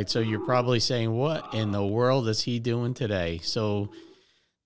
right. 0.00 0.08
So 0.08 0.20
you're 0.20 0.40
probably 0.40 0.80
saying, 0.80 1.12
what 1.12 1.52
in 1.52 1.72
the 1.72 1.84
world 1.84 2.26
is 2.26 2.40
he 2.42 2.58
doing 2.58 2.94
today? 2.94 3.38
So 3.42 3.90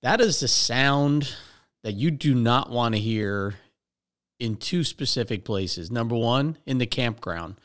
that 0.00 0.20
is 0.20 0.38
the 0.38 0.46
sound 0.46 1.34
that 1.82 1.94
you 1.94 2.12
do 2.12 2.36
not 2.36 2.70
want 2.70 2.94
to 2.94 3.00
hear 3.00 3.56
in 4.38 4.54
two 4.54 4.84
specific 4.84 5.44
places. 5.44 5.90
Number 5.90 6.14
one, 6.14 6.56
in 6.66 6.78
the 6.78 6.86
campground. 6.86 7.56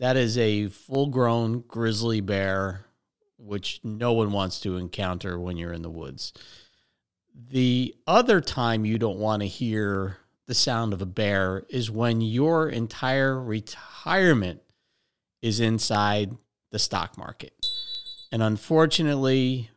That 0.00 0.16
is 0.16 0.36
a 0.36 0.66
full 0.66 1.06
grown 1.06 1.60
grizzly 1.60 2.20
bear, 2.20 2.86
which 3.38 3.80
no 3.84 4.12
one 4.12 4.32
wants 4.32 4.58
to 4.60 4.76
encounter 4.76 5.38
when 5.38 5.56
you're 5.56 5.72
in 5.72 5.82
the 5.82 5.90
woods. 5.90 6.32
The 7.34 7.94
other 8.06 8.40
time 8.40 8.84
you 8.84 8.98
don't 8.98 9.18
want 9.18 9.42
to 9.42 9.48
hear 9.48 10.18
the 10.46 10.54
sound 10.54 10.92
of 10.92 11.02
a 11.02 11.06
bear 11.06 11.64
is 11.68 11.88
when 11.88 12.20
your 12.20 12.68
entire 12.68 13.40
retirement 13.40 14.60
is 15.40 15.60
inside 15.60 16.36
the 16.70 16.78
stock 16.78 17.16
market. 17.16 17.52
And 18.32 18.42
unfortunately, 18.42 19.70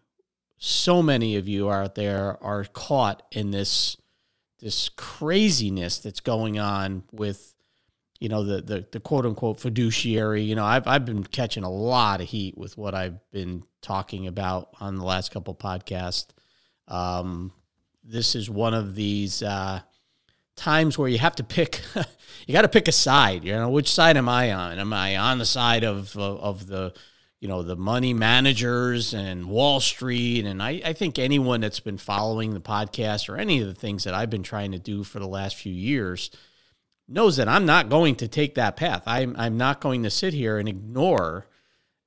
so 0.57 1.01
many 1.01 1.37
of 1.37 1.47
you 1.47 1.71
out 1.71 1.95
there 1.95 2.37
are 2.43 2.65
caught 2.65 3.23
in 3.31 3.51
this 3.51 3.95
this 4.59 4.89
craziness 4.89 5.99
that's 5.99 6.19
going 6.19 6.59
on 6.59 7.03
with 7.13 7.55
you 8.19 8.27
know 8.27 8.43
the, 8.43 8.61
the 8.61 8.85
the 8.91 8.99
quote 8.99 9.25
unquote 9.25 9.59
fiduciary 9.59 10.43
you 10.43 10.55
know 10.55 10.65
I've 10.65 10.85
I've 10.85 11.05
been 11.05 11.23
catching 11.23 11.63
a 11.63 11.71
lot 11.71 12.19
of 12.19 12.27
heat 12.27 12.57
with 12.57 12.77
what 12.77 12.93
I've 12.93 13.19
been 13.31 13.63
talking 13.81 14.27
about 14.27 14.69
on 14.81 14.97
the 14.97 15.05
last 15.05 15.31
couple 15.31 15.55
podcasts 15.55 16.27
um, 16.89 17.53
this 18.03 18.35
is 18.35 18.49
one 18.49 18.73
of 18.73 18.95
these 18.95 19.41
uh, 19.41 19.79
times 20.59 20.97
where 20.97 21.09
you 21.09 21.17
have 21.17 21.35
to 21.35 21.43
pick 21.43 21.81
you 22.45 22.53
got 22.53 22.63
to 22.63 22.69
pick 22.69 22.87
a 22.87 22.91
side 22.91 23.43
you 23.43 23.53
know 23.53 23.69
which 23.69 23.91
side 23.91 24.17
am 24.17 24.27
i 24.29 24.51
on? 24.51 24.77
Am 24.77 24.93
i 24.93 25.17
on 25.17 25.39
the 25.39 25.45
side 25.45 25.83
of 25.83 26.15
of, 26.17 26.39
of 26.39 26.67
the 26.67 26.93
you 27.39 27.47
know 27.47 27.63
the 27.63 27.77
money 27.77 28.13
managers 28.13 29.13
and 29.13 29.45
wall 29.45 29.79
street? 29.79 30.45
And 30.45 30.61
I, 30.61 30.81
I 30.83 30.93
think 30.93 31.17
anyone 31.17 31.61
that's 31.61 31.79
been 31.79 31.97
following 31.97 32.53
the 32.53 32.59
podcast 32.59 33.29
or 33.29 33.37
any 33.37 33.61
of 33.61 33.67
the 33.67 33.73
things 33.73 34.03
that 34.03 34.13
i've 34.13 34.29
been 34.29 34.43
trying 34.43 34.73
to 34.73 34.79
do 34.79 35.03
for 35.03 35.19
the 35.19 35.27
last 35.27 35.55
few 35.55 35.73
years 35.73 36.29
knows 37.07 37.37
that 37.37 37.47
i'm 37.47 37.65
not 37.65 37.89
going 37.89 38.15
to 38.15 38.27
take 38.27 38.55
that 38.55 38.75
path. 38.75 39.03
I'm, 39.05 39.35
I'm 39.37 39.57
not 39.57 39.79
going 39.79 40.03
to 40.03 40.09
sit 40.09 40.33
here 40.33 40.57
and 40.57 40.67
ignore 40.67 41.47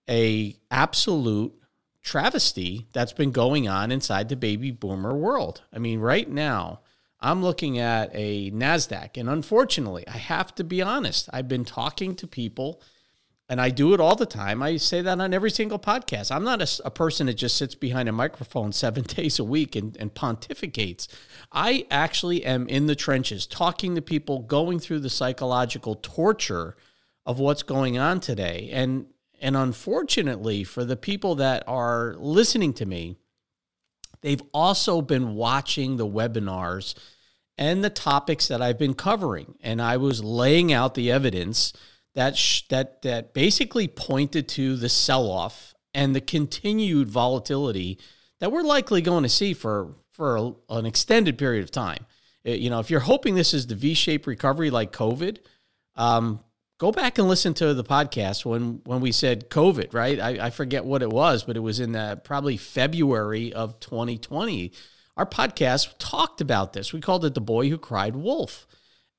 a 0.09 0.57
absolute 0.71 1.55
travesty 2.03 2.89
that's 2.93 3.13
been 3.13 3.31
going 3.31 3.69
on 3.69 3.91
inside 3.91 4.29
the 4.29 4.37
baby 4.37 4.71
boomer 4.71 5.15
world. 5.15 5.63
I 5.73 5.79
mean 5.79 6.01
right 6.01 6.29
now 6.29 6.81
I'm 7.23 7.43
looking 7.43 7.79
at 7.79 8.11
a 8.13 8.51
NASDAQ. 8.51 9.17
And 9.17 9.31
unfortunately, 9.31 10.07
I 10.09 10.19
have 10.19 10.55
to 10.57 10.65
be 10.65 10.83
honest, 10.83 11.29
I've 11.33 11.49
been 11.49 11.65
talking 11.65 12.15
to 12.17 12.27
people 12.27 12.83
and 13.49 13.61
I 13.61 13.69
do 13.69 13.93
it 13.93 14.01
all 14.01 14.17
the 14.17 14.25
time. 14.25 14.63
I 14.63 14.79
say 14.79 15.03
that 15.03 15.21
on 15.21 15.35
every 15.35 15.51
single 15.51 15.79
podcast. 15.79 16.35
I'm 16.35 16.43
not 16.43 16.63
a, 16.63 16.87
a 16.87 16.91
person 16.91 17.27
that 17.27 17.35
just 17.35 17.57
sits 17.57 17.75
behind 17.75 18.09
a 18.09 18.13
microphone 18.13 18.73
seven 18.73 19.05
days 19.05 19.39
a 19.39 19.45
week 19.45 19.77
and, 19.77 19.97
and 19.99 20.15
pontificates. 20.15 21.07
I 21.53 21.87
actually 21.91 22.45
am 22.45 22.67
in 22.69 22.87
the 22.87 22.97
trenches 22.97 23.47
talking 23.47 23.95
to 23.95 24.03
people, 24.03 24.41
going 24.41 24.79
through 24.79 25.01
the 25.01 25.11
psychological 25.11 25.97
torture 25.97 26.77
of 27.27 27.39
what's 27.39 27.63
going 27.63 27.99
on 27.99 28.21
today. 28.21 28.71
And 28.73 29.07
and 29.41 29.57
unfortunately, 29.57 30.63
for 30.63 30.85
the 30.85 30.97
people 30.97 31.35
that 31.35 31.65
are 31.67 32.15
listening 32.19 32.73
to 32.75 32.87
me, 32.87 33.17
they've 34.21 34.43
also 34.55 35.03
been 35.03 35.35
watching 35.35 35.97
the 35.97 36.07
webinars 36.07 36.95
and 37.63 37.85
the 37.85 37.91
topics 37.91 38.49
that 38.49 38.61
I've 38.61 38.77
been 38.77 38.95
covering. 38.95 39.55
And 39.61 39.81
I 39.81 39.97
was 39.97 40.25
laying 40.25 40.73
out 40.73 40.95
the 40.95 41.13
evidence 41.13 41.73
that 42.13 42.37
sh- 42.37 42.63
that 42.71 43.03
that 43.03 43.33
basically 43.35 43.87
pointed 43.87 44.49
to 44.49 44.75
the 44.75 44.89
sell-off 44.89 45.73
and 45.95 46.13
the 46.13 46.21
continued 46.21 47.09
volatility 47.09 48.01
that 48.41 48.51
we're 48.51 48.65
likely 48.65 49.01
going 49.01 49.23
to 49.23 49.29
see 49.29 49.55
for 49.55 49.95
for 50.11 50.37
a, 50.37 50.53
an 50.71 50.87
extended 50.87 51.39
period 51.39 51.63
of 51.63 51.71
time. 51.71 52.05
It, 52.43 52.59
you 52.59 52.69
know, 52.69 52.81
if 52.81 52.91
you're 52.91 52.99
hoping 52.99 53.37
this 53.37 53.55
is 53.55 53.69
the 53.69 53.77
V-shaped 53.77 54.27
recovery 54.27 54.71
like 54.71 54.93
COVID, 54.93 55.39
um, 55.95 56.41
go 56.79 56.91
back 56.91 57.17
and 57.19 57.29
listen 57.29 57.55
to 57.55 57.75
the 57.75 57.85
podcast 57.85 58.45
when 58.45 58.81
when 58.87 59.01
we 59.01 59.13
said 59.13 59.51
COVID. 59.51 59.95
Right, 59.95 60.19
I, 60.19 60.47
I 60.47 60.51
forget 60.51 60.85
what 60.85 61.01
it 61.01 61.11
was, 61.11 61.45
but 61.45 61.57
it 61.57 61.61
was 61.61 61.79
in 61.79 61.93
the, 61.93 62.21
probably 62.25 62.57
February 62.57 63.53
of 63.53 63.79
2020 63.79 64.73
our 65.17 65.27
podcast 65.27 65.95
talked 65.99 66.41
about 66.41 66.73
this. 66.73 66.93
We 66.93 67.01
called 67.01 67.25
it 67.25 67.35
The 67.35 67.41
Boy 67.41 67.69
Who 67.69 67.79
Cried 67.79 68.17
Wolf. 68.17 68.67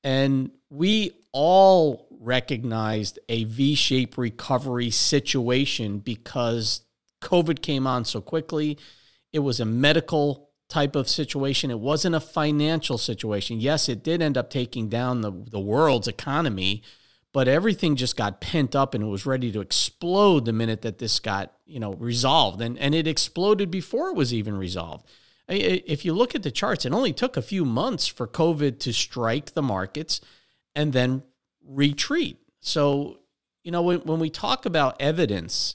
And 0.02 0.50
we 0.70 1.12
all 1.32 2.08
recognized 2.10 3.18
a 3.28 3.44
V 3.44 3.74
shaped 3.74 4.18
recovery 4.18 4.90
situation 4.90 5.98
because 5.98 6.82
COVID 7.22 7.62
came 7.62 7.86
on 7.86 8.04
so 8.04 8.20
quickly. 8.20 8.78
It 9.32 9.40
was 9.40 9.60
a 9.60 9.64
medical 9.64 10.50
type 10.68 10.96
of 10.96 11.08
situation, 11.08 11.70
it 11.70 11.78
wasn't 11.78 12.14
a 12.14 12.20
financial 12.20 12.98
situation. 12.98 13.60
Yes, 13.60 13.88
it 13.88 14.02
did 14.02 14.22
end 14.22 14.36
up 14.36 14.50
taking 14.50 14.88
down 14.88 15.20
the, 15.20 15.30
the 15.50 15.60
world's 15.60 16.08
economy. 16.08 16.82
But 17.32 17.48
everything 17.48 17.96
just 17.96 18.16
got 18.16 18.40
pent 18.40 18.76
up 18.76 18.94
and 18.94 19.02
it 19.02 19.08
was 19.08 19.26
ready 19.26 19.50
to 19.52 19.60
explode 19.60 20.44
the 20.44 20.52
minute 20.52 20.82
that 20.82 20.98
this 20.98 21.18
got, 21.18 21.52
you 21.66 21.80
know, 21.80 21.94
resolved. 21.94 22.60
And, 22.60 22.78
and 22.78 22.94
it 22.94 23.08
exploded 23.08 23.72
before 23.72 24.08
it 24.10 24.16
was 24.16 24.32
even 24.32 24.56
resolved. 24.56 25.08
If 25.48 26.04
you 26.04 26.14
look 26.14 26.34
at 26.34 26.42
the 26.42 26.50
charts, 26.50 26.86
it 26.86 26.92
only 26.92 27.12
took 27.12 27.36
a 27.36 27.42
few 27.42 27.64
months 27.64 28.06
for 28.06 28.26
COVID 28.26 28.78
to 28.80 28.92
strike 28.92 29.52
the 29.52 29.62
markets 29.62 30.20
and 30.74 30.92
then 30.92 31.22
retreat. 31.66 32.38
So, 32.60 33.18
you 33.62 33.70
know, 33.70 33.82
when, 33.82 34.00
when 34.00 34.20
we 34.20 34.30
talk 34.30 34.64
about 34.64 35.00
evidence, 35.00 35.74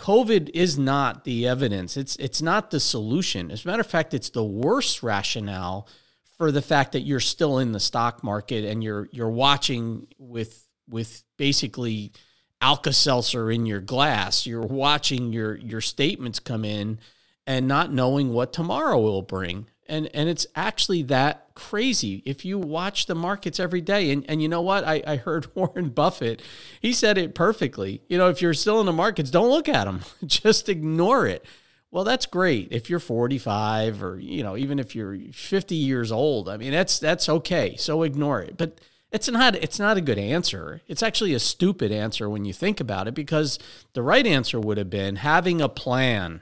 COVID 0.00 0.50
is 0.52 0.76
not 0.76 1.24
the 1.24 1.46
evidence. 1.46 1.96
It's 1.96 2.16
it's 2.16 2.42
not 2.42 2.70
the 2.70 2.80
solution. 2.80 3.50
As 3.50 3.64
a 3.64 3.68
matter 3.68 3.80
of 3.80 3.86
fact, 3.86 4.12
it's 4.14 4.30
the 4.30 4.44
worst 4.44 5.02
rationale 5.02 5.88
for 6.36 6.50
the 6.50 6.62
fact 6.62 6.92
that 6.92 7.02
you're 7.02 7.20
still 7.20 7.58
in 7.58 7.72
the 7.72 7.80
stock 7.80 8.24
market 8.24 8.64
and 8.64 8.82
you're 8.82 9.08
you're 9.12 9.30
watching 9.30 10.08
with 10.18 10.66
with 10.88 11.22
basically 11.38 12.12
Alka 12.60 12.92
Seltzer 12.92 13.50
in 13.52 13.66
your 13.66 13.80
glass. 13.80 14.46
You're 14.46 14.62
watching 14.62 15.32
your 15.32 15.56
your 15.56 15.80
statements 15.80 16.40
come 16.40 16.64
in 16.64 16.98
and 17.46 17.68
not 17.68 17.92
knowing 17.92 18.32
what 18.32 18.52
tomorrow 18.52 19.00
will 19.00 19.22
bring. 19.22 19.66
And 19.86 20.08
and 20.14 20.28
it's 20.28 20.46
actually 20.54 21.02
that 21.04 21.48
crazy. 21.54 22.22
If 22.24 22.44
you 22.44 22.58
watch 22.58 23.06
the 23.06 23.14
markets 23.14 23.60
every 23.60 23.80
day, 23.80 24.10
and, 24.10 24.24
and 24.28 24.40
you 24.40 24.48
know 24.48 24.62
what? 24.62 24.84
I, 24.84 25.02
I 25.06 25.16
heard 25.16 25.48
Warren 25.54 25.90
Buffett, 25.90 26.42
he 26.80 26.92
said 26.92 27.18
it 27.18 27.34
perfectly. 27.34 28.02
You 28.08 28.18
know, 28.18 28.28
if 28.28 28.40
you're 28.40 28.54
still 28.54 28.80
in 28.80 28.86
the 28.86 28.92
markets, 28.92 29.30
don't 29.30 29.50
look 29.50 29.68
at 29.68 29.84
them. 29.84 30.00
Just 30.26 30.68
ignore 30.68 31.26
it. 31.26 31.44
Well, 31.90 32.02
that's 32.02 32.26
great. 32.26 32.68
If 32.72 32.90
you're 32.90 32.98
45 32.98 34.02
or, 34.02 34.18
you 34.18 34.42
know, 34.42 34.56
even 34.56 34.80
if 34.80 34.96
you're 34.96 35.16
50 35.32 35.76
years 35.76 36.10
old, 36.10 36.48
I 36.48 36.56
mean, 36.56 36.72
that's 36.72 36.98
that's 36.98 37.28
okay. 37.28 37.76
So 37.76 38.02
ignore 38.02 38.40
it. 38.40 38.56
But 38.56 38.80
it's 39.12 39.30
not 39.30 39.54
it's 39.54 39.78
not 39.78 39.96
a 39.96 40.00
good 40.00 40.18
answer. 40.18 40.80
It's 40.88 41.04
actually 41.04 41.34
a 41.34 41.38
stupid 41.38 41.92
answer 41.92 42.28
when 42.28 42.44
you 42.44 42.52
think 42.52 42.80
about 42.80 43.06
it 43.06 43.14
because 43.14 43.60
the 43.92 44.02
right 44.02 44.26
answer 44.26 44.58
would 44.58 44.76
have 44.76 44.90
been 44.90 45.16
having 45.16 45.60
a 45.60 45.68
plan 45.68 46.40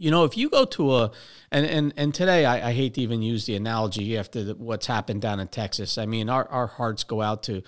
you 0.00 0.10
know, 0.10 0.24
if 0.24 0.34
you 0.34 0.48
go 0.48 0.64
to 0.64 0.96
a 0.96 1.10
and 1.52 1.66
and 1.66 1.92
and 1.94 2.14
today 2.14 2.46
I, 2.46 2.70
I 2.70 2.72
hate 2.72 2.94
to 2.94 3.02
even 3.02 3.20
use 3.20 3.44
the 3.44 3.54
analogy 3.54 4.16
after 4.16 4.42
the, 4.42 4.54
what's 4.54 4.86
happened 4.86 5.20
down 5.20 5.40
in 5.40 5.48
Texas. 5.48 5.98
I 5.98 6.06
mean, 6.06 6.30
our 6.30 6.48
our 6.48 6.66
hearts 6.66 7.04
go 7.04 7.20
out 7.20 7.42
to 7.44 7.62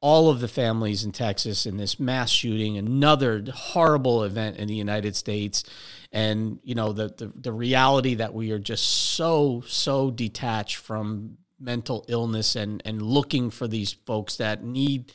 all 0.00 0.28
of 0.28 0.40
the 0.40 0.48
families 0.48 1.02
in 1.02 1.12
Texas 1.12 1.64
in 1.64 1.78
this 1.78 1.98
mass 1.98 2.30
shooting, 2.30 2.76
another 2.76 3.42
horrible 3.52 4.22
event 4.22 4.58
in 4.58 4.68
the 4.68 4.74
United 4.74 5.16
States, 5.16 5.64
and 6.12 6.58
you 6.62 6.74
know 6.74 6.92
the 6.92 7.08
the, 7.08 7.32
the 7.34 7.52
reality 7.52 8.16
that 8.16 8.34
we 8.34 8.52
are 8.52 8.58
just 8.58 8.86
so 8.86 9.62
so 9.66 10.10
detached 10.10 10.76
from 10.76 11.38
mental 11.58 12.04
illness 12.08 12.54
and 12.54 12.82
and 12.84 13.00
looking 13.00 13.48
for 13.48 13.66
these 13.66 13.94
folks 13.94 14.36
that 14.36 14.62
need 14.62 15.10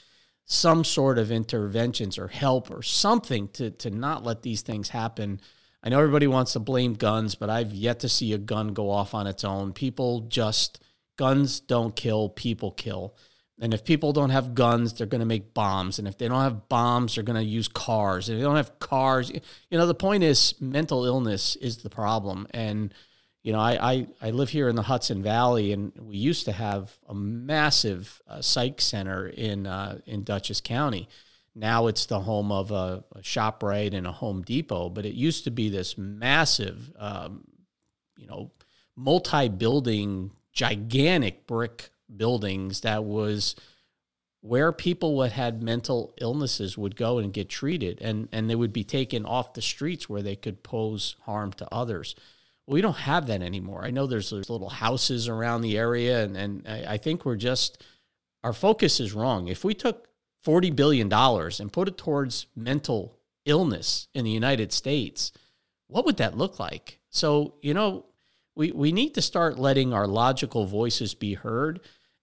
some 0.45 0.83
sort 0.83 1.19
of 1.19 1.31
interventions 1.31 2.17
or 2.17 2.29
help 2.29 2.71
or 2.71 2.81
something 2.81 3.47
to 3.49 3.69
to 3.69 3.91
not 3.91 4.23
let 4.23 4.41
these 4.41 4.63
things 4.63 4.89
happen 4.89 5.39
I 5.83 5.89
know 5.89 5.99
everybody 5.99 6.27
wants 6.27 6.53
to 6.53 6.59
blame 6.59 6.93
guns, 6.93 7.35
but 7.35 7.49
I've 7.49 7.73
yet 7.73 7.99
to 7.99 8.09
see 8.09 8.31
a 8.31 8.37
gun 8.37 8.69
go 8.69 8.89
off 8.89 9.13
on 9.13 9.27
its 9.27 9.43
own. 9.43 9.73
People 9.73 10.21
just, 10.21 10.81
guns 11.17 11.59
don't 11.59 11.93
kill, 11.93 12.29
people 12.29 12.71
kill. 12.71 13.15
And 13.59 13.73
if 13.73 13.83
people 13.83 14.13
don't 14.13 14.29
have 14.29 14.55
guns, 14.55 14.93
they're 14.93 15.07
going 15.07 15.19
to 15.19 15.25
make 15.25 15.53
bombs. 15.53 15.99
And 15.99 16.07
if 16.07 16.17
they 16.17 16.27
don't 16.27 16.41
have 16.41 16.69
bombs, 16.69 17.15
they're 17.15 17.23
going 17.23 17.39
to 17.39 17.45
use 17.45 17.67
cars. 17.67 18.29
If 18.29 18.37
they 18.37 18.43
don't 18.43 18.55
have 18.55 18.79
cars, 18.79 19.29
you 19.29 19.77
know, 19.77 19.85
the 19.85 19.93
point 19.93 20.23
is 20.23 20.55
mental 20.59 21.05
illness 21.05 21.55
is 21.57 21.77
the 21.77 21.89
problem. 21.89 22.47
And, 22.51 22.93
you 23.43 23.51
know, 23.51 23.59
I, 23.59 23.91
I, 23.91 24.07
I 24.21 24.31
live 24.31 24.49
here 24.49 24.69
in 24.69 24.75
the 24.75 24.81
Hudson 24.83 25.21
Valley, 25.21 25.71
and 25.73 25.91
we 25.99 26.17
used 26.17 26.45
to 26.45 26.51
have 26.53 26.97
a 27.07 27.13
massive 27.13 28.21
uh, 28.27 28.41
psych 28.41 28.81
center 28.81 29.27
in, 29.27 29.67
uh, 29.67 29.99
in 30.05 30.23
Dutchess 30.23 30.61
County. 30.61 31.07
Now 31.55 31.87
it's 31.87 32.05
the 32.07 32.21
home 32.21 32.51
of 32.51 32.71
a, 32.71 33.03
a 33.15 33.19
ShopRite 33.19 33.93
and 33.93 34.07
a 34.07 34.11
Home 34.11 34.41
Depot, 34.41 34.89
but 34.89 35.05
it 35.05 35.13
used 35.13 35.43
to 35.43 35.51
be 35.51 35.69
this 35.69 35.97
massive, 35.97 36.91
um, 36.97 37.43
you 38.17 38.25
know, 38.25 38.51
multi-building, 38.95 40.31
gigantic 40.51 41.45
brick 41.45 41.89
buildings 42.15 42.81
that 42.81 43.03
was 43.03 43.55
where 44.41 44.71
people 44.71 45.19
that 45.19 45.31
had 45.31 45.63
mental 45.63 46.13
illnesses 46.19 46.77
would 46.77 46.95
go 46.95 47.17
and 47.17 47.33
get 47.33 47.49
treated 47.49 48.01
and, 48.01 48.27
and 48.31 48.49
they 48.49 48.55
would 48.55 48.73
be 48.73 48.83
taken 48.83 49.25
off 49.25 49.53
the 49.53 49.61
streets 49.61 50.09
where 50.09 50.21
they 50.21 50.35
could 50.35 50.63
pose 50.63 51.15
harm 51.21 51.53
to 51.53 51.67
others. 51.71 52.13
Well, 52.65 52.73
we 52.73 52.81
don't 52.81 52.93
have 52.97 53.27
that 53.27 53.41
anymore. 53.41 53.85
I 53.85 53.91
know 53.91 54.05
there's, 54.05 54.31
there's 54.31 54.49
little 54.49 54.69
houses 54.69 55.27
around 55.29 55.61
the 55.61 55.77
area, 55.77 56.23
and, 56.23 56.35
and 56.35 56.67
I, 56.67 56.93
I 56.93 56.97
think 56.97 57.25
we're 57.25 57.35
just, 57.35 57.83
our 58.43 58.53
focus 58.53 58.99
is 58.99 59.13
wrong. 59.13 59.47
If 59.47 59.63
we 59.63 59.73
took 59.73 60.09
$40 60.45 60.75
billion 60.75 61.11
and 61.11 61.73
put 61.73 61.87
it 61.87 61.97
towards 61.97 62.47
mental 62.55 63.17
illness 63.45 64.07
in 64.13 64.25
the 64.25 64.31
United 64.31 64.71
States, 64.71 65.31
what 65.87 66.05
would 66.05 66.17
that 66.17 66.37
look 66.37 66.59
like? 66.59 66.99
So, 67.09 67.55
you 67.61 67.73
know, 67.73 68.05
we, 68.55 68.71
we 68.71 68.91
need 68.91 69.15
to 69.15 69.21
start 69.21 69.57
letting 69.57 69.93
our 69.93 70.07
logical 70.07 70.65
voices 70.65 71.13
be 71.13 71.33
heard. 71.33 71.79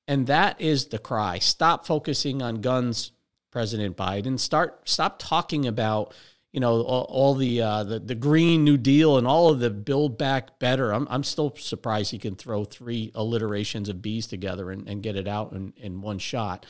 And 0.06 0.26
that 0.26 0.60
is 0.60 0.86
the 0.86 0.98
cry. 0.98 1.38
Stop 1.38 1.86
focusing 1.86 2.42
on 2.42 2.60
guns, 2.60 3.12
President 3.50 3.96
Biden. 3.96 4.38
Start 4.38 4.88
stop 4.88 5.18
talking 5.18 5.66
about 5.66 6.14
you 6.52 6.58
know 6.58 6.82
all, 6.82 7.04
all 7.04 7.34
the, 7.34 7.62
uh, 7.62 7.84
the 7.84 8.00
the 8.00 8.14
Green 8.14 8.64
New 8.64 8.76
Deal 8.76 9.18
and 9.18 9.26
all 9.26 9.50
of 9.50 9.60
the 9.60 9.70
Build 9.70 10.18
Back 10.18 10.58
Better. 10.58 10.92
I'm 10.92 11.06
I'm 11.10 11.22
still 11.22 11.54
surprised 11.56 12.10
he 12.10 12.18
can 12.18 12.34
throw 12.34 12.64
three 12.64 13.12
alliterations 13.14 13.88
of 13.88 14.02
B's 14.02 14.26
together 14.26 14.70
and, 14.70 14.88
and 14.88 15.02
get 15.02 15.16
it 15.16 15.28
out 15.28 15.52
in, 15.52 15.72
in 15.76 16.00
one 16.00 16.18
shot. 16.18 16.66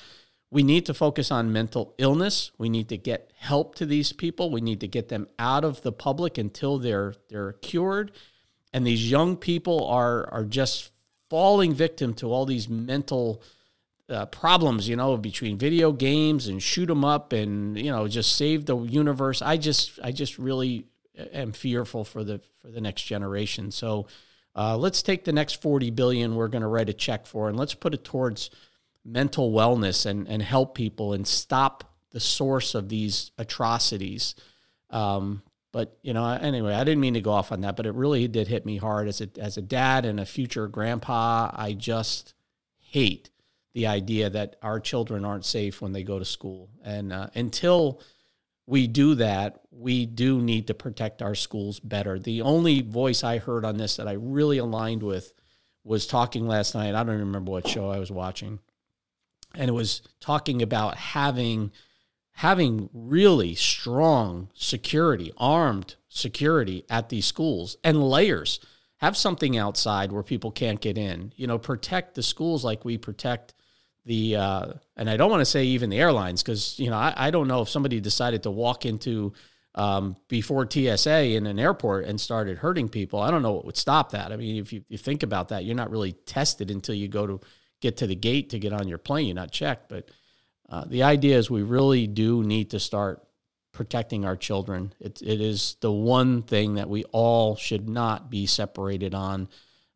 We 0.50 0.62
need 0.64 0.86
to 0.86 0.94
focus 0.94 1.30
on 1.30 1.52
mental 1.52 1.94
illness. 1.98 2.50
We 2.58 2.68
need 2.68 2.88
to 2.88 2.96
get 2.96 3.30
help 3.36 3.76
to 3.76 3.86
these 3.86 4.12
people. 4.12 4.50
We 4.50 4.60
need 4.60 4.80
to 4.80 4.88
get 4.88 5.08
them 5.08 5.28
out 5.38 5.64
of 5.64 5.82
the 5.82 5.92
public 5.92 6.38
until 6.38 6.78
they're 6.78 7.14
they're 7.28 7.52
cured. 7.52 8.12
And 8.72 8.86
these 8.86 9.10
young 9.10 9.36
people 9.36 9.86
are 9.86 10.28
are 10.32 10.44
just 10.44 10.90
falling 11.28 11.72
victim 11.72 12.14
to 12.14 12.32
all 12.32 12.46
these 12.46 12.68
mental 12.68 13.42
uh, 14.08 14.26
problems, 14.26 14.88
you 14.88 14.96
know, 14.96 15.16
between 15.16 15.56
video 15.56 15.92
games 15.92 16.48
and 16.48 16.60
shoot 16.60 16.86
them 16.86 17.04
up 17.04 17.32
and 17.32 17.78
you 17.78 17.90
know 17.90 18.08
just 18.08 18.34
save 18.34 18.66
the 18.66 18.76
universe. 18.76 19.40
I 19.40 19.56
just 19.56 20.00
I 20.02 20.10
just 20.10 20.38
really 20.38 20.86
am 21.32 21.52
fearful 21.52 22.04
for 22.04 22.24
the 22.24 22.40
for 22.60 22.68
the 22.68 22.80
next 22.80 23.02
generation. 23.04 23.70
So 23.70 24.08
uh, 24.56 24.76
let's 24.76 25.02
take 25.02 25.24
the 25.24 25.32
next 25.32 25.62
forty 25.62 25.90
billion 25.90 26.34
we're 26.34 26.48
going 26.48 26.62
to 26.62 26.68
write 26.68 26.88
a 26.88 26.92
check 26.92 27.26
for 27.26 27.48
and 27.48 27.56
let's 27.56 27.74
put 27.74 27.94
it 27.94 28.04
towards 28.04 28.50
mental 29.04 29.52
wellness 29.52 30.06
and, 30.06 30.28
and 30.28 30.42
help 30.42 30.74
people 30.74 31.12
and 31.12 31.26
stop 31.26 31.84
the 32.10 32.20
source 32.20 32.74
of 32.74 32.88
these 32.88 33.30
atrocities. 33.38 34.34
Um, 34.90 35.42
but 35.72 35.98
you 36.02 36.12
know, 36.12 36.26
anyway, 36.26 36.74
I 36.74 36.84
didn't 36.84 37.00
mean 37.00 37.14
to 37.14 37.20
go 37.20 37.30
off 37.30 37.52
on 37.52 37.60
that, 37.60 37.76
but 37.76 37.86
it 37.86 37.94
really 37.94 38.26
did 38.28 38.48
hit 38.48 38.66
me 38.66 38.76
hard 38.76 39.08
as 39.08 39.20
a 39.20 39.28
as 39.38 39.56
a 39.56 39.62
dad 39.62 40.04
and 40.04 40.18
a 40.18 40.26
future 40.26 40.66
grandpa. 40.66 41.50
I 41.54 41.74
just 41.74 42.34
hate 42.80 43.30
the 43.72 43.86
idea 43.86 44.30
that 44.30 44.56
our 44.62 44.80
children 44.80 45.24
aren't 45.24 45.44
safe 45.44 45.80
when 45.80 45.92
they 45.92 46.02
go 46.02 46.18
to 46.18 46.24
school, 46.24 46.70
and 46.82 47.12
uh, 47.12 47.28
until 47.34 48.00
we 48.66 48.86
do 48.86 49.16
that, 49.16 49.60
we 49.70 50.06
do 50.06 50.40
need 50.40 50.68
to 50.68 50.74
protect 50.74 51.22
our 51.22 51.34
schools 51.34 51.80
better. 51.80 52.18
The 52.18 52.42
only 52.42 52.82
voice 52.82 53.24
I 53.24 53.38
heard 53.38 53.64
on 53.64 53.76
this 53.76 53.96
that 53.96 54.08
I 54.08 54.12
really 54.12 54.58
aligned 54.58 55.02
with 55.02 55.32
was 55.82 56.06
talking 56.06 56.46
last 56.46 56.74
night. 56.74 56.94
I 56.94 57.02
don't 57.04 57.18
remember 57.18 57.50
what 57.50 57.66
show 57.66 57.88
I 57.88 57.98
was 57.98 58.10
watching, 58.10 58.58
and 59.54 59.68
it 59.68 59.72
was 59.72 60.02
talking 60.20 60.62
about 60.62 60.96
having 60.96 61.72
having 62.32 62.88
really 62.94 63.54
strong 63.54 64.48
security, 64.54 65.30
armed 65.36 65.96
security 66.08 66.84
at 66.88 67.08
these 67.08 67.26
schools 67.26 67.76
and 67.84 68.02
layers. 68.02 68.60
Have 68.98 69.16
something 69.16 69.56
outside 69.56 70.12
where 70.12 70.22
people 70.22 70.50
can't 70.50 70.80
get 70.80 70.98
in. 70.98 71.32
You 71.36 71.46
know, 71.46 71.58
protect 71.58 72.14
the 72.14 72.22
schools 72.22 72.64
like 72.64 72.84
we 72.84 72.98
protect 72.98 73.54
the 74.04 74.36
uh, 74.36 74.72
and 74.96 75.08
I 75.08 75.16
don't 75.16 75.30
want 75.30 75.40
to 75.40 75.46
say 75.46 75.64
even 75.64 75.90
the 75.90 75.98
airlines 75.98 76.42
because 76.42 76.78
you 76.78 76.90
know 76.90 76.96
I, 76.96 77.14
I 77.16 77.30
don't 77.30 77.48
know 77.48 77.62
if 77.62 77.68
somebody 77.68 78.00
decided 78.00 78.42
to 78.42 78.50
walk 78.50 78.84
into 78.84 79.32
um, 79.74 80.16
before 80.28 80.68
TSA 80.68 81.36
in 81.36 81.46
an 81.46 81.58
airport 81.58 82.04
and 82.04 82.20
started 82.20 82.58
hurting 82.58 82.88
people. 82.88 83.20
I 83.20 83.30
don't 83.30 83.42
know 83.42 83.52
what 83.52 83.64
would 83.64 83.76
stop 83.76 84.12
that. 84.12 84.32
I 84.32 84.36
mean, 84.36 84.56
if 84.56 84.72
you, 84.72 84.84
you 84.88 84.98
think 84.98 85.22
about 85.22 85.48
that, 85.48 85.64
you're 85.64 85.76
not 85.76 85.90
really 85.90 86.12
tested 86.12 86.70
until 86.70 86.94
you 86.94 87.08
go 87.08 87.26
to 87.26 87.40
get 87.80 87.98
to 87.98 88.06
the 88.06 88.14
gate 88.14 88.50
to 88.50 88.58
get 88.58 88.72
on 88.72 88.88
your 88.88 88.98
plane. 88.98 89.26
You're 89.26 89.34
not 89.34 89.50
checked, 89.50 89.88
but 89.88 90.08
uh, 90.68 90.84
the 90.86 91.02
idea 91.02 91.36
is 91.36 91.50
we 91.50 91.62
really 91.62 92.06
do 92.06 92.42
need 92.42 92.70
to 92.70 92.80
start 92.80 93.26
protecting 93.72 94.24
our 94.24 94.36
children. 94.36 94.92
It, 95.00 95.20
it 95.22 95.40
is 95.40 95.76
the 95.80 95.92
one 95.92 96.42
thing 96.42 96.74
that 96.74 96.88
we 96.88 97.04
all 97.04 97.56
should 97.56 97.88
not 97.88 98.30
be 98.30 98.46
separated 98.46 99.14
on. 99.14 99.48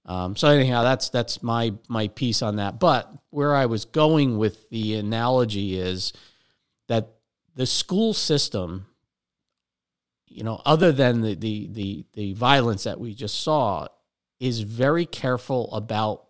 Um, 0.06 0.36
so 0.36 0.48
anyhow, 0.48 0.82
that's 0.82 1.08
that's 1.08 1.42
my 1.42 1.72
my 1.88 2.08
piece 2.08 2.42
on 2.42 2.56
that. 2.56 2.78
But 2.78 3.10
where 3.30 3.54
I 3.54 3.66
was 3.66 3.84
going 3.84 4.36
with 4.36 4.68
the 4.68 4.96
analogy 4.96 5.78
is 5.78 6.12
that 6.88 7.08
the 7.54 7.66
school 7.66 8.12
system, 8.12 8.86
you 10.26 10.44
know, 10.44 10.60
other 10.66 10.92
than 10.92 11.22
the 11.22 11.34
the 11.34 11.68
the, 11.68 12.04
the 12.12 12.32
violence 12.34 12.84
that 12.84 13.00
we 13.00 13.14
just 13.14 13.42
saw, 13.42 13.88
is 14.40 14.60
very 14.60 15.06
careful 15.06 15.72
about 15.72 16.26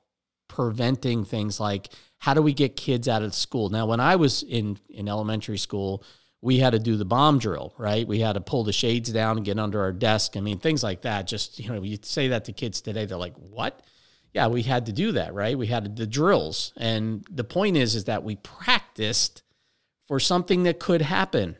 preventing 0.49 1.25
things 1.25 1.59
like 1.59 1.89
how 2.19 2.33
do 2.33 2.41
we 2.41 2.55
get 2.55 2.77
kids 2.77 3.07
out 3.09 3.23
of 3.23 3.35
school? 3.35 3.69
Now, 3.69 3.87
when 3.87 4.01
I 4.01 4.17
was 4.17 4.43
in, 4.43 4.79
in 4.89 5.09
elementary 5.09 5.59
school, 5.59 6.03
we 6.41 6.59
had 6.59 6.71
to 6.71 6.79
do 6.79 6.97
the 6.97 7.05
bomb 7.05 7.39
drill, 7.39 7.75
right? 7.79 8.07
We 8.07 8.21
had 8.21 8.35
to 8.35 8.41
pull 8.41 8.65
the 8.65 8.73
shades 8.73 9.11
down 9.13 9.37
and 9.37 9.47
get 9.47 9.59
under 9.59 9.81
our 9.81 9.93
desk. 9.93 10.37
I 10.37 10.41
mean, 10.41 10.59
things 10.59 10.83
like 10.83 11.03
that. 11.03 11.27
Just, 11.27 11.59
you 11.59 11.71
know, 11.71 11.83
you 11.83 11.99
say 12.03 12.29
that 12.29 12.45
to 12.47 12.53
kids 12.53 12.81
today, 12.81 13.07
they're 13.07 13.19
like, 13.19 13.37
what? 13.37 13.83
Yeah, 14.33 14.49
we 14.49 14.63
had 14.63 14.87
to 14.87 14.93
do 14.93 15.13
that, 15.13 15.33
right? 15.33 15.57
We 15.57 15.67
had 15.67 15.97
the 15.97 16.07
drills. 16.07 16.73
And 16.77 17.27
the 17.31 17.45
point 17.45 17.77
is, 17.77 17.95
is 17.95 18.05
that 18.05 18.25
we 18.25 18.37
practiced 18.37 19.43
for 20.07 20.21
something 20.21 20.65
that 20.65 20.81
could 20.81 21.03
happen, 21.03 21.57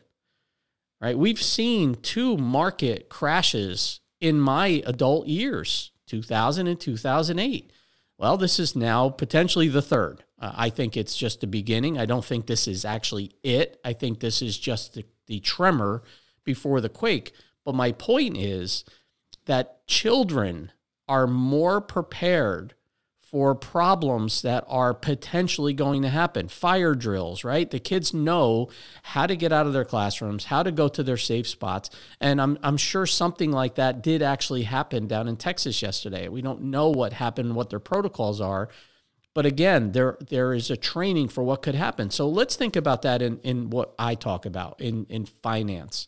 right? 1.01 1.17
We've 1.17 1.41
seen 1.41 1.95
two 1.95 2.37
market 2.37 3.09
crashes 3.09 4.01
in 4.21 4.39
my 4.39 4.83
adult 4.85 5.27
years, 5.27 5.91
2000 6.07 6.67
and 6.67 6.79
2008. 6.79 7.71
Well, 8.17 8.37
this 8.37 8.59
is 8.59 8.75
now 8.75 9.09
potentially 9.09 9.67
the 9.67 9.81
third. 9.81 10.23
Uh, 10.39 10.51
I 10.55 10.69
think 10.69 10.95
it's 10.95 11.17
just 11.17 11.41
the 11.41 11.47
beginning. 11.47 11.97
I 11.97 12.05
don't 12.05 12.23
think 12.23 12.45
this 12.45 12.67
is 12.67 12.85
actually 12.85 13.31
it. 13.43 13.79
I 13.83 13.93
think 13.93 14.19
this 14.19 14.41
is 14.41 14.57
just 14.57 14.93
the, 14.93 15.05
the 15.27 15.39
tremor 15.39 16.03
before 16.43 16.81
the 16.81 16.89
quake. 16.89 17.33
But 17.63 17.75
my 17.75 17.91
point 17.91 18.37
is 18.37 18.85
that 19.45 19.85
children 19.87 20.71
are 21.07 21.27
more 21.27 21.81
prepared 21.81 22.73
for 23.35 23.53
problems 23.53 24.43
that 24.43 24.63
are 24.69 24.93
potentially 24.93 25.73
going 25.73 26.03
to 26.03 26.07
happen. 26.07 26.47
Fire 26.47 26.95
drills, 26.95 27.43
right? 27.43 27.69
The 27.69 27.81
kids 27.81 28.13
know 28.13 28.69
how 29.03 29.27
to 29.27 29.35
get 29.35 29.51
out 29.51 29.67
of 29.67 29.73
their 29.73 29.83
classrooms, 29.83 30.45
how 30.45 30.63
to 30.63 30.71
go 30.71 30.87
to 30.87 31.03
their 31.03 31.17
safe 31.17 31.45
spots. 31.45 31.89
And 32.21 32.39
I'm, 32.39 32.57
I'm 32.63 32.77
sure 32.77 33.05
something 33.05 33.51
like 33.51 33.75
that 33.75 34.01
did 34.01 34.21
actually 34.21 34.63
happen 34.63 35.07
down 35.07 35.27
in 35.27 35.35
Texas 35.35 35.81
yesterday. 35.81 36.29
We 36.29 36.41
don't 36.41 36.61
know 36.61 36.87
what 36.87 37.11
happened, 37.11 37.55
what 37.55 37.69
their 37.69 37.81
protocols 37.81 38.39
are. 38.39 38.69
But 39.33 39.45
again, 39.45 39.91
there 39.91 40.17
there 40.29 40.53
is 40.53 40.71
a 40.71 40.77
training 40.77 41.27
for 41.27 41.43
what 41.43 41.61
could 41.61 41.75
happen. 41.75 42.11
So 42.11 42.29
let's 42.29 42.55
think 42.55 42.77
about 42.77 43.01
that 43.01 43.21
in, 43.21 43.39
in 43.39 43.69
what 43.69 43.93
I 43.99 44.15
talk 44.15 44.45
about 44.45 44.79
in, 44.79 45.07
in 45.09 45.25
finance. 45.25 46.07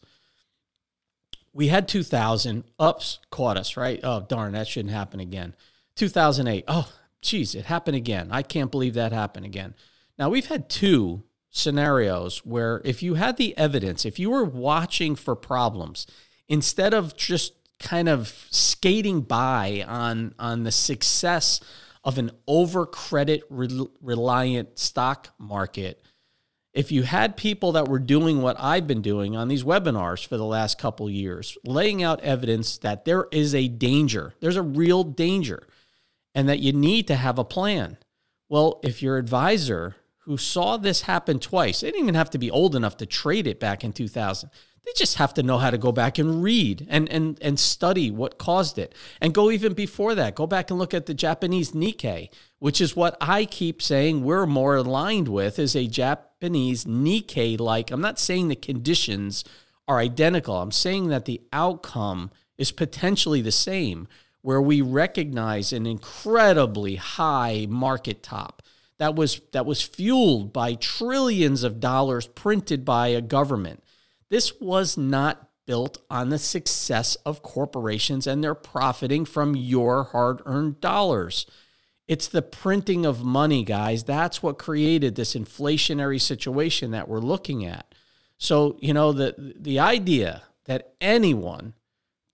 We 1.51 1.67
had 1.67 1.89
2000, 1.89 2.63
ups 2.79 3.19
caught 3.31 3.57
us, 3.57 3.75
right? 3.75 4.00
Oh, 4.01 4.22
darn, 4.22 4.53
that 4.53 4.69
shouldn't 4.69 4.93
happen 4.93 5.19
again. 5.19 5.55
2008, 5.98 6.63
oh, 6.69 6.89
geez, 7.21 7.55
it 7.55 7.65
happened 7.65 7.97
again. 7.97 8.29
I 8.31 8.41
can't 8.41 8.71
believe 8.71 8.93
that 8.93 9.12
happened 9.12 9.45
again. 9.45 9.75
Now, 10.17 10.29
we've 10.29 10.47
had 10.47 10.69
two 10.69 11.24
scenarios 11.50 12.45
where 12.45 12.81
if 12.86 13.01
you 13.01 13.15
had 13.15 13.38
the 13.38 13.57
evidence, 13.57 14.05
if 14.05 14.19
you 14.19 14.29
were 14.29 14.45
watching 14.45 15.15
for 15.15 15.36
problems, 15.36 16.07
instead 16.47 16.93
of 16.93 17.15
just 17.15 17.53
kind 17.79 18.09
of 18.09 18.47
skating 18.50 19.21
by 19.21 19.83
on, 19.88 20.33
on 20.39 20.63
the 20.63 20.71
success 20.71 21.59
of 22.03 22.17
an 22.17 22.31
over 22.47 22.86
credit 22.86 23.43
reliant 23.50 24.79
stock 24.79 25.29
market, 25.38 26.01
if 26.74 26.91
you 26.91 27.03
had 27.03 27.36
people 27.36 27.71
that 27.71 27.88
were 27.88 28.00
doing 28.00 28.41
what 28.41 28.55
I've 28.59 28.86
been 28.86 29.01
doing 29.01 29.36
on 29.36 29.47
these 29.47 29.63
webinars 29.63 30.25
for 30.25 30.38
the 30.38 30.45
last 30.45 30.77
couple 30.77 31.09
years, 31.09 31.57
laying 31.65 32.03
out 32.03 32.21
evidence 32.21 32.77
that 32.79 33.03
there 33.03 33.27
is 33.31 33.55
a 33.55 33.67
danger, 33.67 34.33
there's 34.41 34.57
a 34.57 34.62
real 34.62 35.03
danger 35.03 35.67
and 36.38 36.48
that 36.48 36.60
you 36.60 36.72
need 36.72 37.08
to 37.08 37.15
have 37.15 37.39
a 37.39 37.44
plan. 37.44 37.98
Well, 38.48 38.79
if 38.84 39.01
your 39.01 39.17
advisor 39.17 39.96
who 40.20 40.38
saw 40.38 40.77
this 40.77 41.01
happen 41.01 41.39
twice, 41.39 41.82
they 41.82 41.88
didn't 41.88 42.03
even 42.03 42.13
have 42.13 42.29
to 42.29 42.38
be 42.38 42.51
old 42.51 42.75
enough 42.75 42.96
to 42.98 43.08
trade 43.08 43.48
it 43.48 43.60
back 43.60 43.84
in 43.84 43.91
2000. 43.91 44.51
They 44.86 44.91
just 44.96 45.15
have 45.15 45.34
to 45.34 45.44
know 45.44 45.58
how 45.58 45.72
to 45.72 45.79
go 45.79 45.91
back 45.91 46.20
and 46.20 46.44
read 46.44 46.86
and, 46.91 47.10
and, 47.10 47.39
and 47.41 47.60
study 47.60 48.12
what 48.12 48.38
caused 48.38 48.77
it. 48.77 48.94
And 49.20 49.34
go 49.34 49.50
even 49.50 49.74
before 49.74 50.13
that. 50.13 50.36
Go 50.36 50.46
back 50.46 50.70
and 50.70 50.77
look 50.77 50.94
at 50.94 51.08
the 51.08 51.15
Japanese 51.15 51.72
Nikkei, 51.72 52.29
which 52.60 52.79
is 52.82 52.96
what 52.96 53.17
I 53.20 53.46
keep 53.46 53.82
saying 53.82 54.24
we're 54.24 54.46
more 54.46 54.75
aligned 54.75 55.29
with 55.29 55.58
is 55.58 55.75
a 55.75 55.88
Japanese 55.88 56.86
Nikkei 56.86 57.60
like. 57.60 57.89
I'm 57.89 58.00
not 58.00 58.20
saying 58.20 58.50
the 58.50 58.56
conditions 58.56 59.44
are 59.88 59.98
identical. 59.98 60.62
I'm 60.62 60.72
saying 60.72 61.08
that 61.08 61.25
the 61.25 61.41
outcome 61.51 62.29
is 62.60 62.72
potentially 62.72 63.41
the 63.41 63.51
same 63.51 64.08
where 64.48 64.62
we 64.62 64.80
recognize 64.82 65.74
an 65.74 65.86
incredibly 65.86 66.96
high 66.96 67.68
market 67.70 68.24
top 68.24 68.62
that 68.98 69.13
was 69.13 69.42
that 69.51 69.66
was 69.66 69.82
fueled 69.82 70.54
by 70.54 70.74
trillions 70.74 71.63
of 71.63 71.82
dollars 71.82 72.27
printed 72.27 72.86
by 72.86 73.10
a 73.10 73.20
government. 73.20 73.84
This 74.30 74.54
was 74.62 74.96
not 74.96 75.50
built 75.66 75.98
on 76.10 76.30
the 76.30 76.39
success 76.39 77.16
of 77.25 77.44
corporations 77.44 78.25
and 78.25 78.42
they're 78.42 78.56
profiting 78.56 79.25
from 79.25 79.54
your 79.54 80.06
hard-earned 80.06 80.80
dollars. 80.80 81.46
It's 82.08 82.30
the 82.30 82.42
printing 82.42 83.06
of 83.06 83.25
money, 83.25 83.66
guys. 83.66 84.06
That's 84.06 84.42
what 84.42 84.58
created 84.58 85.16
this 85.16 85.36
inflationary 85.36 86.22
situation 86.22 86.92
that 86.92 87.10
we're 87.10 87.20
looking 87.20 87.66
at. 87.66 87.94
So, 88.38 88.77
you 88.80 88.94
know, 88.94 89.12
the 89.12 89.56
the 89.60 89.80
idea 89.80 90.44
that 90.68 90.94
anyone 91.01 91.74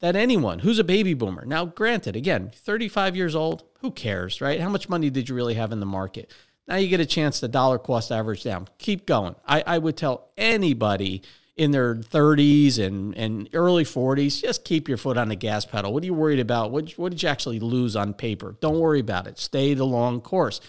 that 0.03 0.17
anyone 0.17 0.59
who's 0.59 0.79
a 0.79 0.83
baby 0.83 1.13
boomer. 1.13 1.45
Now, 1.45 1.63
granted, 1.63 2.17
again, 2.17 2.51
35 2.53 3.15
years 3.15 3.35
old, 3.35 3.63
who 3.79 3.89
cares, 3.89 4.41
right? 4.41 4.59
How 4.59 4.67
much 4.67 4.89
money 4.89 5.09
did 5.09 5.29
you 5.29 5.35
really 5.35 5.53
have 5.53 5.71
in 5.71 5.79
the 5.79 5.85
market? 5.85 6.29
Now 6.67 6.75
you 6.75 6.89
get 6.89 6.99
a 6.99 7.05
chance 7.05 7.39
to 7.39 7.47
dollar 7.47 7.79
cost 7.79 8.11
average 8.11 8.43
down. 8.43 8.67
Keep 8.79 9.05
going. 9.05 9.35
I, 9.47 9.63
I 9.65 9.77
would 9.77 9.95
tell 9.95 10.27
anybody 10.35 11.21
in 11.55 11.71
their 11.71 11.95
30s 11.95 12.79
and, 12.85 13.15
and 13.15 13.47
early 13.53 13.85
40s, 13.85 14.41
just 14.41 14.65
keep 14.65 14.89
your 14.89 14.97
foot 14.97 15.17
on 15.17 15.29
the 15.29 15.37
gas 15.37 15.63
pedal. 15.65 15.93
What 15.93 16.03
are 16.03 16.05
you 16.05 16.13
worried 16.13 16.41
about? 16.41 16.71
What, 16.71 16.91
what 16.97 17.13
did 17.13 17.23
you 17.23 17.29
actually 17.29 17.61
lose 17.61 17.95
on 17.95 18.13
paper? 18.13 18.57
Don't 18.59 18.79
worry 18.79 18.99
about 18.99 19.25
it. 19.25 19.39
Stay 19.39 19.73
the 19.73 19.85
long 19.85 20.19
course. 20.19 20.59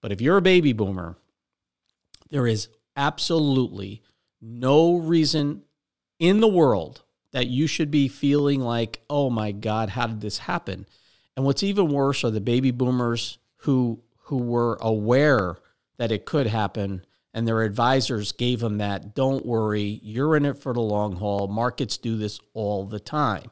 But 0.00 0.10
if 0.10 0.20
you're 0.20 0.38
a 0.38 0.42
baby 0.42 0.72
boomer, 0.72 1.16
there 2.30 2.48
is 2.48 2.66
absolutely 2.96 4.02
no 4.42 4.96
reason 4.96 5.62
in 6.18 6.40
the 6.40 6.48
world 6.48 7.04
that 7.32 7.46
you 7.46 7.66
should 7.66 7.90
be 7.90 8.08
feeling 8.08 8.60
like, 8.60 9.02
oh 9.08 9.30
my 9.30 9.52
God, 9.52 9.90
how 9.90 10.06
did 10.06 10.20
this 10.20 10.38
happen? 10.38 10.86
And 11.36 11.44
what's 11.44 11.62
even 11.62 11.88
worse 11.88 12.24
are 12.24 12.30
the 12.30 12.40
baby 12.40 12.70
boomers 12.70 13.38
who 13.58 14.02
who 14.24 14.38
were 14.38 14.78
aware 14.80 15.56
that 15.96 16.12
it 16.12 16.24
could 16.24 16.46
happen 16.46 17.04
and 17.32 17.46
their 17.46 17.62
advisors 17.62 18.32
gave 18.32 18.60
them 18.60 18.78
that 18.78 19.14
don't 19.14 19.46
worry, 19.46 20.00
you're 20.02 20.36
in 20.36 20.44
it 20.44 20.58
for 20.58 20.72
the 20.72 20.80
long 20.80 21.16
haul. 21.16 21.48
Markets 21.48 21.96
do 21.96 22.16
this 22.16 22.40
all 22.54 22.84
the 22.84 23.00
time. 23.00 23.50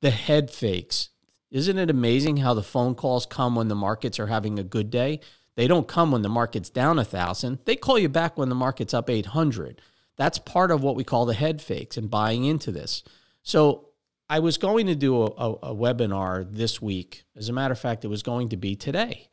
The 0.00 0.10
head 0.10 0.50
fakes. 0.50 1.10
Isn't 1.50 1.78
it 1.78 1.90
amazing 1.90 2.38
how 2.38 2.54
the 2.54 2.62
phone 2.62 2.94
calls 2.94 3.26
come 3.26 3.56
when 3.56 3.68
the 3.68 3.74
markets 3.74 4.18
are 4.20 4.26
having 4.26 4.58
a 4.58 4.64
good 4.64 4.90
day? 4.90 5.20
They 5.56 5.66
don't 5.66 5.88
come 5.88 6.12
when 6.12 6.22
the 6.22 6.28
market's 6.28 6.70
down 6.70 6.98
a 6.98 7.04
thousand. 7.04 7.58
They 7.64 7.74
call 7.74 7.98
you 7.98 8.08
back 8.08 8.36
when 8.36 8.48
the 8.48 8.54
market's 8.54 8.94
up 8.94 9.10
800. 9.10 9.80
That's 10.18 10.38
part 10.38 10.70
of 10.70 10.82
what 10.82 10.96
we 10.96 11.04
call 11.04 11.24
the 11.24 11.34
head 11.34 11.62
fakes 11.62 11.96
and 11.96 12.10
buying 12.10 12.44
into 12.44 12.70
this. 12.70 13.02
So 13.42 13.88
I 14.28 14.40
was 14.40 14.58
going 14.58 14.86
to 14.88 14.94
do 14.94 15.22
a, 15.22 15.26
a, 15.26 15.52
a 15.52 15.74
webinar 15.74 16.46
this 16.50 16.82
week. 16.82 17.24
As 17.34 17.48
a 17.48 17.52
matter 17.52 17.72
of 17.72 17.78
fact, 17.78 18.04
it 18.04 18.08
was 18.08 18.22
going 18.22 18.50
to 18.50 18.56
be 18.56 18.76
today. 18.76 19.28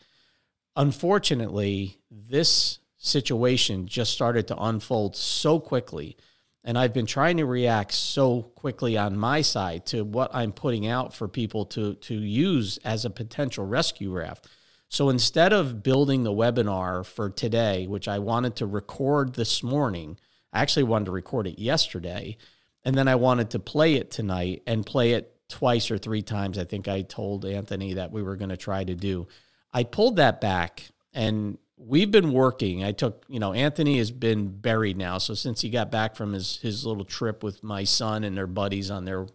Unfortunately, 0.76 2.00
this 2.10 2.80
situation 2.98 3.88
just 3.88 4.14
started 4.14 4.48
to 4.48 4.58
unfold 4.58 5.16
so 5.16 5.60
quickly. 5.60 6.18
And 6.64 6.78
I've 6.78 6.94
been 6.94 7.06
trying 7.06 7.38
to 7.38 7.46
react 7.46 7.92
so 7.92 8.42
quickly 8.42 8.98
on 8.98 9.18
my 9.18 9.42
side 9.42 9.86
to 9.88 10.04
what 10.04 10.34
I'm 10.34 10.52
putting 10.52 10.88
out 10.88 11.14
for 11.14 11.28
people 11.28 11.66
to, 11.68 11.96
to 11.96 12.16
use 12.16 12.78
as 12.84 13.06
a 13.06 13.10
potential 13.10 13.66
rescue 13.66 14.12
raft. 14.12 14.48
So 14.90 15.10
instead 15.10 15.52
of 15.52 15.84
building 15.84 16.24
the 16.24 16.32
webinar 16.32 17.06
for 17.06 17.30
today, 17.30 17.86
which 17.86 18.08
I 18.08 18.20
wanted 18.20 18.56
to 18.58 18.66
record 18.66 19.34
this 19.34 19.62
morning, 19.62 20.18
I 20.56 20.62
actually 20.62 20.84
wanted 20.84 21.06
to 21.06 21.12
record 21.12 21.48
it 21.48 21.60
yesterday. 21.60 22.38
And 22.84 22.96
then 22.96 23.08
I 23.08 23.16
wanted 23.16 23.50
to 23.52 23.60
play 23.60 23.96
it 23.96 24.10
tonight 24.10 24.64
and 24.66 24.86
play 24.86 25.12
it 25.12 25.36
twice 25.50 25.92
or 25.92 25.98
three 25.98 26.22
times. 26.22 26.58
I 26.58 26.64
think 26.64 26.88
I 26.88 27.02
told 27.02 27.46
Anthony 27.46 27.96
that 27.96 28.12
we 28.12 28.24
were 28.24 28.38
going 28.38 28.50
to 28.50 28.58
try 28.58 28.84
to 28.84 28.96
do. 28.96 29.28
I 29.74 29.84
pulled 29.84 30.16
that 30.16 30.40
back 30.40 30.84
and 31.14 31.58
we've 31.78 32.10
been 32.10 32.32
working. 32.32 32.84
I 32.84 32.94
took, 32.94 33.26
you 33.28 33.40
know, 33.40 33.52
Anthony 33.54 33.98
has 33.98 34.12
been 34.12 34.48
buried 34.48 34.98
now. 34.98 35.18
So 35.18 35.34
since 35.34 35.60
he 35.62 35.70
got 35.70 35.92
back 35.92 36.16
from 36.16 36.32
his 36.32 36.58
his 36.58 36.86
little 36.86 37.04
trip 37.04 37.44
with 37.44 37.62
my 37.62 37.84
son 37.84 38.24
and 38.24 38.38
their 38.38 38.48
buddies 38.48 38.90
on 38.90 39.04
their 39.04 39.28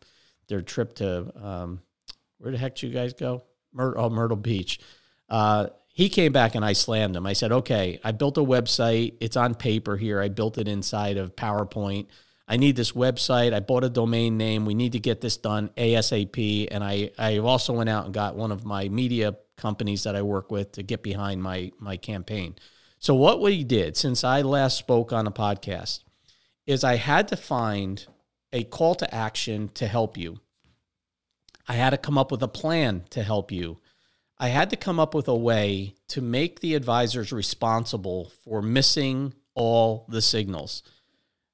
their 0.49 0.63
trip 0.63 0.95
to 0.97 1.33
um, 1.45 1.81
where 2.39 2.51
the 2.51 2.59
heck 2.59 2.77
did 2.77 2.89
you 2.89 2.95
guys 2.95 3.13
go? 3.13 3.45
Myr- 3.75 3.99
oh, 3.99 4.09
Myrtle 4.09 4.37
Beach. 4.37 4.81
Uh, 5.29 5.69
he 5.93 6.09
came 6.09 6.33
back 6.33 6.55
and 6.55 6.65
I 6.65 6.73
slammed 6.73 7.17
him. 7.17 7.27
I 7.27 7.33
said, 7.33 7.53
"Okay, 7.53 8.01
I 8.05 8.13
built 8.13 8.39
a 8.39 8.43
website. 8.43 9.15
It's 9.21 9.37
on 9.37 9.55
paper 9.55 9.97
here. 9.97 10.21
I 10.21 10.29
built 10.29 10.59
it 10.59 10.69
inside 10.69 11.17
of 11.17 11.37
PowerPoint. 11.37 12.07
I 12.49 12.57
need 12.57 12.77
this 12.77 12.93
website. 12.93 13.53
I 13.53 13.61
bought 13.61 13.85
a 13.85 13.89
domain 13.89 14.37
name. 14.37 14.65
We 14.67 14.75
need 14.75 14.93
to 14.93 15.01
get 15.01 15.21
this 15.21 15.37
done 15.37 15.71
ASAP." 15.77 16.69
And 16.71 16.83
I 16.85 17.11
I 17.19 17.39
also 17.39 17.73
went 17.73 17.91
out 17.91 18.05
and 18.05 18.15
got 18.15 18.37
one 18.37 18.53
of 18.53 18.65
my 18.65 18.89
media 18.89 19.37
companies 19.57 20.05
that 20.05 20.17
I 20.17 20.23
work 20.23 20.51
with 20.51 20.73
to 20.73 20.83
get 20.83 21.03
behind 21.03 21.43
my 21.43 21.73
my 21.79 21.97
campaign. 21.97 22.57
So 22.99 23.15
what 23.15 23.41
we 23.41 23.65
did 23.65 23.97
since 23.97 24.25
I 24.25 24.43
last 24.43 24.77
spoke 24.79 25.13
on 25.13 25.27
a 25.27 25.33
podcast 25.33 26.01
is 26.67 26.85
I 26.85 26.97
had 26.97 27.29
to 27.29 27.37
find 27.37 28.07
a 28.53 28.65
call 28.65 28.95
to 28.97 29.15
action 29.15 29.71
to 29.75 29.87
help 29.87 30.17
you. 30.17 30.39
I 31.67 31.75
had 31.75 31.91
to 31.91 31.97
come 31.97 32.19
up 32.19 32.31
with 32.31 32.43
a 32.43 32.49
plan 32.49 33.05
to 33.11 33.23
help 33.23 33.51
you. 33.51 33.80
I 34.41 34.49
had 34.49 34.71
to 34.71 34.77
come 34.77 34.99
up 34.99 35.15
with 35.15 35.29
a 35.29 35.37
way 35.37 35.97
to 36.09 36.23
make 36.23 36.61
the 36.61 36.75
advisors 36.75 37.31
responsible 37.31 38.33
for 38.43 38.63
missing 38.63 39.35
all 39.55 40.07
the 40.09 40.23
signals. 40.23 40.83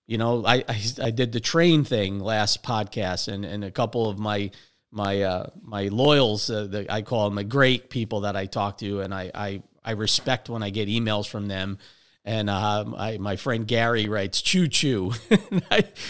You 0.06 0.18
know, 0.18 0.46
I, 0.46 0.64
I, 0.68 0.80
I 1.02 1.10
did 1.10 1.32
the 1.32 1.40
train 1.40 1.82
thing 1.82 2.20
last 2.20 2.62
podcast, 2.62 3.26
and, 3.26 3.44
and 3.44 3.64
a 3.64 3.72
couple 3.72 4.08
of 4.08 4.20
my 4.20 4.52
my 4.92 5.22
uh, 5.22 5.50
my 5.60 5.88
loyals, 5.88 6.48
uh, 6.48 6.68
the, 6.68 6.86
I 6.88 7.02
call 7.02 7.28
them 7.28 7.34
the 7.34 7.44
great 7.44 7.90
people 7.90 8.20
that 8.20 8.36
I 8.36 8.46
talk 8.46 8.78
to, 8.78 9.00
and 9.00 9.12
I 9.12 9.32
I, 9.34 9.62
I 9.84 9.90
respect 9.90 10.48
when 10.48 10.62
I 10.62 10.70
get 10.70 10.88
emails 10.88 11.28
from 11.28 11.48
them. 11.48 11.78
And 12.24 12.48
uh, 12.48 12.84
my 13.18 13.36
friend 13.36 13.66
Gary 13.66 14.08
writes 14.08 14.42
choo 14.42 14.68
choo. 14.68 15.12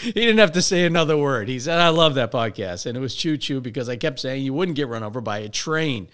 he 0.01 0.11
didn't 0.11 0.39
have 0.39 0.53
to 0.53 0.61
say 0.61 0.85
another 0.85 1.17
word. 1.17 1.47
He 1.47 1.59
said, 1.59 1.79
"I 1.79 1.89
love 1.89 2.13
that 2.15 2.31
podcast," 2.31 2.85
and 2.85 2.95
it 2.95 3.01
was 3.01 3.15
choo 3.15 3.37
choo 3.37 3.61
because 3.61 3.89
I 3.89 3.95
kept 3.95 4.19
saying 4.19 4.43
you 4.43 4.53
wouldn't 4.53 4.77
get 4.77 4.87
run 4.87 5.03
over 5.03 5.21
by 5.21 5.39
a 5.39 5.49
train. 5.49 6.07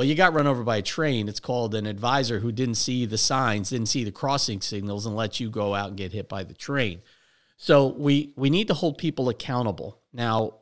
Well, 0.00 0.08
you 0.08 0.14
got 0.14 0.32
run 0.32 0.46
over 0.46 0.64
by 0.64 0.78
a 0.78 0.82
train. 0.82 1.28
It's 1.28 1.40
called 1.40 1.74
an 1.74 1.84
advisor 1.84 2.38
who 2.38 2.52
didn't 2.52 2.76
see 2.76 3.04
the 3.04 3.18
signs, 3.18 3.68
didn't 3.68 3.90
see 3.90 4.02
the 4.02 4.10
crossing 4.10 4.62
signals, 4.62 5.04
and 5.04 5.14
let 5.14 5.40
you 5.40 5.50
go 5.50 5.74
out 5.74 5.88
and 5.88 5.96
get 5.98 6.14
hit 6.14 6.26
by 6.26 6.42
the 6.42 6.54
train. 6.54 7.02
So 7.58 7.88
we 7.88 8.32
we 8.34 8.48
need 8.48 8.68
to 8.68 8.72
hold 8.72 8.96
people 8.96 9.28
accountable. 9.28 10.00
Now, 10.10 10.54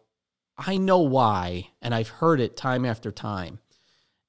I 0.59 0.77
know 0.77 0.99
why, 0.99 1.69
and 1.81 1.95
I've 1.95 2.09
heard 2.09 2.41
it 2.41 2.57
time 2.57 2.85
after 2.85 3.13
time. 3.13 3.61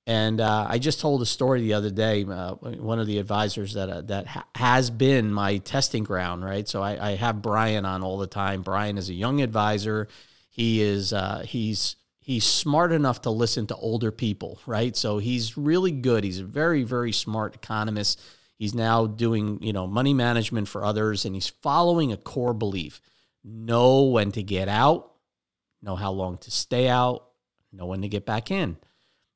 And 0.05 0.39
uh, 0.39 0.67
I 0.69 0.77
just 0.77 0.99
told 0.99 1.23
a 1.23 1.25
story 1.25 1.61
the 1.61 1.73
other 1.73 1.89
day. 1.89 2.23
Uh, 2.23 2.53
one 2.53 2.99
of 2.99 3.07
the 3.07 3.17
advisors 3.17 3.73
that 3.73 3.89
uh, 3.89 4.01
that 4.01 4.27
ha- 4.27 4.45
has 4.53 4.91
been 4.91 5.33
my 5.33 5.57
testing 5.57 6.03
ground, 6.03 6.45
right? 6.45 6.67
So 6.67 6.83
I, 6.83 7.13
I, 7.13 7.15
have 7.15 7.41
Brian 7.41 7.83
on 7.83 8.03
all 8.03 8.19
the 8.19 8.27
time. 8.27 8.61
Brian 8.61 8.99
is 8.99 9.09
a 9.09 9.15
young 9.15 9.41
advisor. 9.41 10.07
He 10.51 10.83
is 10.83 11.13
uh, 11.13 11.41
he's 11.47 11.95
he's 12.29 12.45
smart 12.45 12.91
enough 12.91 13.21
to 13.21 13.29
listen 13.29 13.67
to 13.67 13.75
older 13.75 14.11
people, 14.11 14.59
right? 14.65 14.95
So 14.95 15.17
he's 15.17 15.57
really 15.57 15.91
good. 15.91 16.23
He's 16.23 16.39
a 16.39 16.45
very 16.45 16.83
very 16.83 17.11
smart 17.11 17.55
economist. 17.55 18.21
He's 18.57 18.73
now 18.73 19.07
doing 19.07 19.61
you 19.61 19.73
know 19.73 19.87
money 19.87 20.13
management 20.13 20.67
for 20.67 20.85
others, 20.85 21.25
and 21.25 21.35
he's 21.35 21.49
following 21.49 22.11
a 22.11 22.17
core 22.17 22.53
belief: 22.53 23.01
know 23.43 24.03
when 24.03 24.31
to 24.33 24.43
get 24.43 24.67
out 24.67 25.09
know 25.81 25.95
how 25.95 26.11
long 26.11 26.37
to 26.39 26.51
stay 26.51 26.87
out, 26.87 27.25
know 27.71 27.85
when 27.85 28.01
to 28.01 28.09
get 28.09 28.25
back 28.25 28.51
in. 28.51 28.77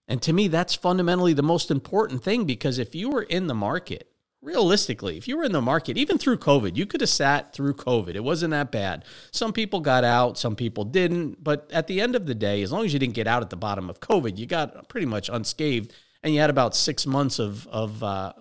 And 0.07 0.21
to 0.23 0.33
me, 0.33 0.47
that's 0.47 0.75
fundamentally 0.75 1.33
the 1.33 1.43
most 1.43 1.71
important 1.71 2.23
thing 2.23 2.45
because 2.45 2.77
if 2.77 2.93
you 2.93 3.09
were 3.09 3.23
in 3.23 3.47
the 3.47 3.55
market, 3.55 4.09
realistically, 4.43 5.17
if 5.17 5.27
you 5.27 5.37
were 5.37 5.43
in 5.43 5.53
the 5.53 5.61
market, 5.61 5.97
even 5.97 6.17
through 6.17 6.37
COVID, 6.37 6.75
you 6.75 6.85
could 6.85 7.01
have 7.01 7.09
sat 7.09 7.53
through 7.53 7.75
COVID. 7.75 8.15
It 8.15 8.23
wasn't 8.23 8.51
that 8.51 8.71
bad. 8.71 9.05
Some 9.31 9.53
people 9.53 9.79
got 9.79 10.03
out, 10.03 10.37
some 10.37 10.55
people 10.55 10.83
didn't. 10.83 11.43
But 11.43 11.69
at 11.71 11.87
the 11.87 12.01
end 12.01 12.15
of 12.15 12.25
the 12.25 12.35
day, 12.35 12.61
as 12.61 12.71
long 12.71 12.85
as 12.85 12.93
you 12.93 12.99
didn't 12.99 13.15
get 13.15 13.27
out 13.27 13.41
at 13.41 13.49
the 13.49 13.55
bottom 13.55 13.89
of 13.89 13.99
COVID, 13.99 14.37
you 14.37 14.45
got 14.45 14.89
pretty 14.89 15.07
much 15.07 15.29
unscathed. 15.29 15.93
And 16.21 16.33
you 16.33 16.39
had 16.39 16.49
about 16.49 16.75
six 16.75 17.05
months 17.05 17.39
of, 17.39 17.67
of, 17.67 18.03
uh, 18.03 18.33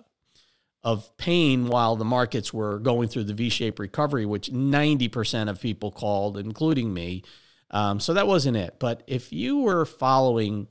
of 0.83 1.15
pain 1.17 1.67
while 1.67 1.95
the 1.95 2.05
markets 2.05 2.53
were 2.53 2.79
going 2.79 3.07
through 3.07 3.23
the 3.23 3.33
V 3.33 3.49
shaped 3.49 3.79
recovery, 3.79 4.25
which 4.25 4.49
90% 4.49 5.49
of 5.49 5.61
people 5.61 5.91
called, 5.91 6.37
including 6.37 6.93
me. 6.93 7.23
Um, 7.71 7.99
so 7.99 8.13
that 8.13 8.27
wasn't 8.27 8.57
it. 8.57 8.75
But 8.79 9.03
if 9.07 9.33
you 9.33 9.59
were 9.59 9.85
following 9.85 10.67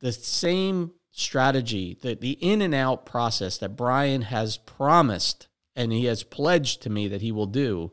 the 0.00 0.12
same 0.12 0.92
strategy, 1.18 1.96
the, 2.02 2.14
the 2.14 2.32
in 2.32 2.60
and 2.60 2.74
out 2.74 3.06
process 3.06 3.56
that 3.56 3.74
Brian 3.74 4.20
has 4.20 4.58
promised 4.58 5.48
and 5.74 5.90
he 5.90 6.04
has 6.04 6.22
pledged 6.22 6.82
to 6.82 6.90
me 6.90 7.08
that 7.08 7.22
he 7.22 7.32
will 7.32 7.46
do, 7.46 7.90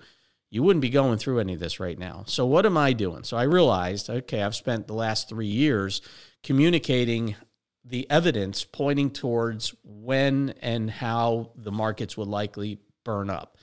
you 0.49 0.61
wouldn't 0.61 0.81
be 0.81 0.89
going 0.89 1.17
through 1.17 1.39
any 1.39 1.53
of 1.53 1.59
this 1.61 1.79
right 1.79 1.97
now. 1.97 2.25
So, 2.27 2.45
what 2.45 2.65
am 2.65 2.77
I 2.77 2.91
doing? 2.91 3.23
So, 3.23 3.37
I 3.37 3.43
realized 3.43 4.09
okay, 4.09 4.43
I've 4.43 4.55
spent 4.55 4.87
the 4.87 4.93
last 4.93 5.29
three 5.29 5.47
years 5.47 6.01
communicating 6.43 7.35
the 7.85 8.09
evidence 8.11 8.65
pointing 8.65 9.09
towards 9.09 9.73
when 9.83 10.53
and 10.61 10.91
how 10.91 11.51
the 11.55 11.71
markets 11.71 12.17
would 12.17 12.27
likely 12.27 12.79
burn 13.05 13.29
up. 13.29 13.57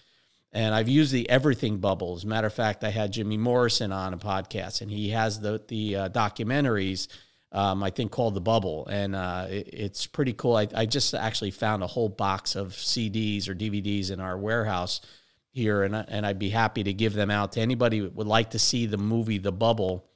And 0.53 0.75
I've 0.75 0.89
used 0.89 1.13
the 1.13 1.29
everything 1.29 1.79
bubble. 1.79 2.17
As 2.17 2.25
a 2.25 2.27
matter 2.27 2.47
of 2.47 2.55
fact, 2.55 2.83
I 2.83 2.91
had 2.91 3.13
Jimmy 3.13 3.37
Morrison 3.37 3.93
on 3.93 4.15
a 4.15 4.19
podcast, 4.19 4.81
and 4.81 4.91
he 4.91 5.11
has 5.11 5.39
the 5.39 5.63
the 5.69 5.97
uh, 5.97 6.09
documentaries 6.09 7.09
um, 7.53 7.83
I 7.83 7.91
think 7.91 8.13
called 8.13 8.35
the 8.35 8.41
Bubble, 8.41 8.87
and 8.87 9.17
uh, 9.17 9.47
it, 9.49 9.71
it's 9.73 10.07
pretty 10.07 10.33
cool. 10.33 10.55
I, 10.57 10.69
I 10.75 10.87
just 10.87 11.15
actually 11.15 11.51
found 11.51 11.83
a 11.83 11.89
whole 11.89 12.09
box 12.09 12.55
of 12.55 12.69
CDs 12.69 13.49
or 13.49 13.55
DVDs 13.55 14.13
in 14.13 14.21
our 14.21 14.39
warehouse 14.39 15.01
here, 15.51 15.83
and 15.83 15.97
I, 15.97 16.05
and 16.07 16.25
I'd 16.25 16.39
be 16.39 16.51
happy 16.51 16.85
to 16.85 16.93
give 16.93 17.13
them 17.13 17.29
out 17.31 17.51
to 17.53 17.61
anybody 17.61 18.03
would 18.03 18.29
like 18.29 18.51
to 18.51 18.61
see 18.61 18.87
the 18.87 18.99
movie 18.99 19.39
The 19.39 19.51
Bubble. 19.51 20.07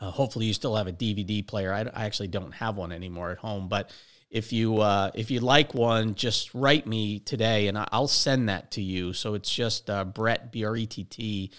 Uh, 0.00 0.12
hopefully, 0.12 0.46
you 0.46 0.54
still 0.54 0.76
have 0.76 0.86
a 0.86 0.92
DVD 0.92 1.44
player. 1.44 1.72
I, 1.72 1.80
I, 1.80 2.04
actually 2.04 2.28
don't 2.28 2.52
have 2.52 2.76
one 2.76 2.92
anymore 2.92 3.32
at 3.32 3.38
home, 3.38 3.68
but 3.68 3.90
if 4.30 4.52
you 4.52 4.78
uh, 4.78 5.10
if 5.14 5.32
you 5.32 5.40
like 5.40 5.74
one, 5.74 6.14
just 6.14 6.54
write 6.54 6.86
me 6.86 7.18
today, 7.18 7.66
and 7.66 7.84
I'll 7.90 8.06
send 8.06 8.48
that 8.48 8.70
to 8.72 8.80
you. 8.80 9.12
So 9.12 9.34
it's 9.34 9.52
just 9.52 9.90
uh, 9.90 10.04
Brett 10.04 10.52
B 10.52 10.64
R 10.64 10.76
E 10.76 10.86
T 10.86 11.02
T 11.02 11.50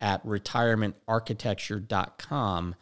at 0.00 0.24
retirementarchitecture.com 0.24 2.76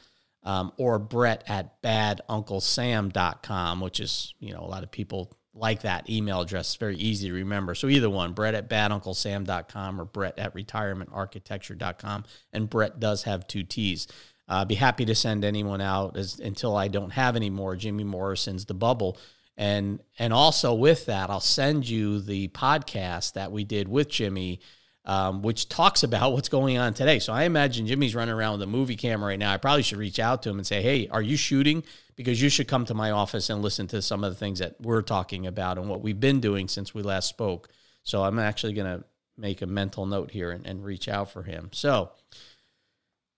um, 0.46 0.72
or 0.78 0.98
Brett 1.00 1.44
at 1.48 1.82
badunclesam.com, 1.82 3.80
which 3.80 4.00
is, 4.00 4.32
you 4.38 4.54
know, 4.54 4.60
a 4.60 4.70
lot 4.70 4.84
of 4.84 4.92
people 4.92 5.36
like 5.52 5.82
that 5.82 6.08
email 6.08 6.40
address. 6.40 6.68
It's 6.68 6.76
very 6.76 6.96
easy 6.96 7.28
to 7.28 7.34
remember. 7.34 7.74
So 7.74 7.88
either 7.88 8.08
one, 8.08 8.32
Brett 8.32 8.54
at 8.54 8.70
badunclesam.com 8.70 10.00
or 10.00 10.04
Brett 10.04 10.38
at 10.38 10.54
retirementarchitecture.com. 10.54 12.24
And 12.52 12.70
Brett 12.70 13.00
does 13.00 13.24
have 13.24 13.48
two 13.48 13.64
T's. 13.64 14.06
Uh, 14.48 14.64
be 14.64 14.76
happy 14.76 15.04
to 15.06 15.16
send 15.16 15.44
anyone 15.44 15.80
out 15.80 16.16
as, 16.16 16.38
until 16.38 16.76
I 16.76 16.86
don't 16.86 17.10
have 17.10 17.34
any 17.34 17.50
more. 17.50 17.74
Jimmy 17.74 18.04
Morrison's 18.04 18.66
The 18.66 18.74
Bubble. 18.74 19.18
And 19.56 20.00
and 20.18 20.32
also 20.32 20.74
with 20.74 21.06
that, 21.06 21.28
I'll 21.28 21.40
send 21.40 21.88
you 21.88 22.20
the 22.20 22.46
podcast 22.48 23.32
that 23.32 23.50
we 23.50 23.64
did 23.64 23.88
with 23.88 24.08
Jimmy 24.10 24.60
um, 25.06 25.40
which 25.40 25.68
talks 25.68 26.02
about 26.02 26.32
what's 26.32 26.48
going 26.48 26.78
on 26.78 26.92
today. 26.92 27.20
So 27.20 27.32
I 27.32 27.44
imagine 27.44 27.86
Jimmy's 27.86 28.14
running 28.14 28.34
around 28.34 28.52
with 28.52 28.62
a 28.62 28.66
movie 28.66 28.96
camera 28.96 29.28
right 29.28 29.38
now. 29.38 29.52
I 29.52 29.56
probably 29.56 29.82
should 29.82 29.98
reach 29.98 30.18
out 30.18 30.42
to 30.42 30.50
him 30.50 30.58
and 30.58 30.66
say, 30.66 30.82
hey, 30.82 31.08
are 31.08 31.22
you 31.22 31.36
shooting? 31.36 31.84
Because 32.16 32.42
you 32.42 32.48
should 32.48 32.66
come 32.66 32.84
to 32.86 32.94
my 32.94 33.12
office 33.12 33.48
and 33.48 33.62
listen 33.62 33.86
to 33.88 34.02
some 34.02 34.24
of 34.24 34.32
the 34.32 34.38
things 34.38 34.58
that 34.58 34.74
we're 34.80 35.02
talking 35.02 35.46
about 35.46 35.78
and 35.78 35.88
what 35.88 36.02
we've 36.02 36.18
been 36.18 36.40
doing 36.40 36.66
since 36.66 36.92
we 36.92 37.02
last 37.02 37.28
spoke. 37.28 37.68
So 38.02 38.24
I'm 38.24 38.38
actually 38.38 38.72
going 38.72 38.98
to 38.98 39.04
make 39.36 39.62
a 39.62 39.66
mental 39.66 40.06
note 40.06 40.32
here 40.32 40.50
and, 40.50 40.66
and 40.66 40.84
reach 40.84 41.08
out 41.08 41.30
for 41.30 41.44
him. 41.44 41.70
So 41.72 42.10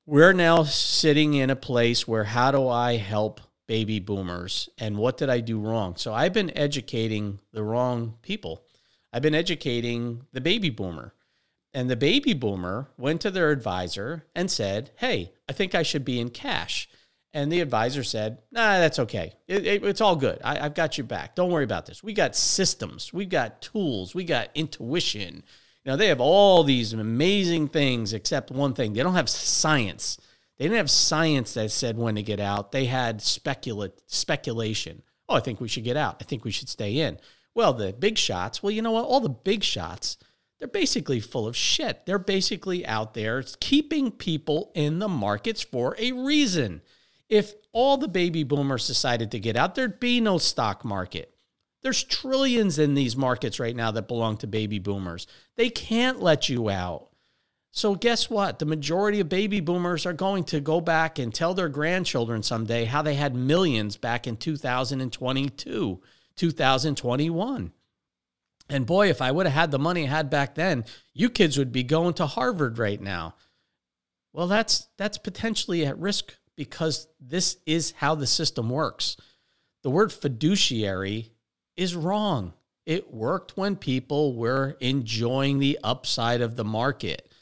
we're 0.07 0.33
now 0.33 0.63
sitting 0.63 1.35
in 1.35 1.51
a 1.51 1.57
place 1.57 2.09
where 2.09 2.25
how 2.25 2.51
do 2.51 2.67
I 2.67 2.97
help 2.97 3.43
baby 3.67 4.01
boomers 4.01 4.71
and 4.79 4.97
what 4.97 5.19
did 5.19 5.29
I 5.29 5.41
do 5.41 5.61
wrong? 5.61 5.97
So 5.97 6.15
I've 6.15 6.33
been 6.33 6.57
educating 6.57 7.41
the 7.53 7.63
wrong 7.63 8.15
people. 8.23 8.65
I've 9.13 9.23
been 9.23 9.35
educating 9.35 10.23
the 10.33 10.41
baby 10.41 10.71
boomer. 10.71 11.13
And 11.75 11.89
the 11.89 11.97
baby 11.97 12.35
boomer 12.35 12.91
went 12.97 13.21
to 13.23 13.31
their 13.31 13.51
advisor 13.51 14.27
and 14.35 14.51
said, 14.51 14.91
Hey, 14.97 15.33
I 15.49 15.53
think 15.53 15.75
I 15.75 15.83
should 15.83 16.05
be 16.05 16.21
in 16.21 16.31
cash. 16.31 16.89
And 17.35 17.53
the 17.53 17.61
advisor 17.61 18.03
said, 18.03 18.39
Nah, 18.51 18.79
that's 18.79 18.99
okay. 18.99 19.35
It, 19.47 19.67
it, 19.67 19.85
it's 19.85 20.01
all 20.01 20.17
good. 20.17 20.41
I, 20.43 20.65
I've 20.65 20.75
got 20.75 20.99
you 20.99 21.05
back. 21.05 21.35
Don't 21.35 21.51
worry 21.51 21.65
about 21.65 21.87
this. 21.87 22.03
We 22.03 22.15
got 22.15 22.35
systems, 22.35 23.13
we've 23.13 23.29
got 23.29 23.61
tools, 23.61 24.15
we 24.15 24.25
got 24.25 24.49
intuition. 24.55 25.43
Know, 25.89 25.97
they 25.97 26.09
have 26.09 26.21
all 26.21 26.65
these 26.65 26.93
amazing 26.93 27.69
things 27.69 28.13
except 28.13 28.51
one 28.51 28.75
thing 28.75 28.93
they 28.93 29.03
don't 29.03 29.15
have 29.15 29.31
science. 29.31 30.19
They 30.59 30.67
didn't 30.67 30.77
have 30.77 30.91
science 30.91 31.55
that 31.55 31.71
said 31.71 31.97
when 31.97 32.17
to 32.17 32.23
get 32.23 32.41
out. 32.41 32.73
They 32.73 32.85
had 32.85 33.23
specula- 33.23 33.93
speculation. 34.07 35.03
Oh, 35.31 35.37
I 35.37 35.41
think 35.41 35.63
we 35.63 35.69
should 35.69 35.85
get 35.85 35.97
out. 35.97 36.19
I 36.21 36.25
think 36.25 36.45
we 36.45 36.51
should 36.51 36.69
stay 36.69 36.99
in. 36.99 37.19
Well, 37.55 37.73
the 37.73 37.95
big 37.95 38.19
shots, 38.19 38.63
well, 38.63 38.71
you 38.71 38.83
know 38.83 38.91
what? 38.91 39.07
All 39.07 39.21
the 39.21 39.31
big 39.31 39.65
shots 39.65 40.19
they're 40.59 40.69
basically 40.69 41.21
full 41.21 41.47
of 41.47 41.57
shit. 41.57 42.05
They're 42.05 42.19
basically 42.19 42.85
out 42.87 43.15
there 43.15 43.43
keeping 43.61 44.11
people 44.11 44.73
in 44.75 44.99
the 44.99 45.09
markets 45.09 45.63
for 45.63 45.95
a 45.99 46.13
reason. 46.13 46.83
If 47.29 47.55
all 47.73 47.97
the 47.97 48.09
baby 48.09 48.43
boomers 48.43 48.87
decided 48.87 49.31
to 49.33 49.39
get 49.41 49.57
out, 49.57 49.75
there'd 49.75 50.01
be 50.01 50.21
no 50.21 50.39
stock 50.39 50.85
market. 50.85 51.35
There's 51.83 52.03
trillions 52.03 52.79
in 52.79 52.95
these 52.95 53.17
markets 53.17 53.61
right 53.61 53.77
now 53.77 53.93
that 53.93 54.09
belong 54.09 54.39
to 54.39 54.47
baby 54.47 54.79
boomers. 54.79 55.27
They 55.57 55.71
can't 55.71 56.21
let 56.21 56.49
you 56.49 56.71
out. 56.71 57.09
So, 57.71 57.95
guess 57.95 58.29
what? 58.29 58.59
The 58.59 58.67
majority 58.67 59.21
of 59.21 59.29
baby 59.29 59.61
boomers 59.61 60.07
are 60.07 60.13
going 60.13 60.45
to 60.45 60.61
go 60.61 60.81
back 60.81 61.21
and 61.21 61.33
tell 61.33 61.55
their 61.55 61.69
grandchildren 61.69 62.43
someday 62.43 62.85
how 62.85 63.03
they 63.03 63.15
had 63.15 63.37
millions 63.37 63.97
back 63.97 64.27
in 64.27 64.37
2022, 64.37 66.01
2021. 66.35 67.73
And 68.69 68.87
boy, 68.87 69.09
if 69.09 69.23
I 69.23 69.31
would 69.31 69.47
have 69.47 69.55
had 69.55 69.71
the 69.71 69.79
money 69.79 70.05
I 70.05 70.11
had 70.11 70.31
back 70.31 70.55
then, 70.55 70.85
you 71.15 71.31
kids 71.31 71.57
would 71.57 71.73
be 71.73 71.83
going 71.83 72.15
to 72.15 72.27
Harvard 72.27 72.79
right 72.79 73.01
now. 73.01 73.35
Well, 74.33 74.47
that's 74.47 74.89
that's 74.97 75.19
potentially 75.19 75.87
at 75.87 75.99
risk 75.99 76.35
because 76.55 77.09
this 77.19 77.57
is 77.67 77.93
how 77.93 78.15
the 78.15 78.27
system 78.27 78.69
works. 78.69 79.17
The 79.83 79.91
word 79.91 80.13
fiduciary 80.13 81.33
is 81.77 81.95
wrong. 81.95 82.53
It 82.85 83.13
worked 83.13 83.57
when 83.57 83.77
people 83.77 84.35
were 84.35 84.77
enjoying 84.81 85.59
the 85.59 85.79
upside 85.83 86.41
of 86.41 86.57
the 86.57 86.65
market. 86.65 87.33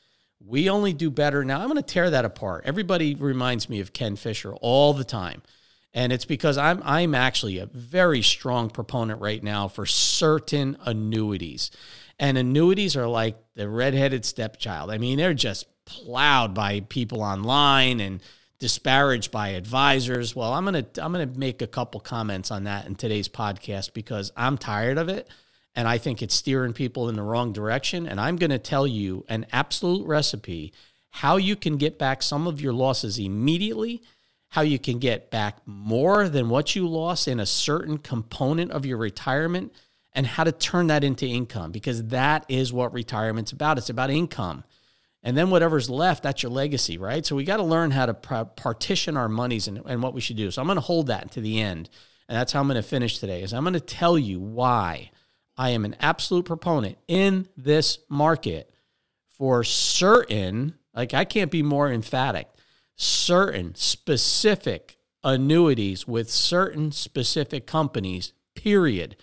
We 0.44 0.68
only 0.68 0.92
do 0.92 1.10
better 1.10 1.44
now. 1.44 1.60
I'm 1.60 1.68
going 1.68 1.76
to 1.76 1.82
tear 1.82 2.10
that 2.10 2.24
apart. 2.24 2.64
Everybody 2.66 3.14
reminds 3.14 3.68
me 3.68 3.80
of 3.80 3.92
Ken 3.92 4.16
Fisher 4.16 4.54
all 4.54 4.92
the 4.92 5.04
time 5.04 5.42
and 5.96 6.12
it's 6.12 6.26
because 6.26 6.58
I'm 6.58 6.82
I'm 6.84 7.14
actually 7.14 7.58
a 7.58 7.66
very 7.66 8.20
strong 8.20 8.68
proponent 8.68 9.20
right 9.20 9.42
now 9.42 9.66
for 9.66 9.86
certain 9.86 10.76
annuities. 10.84 11.70
And 12.18 12.36
annuities 12.36 12.96
are 12.96 13.08
like 13.08 13.36
the 13.54 13.68
redheaded 13.68 14.24
stepchild. 14.26 14.90
I 14.90 14.98
mean, 14.98 15.16
they're 15.16 15.34
just 15.34 15.66
plowed 15.86 16.54
by 16.54 16.80
people 16.80 17.22
online 17.22 18.00
and 18.00 18.22
disparaged 18.58 19.30
by 19.30 19.48
advisors. 19.50 20.36
Well, 20.36 20.52
I'm 20.52 20.66
going 20.66 20.84
to 20.84 21.02
I'm 21.02 21.14
going 21.14 21.32
to 21.32 21.38
make 21.38 21.62
a 21.62 21.66
couple 21.66 21.98
comments 22.00 22.50
on 22.50 22.64
that 22.64 22.86
in 22.86 22.94
today's 22.94 23.28
podcast 23.28 23.94
because 23.94 24.30
I'm 24.36 24.58
tired 24.58 24.98
of 24.98 25.08
it 25.08 25.28
and 25.74 25.88
I 25.88 25.96
think 25.96 26.22
it's 26.22 26.34
steering 26.34 26.74
people 26.74 27.08
in 27.08 27.16
the 27.16 27.22
wrong 27.22 27.54
direction 27.54 28.06
and 28.06 28.20
I'm 28.20 28.36
going 28.36 28.50
to 28.50 28.58
tell 28.58 28.86
you 28.86 29.24
an 29.30 29.46
absolute 29.50 30.06
recipe 30.06 30.74
how 31.08 31.38
you 31.38 31.56
can 31.56 31.78
get 31.78 31.98
back 31.98 32.22
some 32.22 32.46
of 32.46 32.60
your 32.60 32.74
losses 32.74 33.18
immediately 33.18 34.02
how 34.56 34.62
you 34.62 34.78
can 34.78 34.98
get 34.98 35.30
back 35.30 35.58
more 35.66 36.30
than 36.30 36.48
what 36.48 36.74
you 36.74 36.88
lost 36.88 37.28
in 37.28 37.38
a 37.38 37.44
certain 37.44 37.98
component 37.98 38.70
of 38.70 38.86
your 38.86 38.96
retirement 38.96 39.70
and 40.14 40.26
how 40.26 40.44
to 40.44 40.50
turn 40.50 40.86
that 40.86 41.04
into 41.04 41.26
income 41.26 41.70
because 41.70 42.04
that 42.04 42.42
is 42.48 42.72
what 42.72 42.90
retirement's 42.94 43.52
about. 43.52 43.76
It's 43.76 43.90
about 43.90 44.08
income. 44.08 44.64
And 45.22 45.36
then 45.36 45.50
whatever's 45.50 45.90
left, 45.90 46.22
that's 46.22 46.42
your 46.42 46.50
legacy, 46.50 46.96
right? 46.96 47.26
So 47.26 47.36
we 47.36 47.44
got 47.44 47.58
to 47.58 47.64
learn 47.64 47.90
how 47.90 48.06
to 48.06 48.14
partition 48.14 49.18
our 49.18 49.28
monies 49.28 49.68
and, 49.68 49.82
and 49.84 50.02
what 50.02 50.14
we 50.14 50.22
should 50.22 50.38
do. 50.38 50.50
So 50.50 50.62
I'm 50.62 50.68
going 50.68 50.76
to 50.76 50.80
hold 50.80 51.08
that 51.08 51.32
to 51.32 51.42
the 51.42 51.60
end. 51.60 51.90
And 52.26 52.38
that's 52.38 52.52
how 52.52 52.60
I'm 52.60 52.66
going 52.66 52.76
to 52.76 52.82
finish 52.82 53.18
today 53.18 53.42
is 53.42 53.52
I'm 53.52 53.62
going 53.62 53.74
to 53.74 53.80
tell 53.80 54.18
you 54.18 54.40
why 54.40 55.10
I 55.58 55.68
am 55.70 55.84
an 55.84 55.96
absolute 56.00 56.46
proponent 56.46 56.96
in 57.08 57.46
this 57.58 57.98
market 58.08 58.72
for 59.28 59.64
certain, 59.64 60.78
like 60.94 61.12
I 61.12 61.26
can't 61.26 61.50
be 61.50 61.62
more 61.62 61.92
emphatic 61.92 62.48
certain 62.96 63.74
specific 63.74 64.98
annuities 65.22 66.06
with 66.06 66.30
certain 66.30 66.90
specific 66.92 67.66
companies, 67.66 68.32
period. 68.54 69.16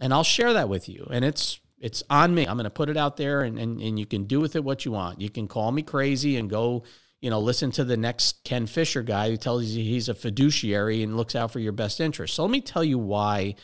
And 0.00 0.12
I'll 0.12 0.24
share 0.24 0.52
that 0.52 0.68
with 0.68 0.88
you. 0.88 1.06
And 1.10 1.24
it's 1.24 1.60
it's 1.78 2.02
on 2.08 2.34
me. 2.34 2.46
I'm 2.46 2.56
going 2.56 2.64
to 2.64 2.70
put 2.70 2.88
it 2.88 2.96
out 2.96 3.16
there 3.16 3.42
and, 3.42 3.58
and, 3.58 3.80
and 3.80 3.98
you 3.98 4.06
can 4.06 4.24
do 4.24 4.38
with 4.38 4.54
it 4.54 4.62
what 4.62 4.84
you 4.84 4.92
want. 4.92 5.20
You 5.20 5.28
can 5.28 5.48
call 5.48 5.72
me 5.72 5.82
crazy 5.82 6.36
and 6.36 6.48
go, 6.48 6.84
you 7.20 7.28
know, 7.28 7.40
listen 7.40 7.72
to 7.72 7.84
the 7.84 7.96
next 7.96 8.44
Ken 8.44 8.66
Fisher 8.66 9.02
guy 9.02 9.30
who 9.30 9.36
tells 9.36 9.64
you 9.64 9.82
he's 9.82 10.08
a 10.08 10.14
fiduciary 10.14 11.02
and 11.02 11.16
looks 11.16 11.34
out 11.34 11.50
for 11.50 11.58
your 11.58 11.72
best 11.72 12.00
interest. 12.00 12.34
So 12.34 12.42
let 12.42 12.52
me 12.52 12.60
tell 12.60 12.84
you 12.84 12.98
why 12.98 13.56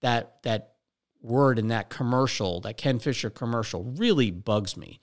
that 0.00 0.42
that 0.44 0.74
word 1.20 1.58
in 1.58 1.68
that 1.68 1.90
commercial, 1.90 2.60
that 2.62 2.76
Ken 2.76 2.98
Fisher 2.98 3.28
commercial 3.28 3.84
really 3.84 4.30
bugs 4.30 4.76
me. 4.76 5.00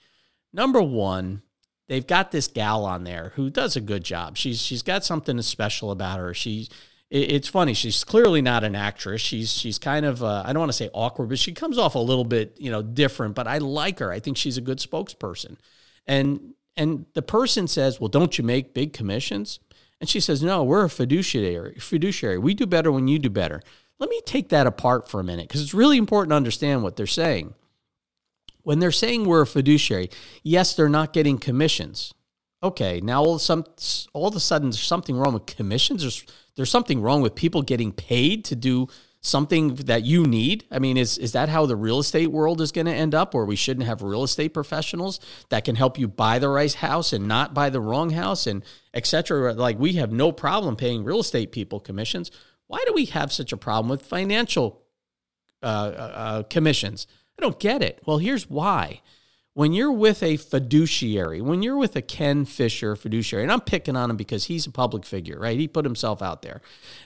Number 0.52 0.82
one, 0.82 1.42
they've 1.88 2.06
got 2.06 2.30
this 2.30 2.48
gal 2.48 2.84
on 2.84 3.04
there 3.04 3.32
who 3.36 3.50
does 3.50 3.76
a 3.76 3.80
good 3.80 4.04
job. 4.04 4.36
She's 4.36 4.60
she's 4.60 4.82
got 4.82 5.04
something 5.04 5.40
special 5.42 5.90
about 5.90 6.18
her. 6.18 6.34
She 6.34 6.68
it's 7.08 7.46
funny. 7.46 7.72
She's 7.72 8.02
clearly 8.02 8.42
not 8.42 8.64
an 8.64 8.74
actress. 8.74 9.20
She's 9.20 9.52
she's 9.52 9.78
kind 9.78 10.04
of 10.04 10.22
uh, 10.22 10.42
I 10.44 10.52
don't 10.52 10.60
want 10.60 10.70
to 10.70 10.76
say 10.76 10.90
awkward, 10.92 11.28
but 11.28 11.38
she 11.38 11.52
comes 11.52 11.78
off 11.78 11.94
a 11.94 12.00
little 12.00 12.24
bit 12.24 12.56
you 12.58 12.70
know 12.70 12.82
different. 12.82 13.34
But 13.34 13.46
I 13.46 13.58
like 13.58 14.00
her. 14.00 14.10
I 14.10 14.18
think 14.18 14.36
she's 14.36 14.56
a 14.56 14.62
good 14.62 14.78
spokesperson. 14.78 15.56
And 16.06 16.54
and 16.76 17.06
the 17.14 17.22
person 17.22 17.68
says, 17.68 18.00
"Well, 18.00 18.08
don't 18.08 18.36
you 18.36 18.44
make 18.44 18.74
big 18.74 18.92
commissions?" 18.92 19.60
And 20.00 20.10
she 20.10 20.20
says, 20.20 20.42
"No, 20.42 20.64
we're 20.64 20.84
a 20.84 20.90
fiduciary. 20.90 21.76
Fiduciary. 21.78 22.38
We 22.38 22.54
do 22.54 22.66
better 22.66 22.90
when 22.90 23.08
you 23.08 23.18
do 23.18 23.30
better." 23.30 23.62
Let 23.98 24.10
me 24.10 24.20
take 24.26 24.50
that 24.50 24.66
apart 24.66 25.08
for 25.08 25.20
a 25.20 25.24
minute 25.24 25.48
because 25.48 25.62
it's 25.62 25.72
really 25.72 25.96
important 25.96 26.30
to 26.32 26.36
understand 26.36 26.82
what 26.82 26.96
they're 26.96 27.06
saying. 27.06 27.54
When 28.66 28.80
they're 28.80 28.90
saying 28.90 29.26
we're 29.26 29.42
a 29.42 29.46
fiduciary, 29.46 30.10
yes, 30.42 30.74
they're 30.74 30.88
not 30.88 31.12
getting 31.12 31.38
commissions. 31.38 32.12
Okay, 32.64 33.00
now 33.00 33.22
all 33.22 33.36
of, 33.36 33.40
some, 33.40 33.64
all 34.12 34.26
of 34.26 34.34
a 34.34 34.40
sudden 34.40 34.70
there's 34.70 34.82
something 34.82 35.16
wrong 35.16 35.34
with 35.34 35.46
commissions. 35.46 36.00
There's, 36.02 36.26
there's 36.56 36.68
something 36.68 37.00
wrong 37.00 37.20
with 37.20 37.36
people 37.36 37.62
getting 37.62 37.92
paid 37.92 38.44
to 38.46 38.56
do 38.56 38.88
something 39.20 39.76
that 39.76 40.04
you 40.04 40.24
need? 40.24 40.64
I 40.68 40.80
mean, 40.80 40.96
is 40.96 41.16
is 41.16 41.30
that 41.32 41.48
how 41.48 41.66
the 41.66 41.76
real 41.76 42.00
estate 42.00 42.32
world 42.32 42.60
is 42.60 42.72
going 42.72 42.86
to 42.86 42.92
end 42.92 43.14
up, 43.14 43.34
where 43.34 43.44
we 43.44 43.54
shouldn't 43.54 43.86
have 43.86 44.02
real 44.02 44.24
estate 44.24 44.54
professionals 44.54 45.20
that 45.50 45.64
can 45.64 45.76
help 45.76 45.96
you 45.96 46.08
buy 46.08 46.40
the 46.40 46.48
right 46.48 46.72
house 46.72 47.12
and 47.12 47.28
not 47.28 47.54
buy 47.54 47.70
the 47.70 47.80
wrong 47.80 48.10
house 48.10 48.48
and 48.48 48.64
etc. 48.94 49.52
Like 49.54 49.78
we 49.78 49.92
have 49.94 50.10
no 50.10 50.32
problem 50.32 50.74
paying 50.74 51.04
real 51.04 51.20
estate 51.20 51.52
people 51.52 51.78
commissions. 51.78 52.32
Why 52.66 52.82
do 52.84 52.92
we 52.94 53.04
have 53.06 53.32
such 53.32 53.52
a 53.52 53.56
problem 53.56 53.88
with 53.88 54.02
financial 54.02 54.82
uh, 55.62 55.66
uh, 55.66 56.12
uh 56.16 56.42
commissions? 56.44 57.06
I 57.38 57.42
don't 57.42 57.58
get 57.58 57.82
it. 57.82 58.00
Well, 58.06 58.18
here's 58.18 58.48
why 58.48 59.02
when 59.56 59.72
you're 59.72 59.90
with 59.90 60.22
a 60.22 60.36
fiduciary, 60.36 61.40
when 61.40 61.62
you're 61.62 61.78
with 61.78 61.96
a 61.96 62.02
Ken 62.02 62.44
Fisher 62.44 62.94
fiduciary, 62.94 63.42
and 63.42 63.50
I'm 63.50 63.62
picking 63.62 63.96
on 63.96 64.10
him 64.10 64.18
because 64.18 64.44
he's 64.44 64.66
a 64.66 64.70
public 64.70 65.06
figure, 65.06 65.40
right? 65.40 65.58
He 65.58 65.66
put 65.66 65.86
himself 65.86 66.20
out 66.20 66.42
there. 66.42 66.60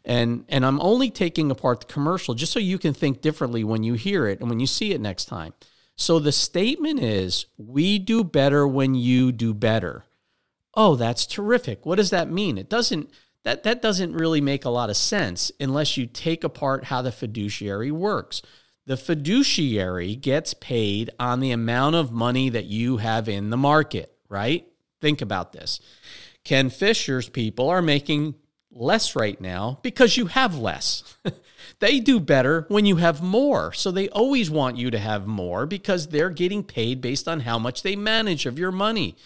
And 0.05 0.45
and 0.49 0.67
I'm 0.67 0.81
only 0.81 1.13
taking 1.13 1.53
apart 1.53 1.83
the 1.83 1.87
commercial 1.87 2.35
just 2.35 2.51
so 2.51 2.59
you 2.59 2.77
can 2.77 2.93
think 2.93 3.21
differently 3.21 3.63
when 3.63 3.85
you 3.85 3.95
hear 3.95 4.27
it 4.27 4.41
and 4.41 4.49
when 4.49 4.59
you 4.59 4.67
see 4.67 4.91
it 4.91 5.01
next 5.01 5.27
time. 5.27 5.55
So 5.95 6.19
the 6.19 6.33
statement 6.33 6.99
is, 6.99 7.47
we 7.57 8.01
do 8.01 8.25
better 8.25 8.67
when 8.67 8.97
you 8.97 9.31
do 9.31 9.55
better. 9.55 10.07
Oh, 10.75 10.97
that's 10.97 11.27
terrific. 11.27 11.87
What 11.87 11.99
does 11.99 12.11
that 12.11 12.33
mean? 12.33 12.59
It 12.59 12.69
doesn't 12.69 13.13
that 13.45 13.63
that 13.63 13.81
doesn't 13.81 14.15
really 14.15 14.41
make 14.41 14.65
a 14.65 14.71
lot 14.71 14.91
of 14.91 14.97
sense 14.97 15.53
unless 15.61 15.97
you 15.97 16.05
take 16.05 16.43
apart 16.43 16.87
how 16.87 17.01
the 17.01 17.13
fiduciary 17.13 17.93
works 17.93 18.43
the 18.87 18.97
fiduciary 18.97 20.17
gets 20.17 20.55
paid 20.55 21.11
on 21.19 21.41
the 21.41 21.53
amount 21.53 21.97
of 21.97 22.13
money 22.13 22.49
that 22.49 22.67
you 22.67 22.99
have 22.99 23.29
in 23.29 23.51
the 23.51 23.57
market, 23.57 24.13
right? 24.29 24.67
Think 25.01 25.21
about 25.21 25.53
this. 25.53 25.81
Ken 26.45 26.71
Fisher's 26.71 27.29
people 27.29 27.69
are 27.69 27.83
making 27.83 28.35
less 28.73 29.17
right 29.17 29.41
now 29.41 29.79
because 29.83 30.17
you 30.17 30.27
have 30.27 30.57
less. 30.57 31.17
they 31.81 32.01
do 32.01 32.21
better 32.21 32.67
when 32.69 32.87
you 32.87 32.97
have 32.97 33.23
more. 33.23 33.73
So 33.73 33.91
they 33.91 34.09
always 34.09 34.51
want 34.51 34.77
you 34.77 34.91
to 34.91 34.99
have 34.99 35.27
more 35.27 35.67
because 35.67 36.09
they're 36.09 36.31
getting 36.31 36.63
paid 36.63 37.01
based 37.01 37.29
on 37.29 37.41
how 37.41 37.59
much 37.59 37.83
they 37.83 37.97
manage 37.97 38.47
of 38.47 38.59
your 38.59 38.73
money. 38.73 39.17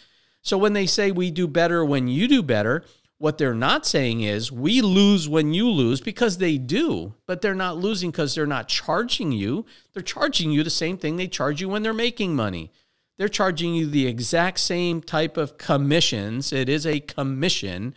So 0.42 0.58
when 0.58 0.72
they 0.72 0.86
say 0.86 1.10
we 1.10 1.30
do 1.30 1.46
better 1.46 1.84
when 1.84 2.08
you 2.08 2.28
do 2.28 2.42
better, 2.42 2.84
what 3.24 3.38
they're 3.38 3.54
not 3.54 3.86
saying 3.86 4.20
is 4.20 4.52
we 4.52 4.82
lose 4.82 5.26
when 5.26 5.54
you 5.54 5.66
lose 5.66 5.98
because 6.02 6.36
they 6.36 6.58
do, 6.58 7.14
but 7.26 7.40
they're 7.40 7.54
not 7.54 7.78
losing 7.78 8.10
because 8.10 8.34
they're 8.34 8.44
not 8.44 8.68
charging 8.68 9.32
you. 9.32 9.64
They're 9.94 10.02
charging 10.02 10.50
you 10.50 10.62
the 10.62 10.68
same 10.68 10.98
thing 10.98 11.16
they 11.16 11.26
charge 11.26 11.58
you 11.58 11.70
when 11.70 11.82
they're 11.82 11.94
making 11.94 12.36
money. 12.36 12.70
They're 13.16 13.30
charging 13.30 13.74
you 13.74 13.86
the 13.86 14.06
exact 14.06 14.60
same 14.60 15.00
type 15.00 15.38
of 15.38 15.56
commissions. 15.56 16.52
It 16.52 16.68
is 16.68 16.86
a 16.86 17.00
commission, 17.00 17.94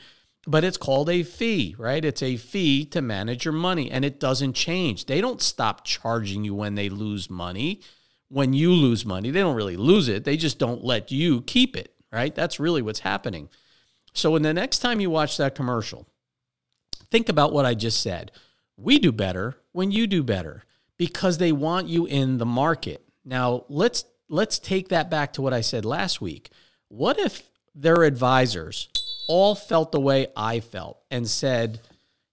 but 0.48 0.64
it's 0.64 0.78
called 0.78 1.10
a 1.10 1.24
fee, 1.24 1.76
right? 1.78 2.06
It's 2.06 2.24
a 2.24 2.38
fee 2.38 2.86
to 2.86 3.02
manage 3.02 3.44
your 3.44 3.54
money 3.54 3.92
and 3.92 4.06
it 4.06 4.22
doesn't 4.22 4.54
change. 4.54 5.08
They 5.08 5.20
don't 5.20 5.42
stop 5.42 5.84
charging 5.84 6.46
you 6.46 6.56
when 6.56 6.76
they 6.76 6.88
lose 6.88 7.30
money. 7.30 7.82
When 8.30 8.54
you 8.54 8.72
lose 8.72 9.06
money, 9.06 9.32
they 9.32 9.42
don't 9.42 9.58
really 9.58 9.76
lose 9.76 10.08
it. 10.08 10.24
They 10.24 10.38
just 10.38 10.58
don't 10.58 10.86
let 10.86 11.12
you 11.12 11.42
keep 11.42 11.76
it, 11.76 11.94
right? 12.14 12.34
That's 12.34 12.62
really 12.62 12.82
what's 12.82 13.02
happening. 13.02 13.50
So, 14.18 14.32
when 14.32 14.42
the 14.42 14.54
next 14.54 14.80
time 14.80 15.00
you 15.00 15.12
watch 15.12 15.38
that 15.38 15.54
commercial, 15.54 16.08
think 17.12 17.30
about 17.30 17.54
what 17.54 17.66
I 17.66 17.76
just 17.76 18.02
said. 18.02 18.32
We 18.76 18.98
do 18.98 19.12
better 19.12 19.58
when 19.74 19.92
you 19.92 20.08
do 20.08 20.24
better 20.24 20.64
because 20.98 21.38
they 21.38 21.52
want 21.52 21.88
you 21.88 22.08
in 22.08 22.40
the 22.40 22.46
market. 22.46 23.04
Now, 23.24 23.66
let's 23.70 24.06
let's 24.28 24.58
take 24.58 24.90
that 24.90 25.12
back 25.12 25.34
to 25.34 25.42
what 25.42 25.54
I 25.54 25.62
said 25.62 25.86
last 25.86 26.20
week. 26.20 26.50
What 26.88 27.20
if 27.20 27.44
their 27.76 28.04
advisors 28.04 28.90
all 29.28 29.54
felt 29.54 29.92
the 29.92 30.00
way 30.00 30.28
I 30.36 30.62
felt 30.62 31.00
and 31.12 31.28
said, 31.28 31.82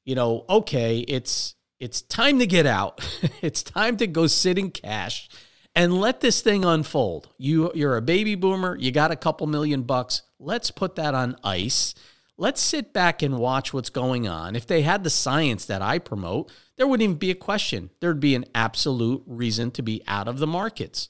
you 0.07 0.15
know, 0.15 0.47
okay, 0.49 1.01
it's 1.01 1.55
it's 1.79 2.01
time 2.01 2.39
to 2.39 2.47
get 2.47 2.65
out. 2.65 3.07
it's 3.43 3.63
time 3.63 3.99
to 3.99 4.07
go 4.07 4.27
sit 4.27 4.59
in 4.59 4.71
cash 4.71 5.29
and 5.75 6.01
let 6.01 6.21
this 6.21 6.41
thing 6.41 6.65
unfold. 6.65 7.29
You 7.37 7.73
you're 7.75 7.97
a 7.99 8.03
baby 8.03 8.37
boomer, 8.37 8.77
you 8.79 8.91
got 8.91 9.11
a 9.11 9.17
couple 9.17 9.47
million 9.47 9.83
bucks. 9.83 10.23
Let's 10.45 10.71
put 10.71 10.97
that 10.97 11.15
on 11.15 11.37
ice. 11.43 11.95
Let's 12.37 12.61
sit 12.61 12.93
back 12.93 13.23
and 13.23 13.39
watch 13.39 13.73
what's 13.73 13.91
going 13.91 14.27
on. 14.27 14.57
If 14.57 14.67
they 14.67 14.83
had 14.83 15.05
the 15.05 15.11
science 15.11 15.65
that 15.67 15.83
I 15.83 15.99
promote, 15.99 16.51
there 16.77 16.87
wouldn't 16.87 17.05
even 17.05 17.17
be 17.17 17.31
a 17.31 17.37
question. 17.37 17.91
There'd 18.01 18.21
be 18.21 18.35
an 18.35 18.45
absolute 18.55 19.23
reason 19.27 19.71
to 19.73 19.83
be 19.83 20.03
out 20.09 20.27
of 20.27 20.39
the 20.39 20.47
markets. 20.47 21.09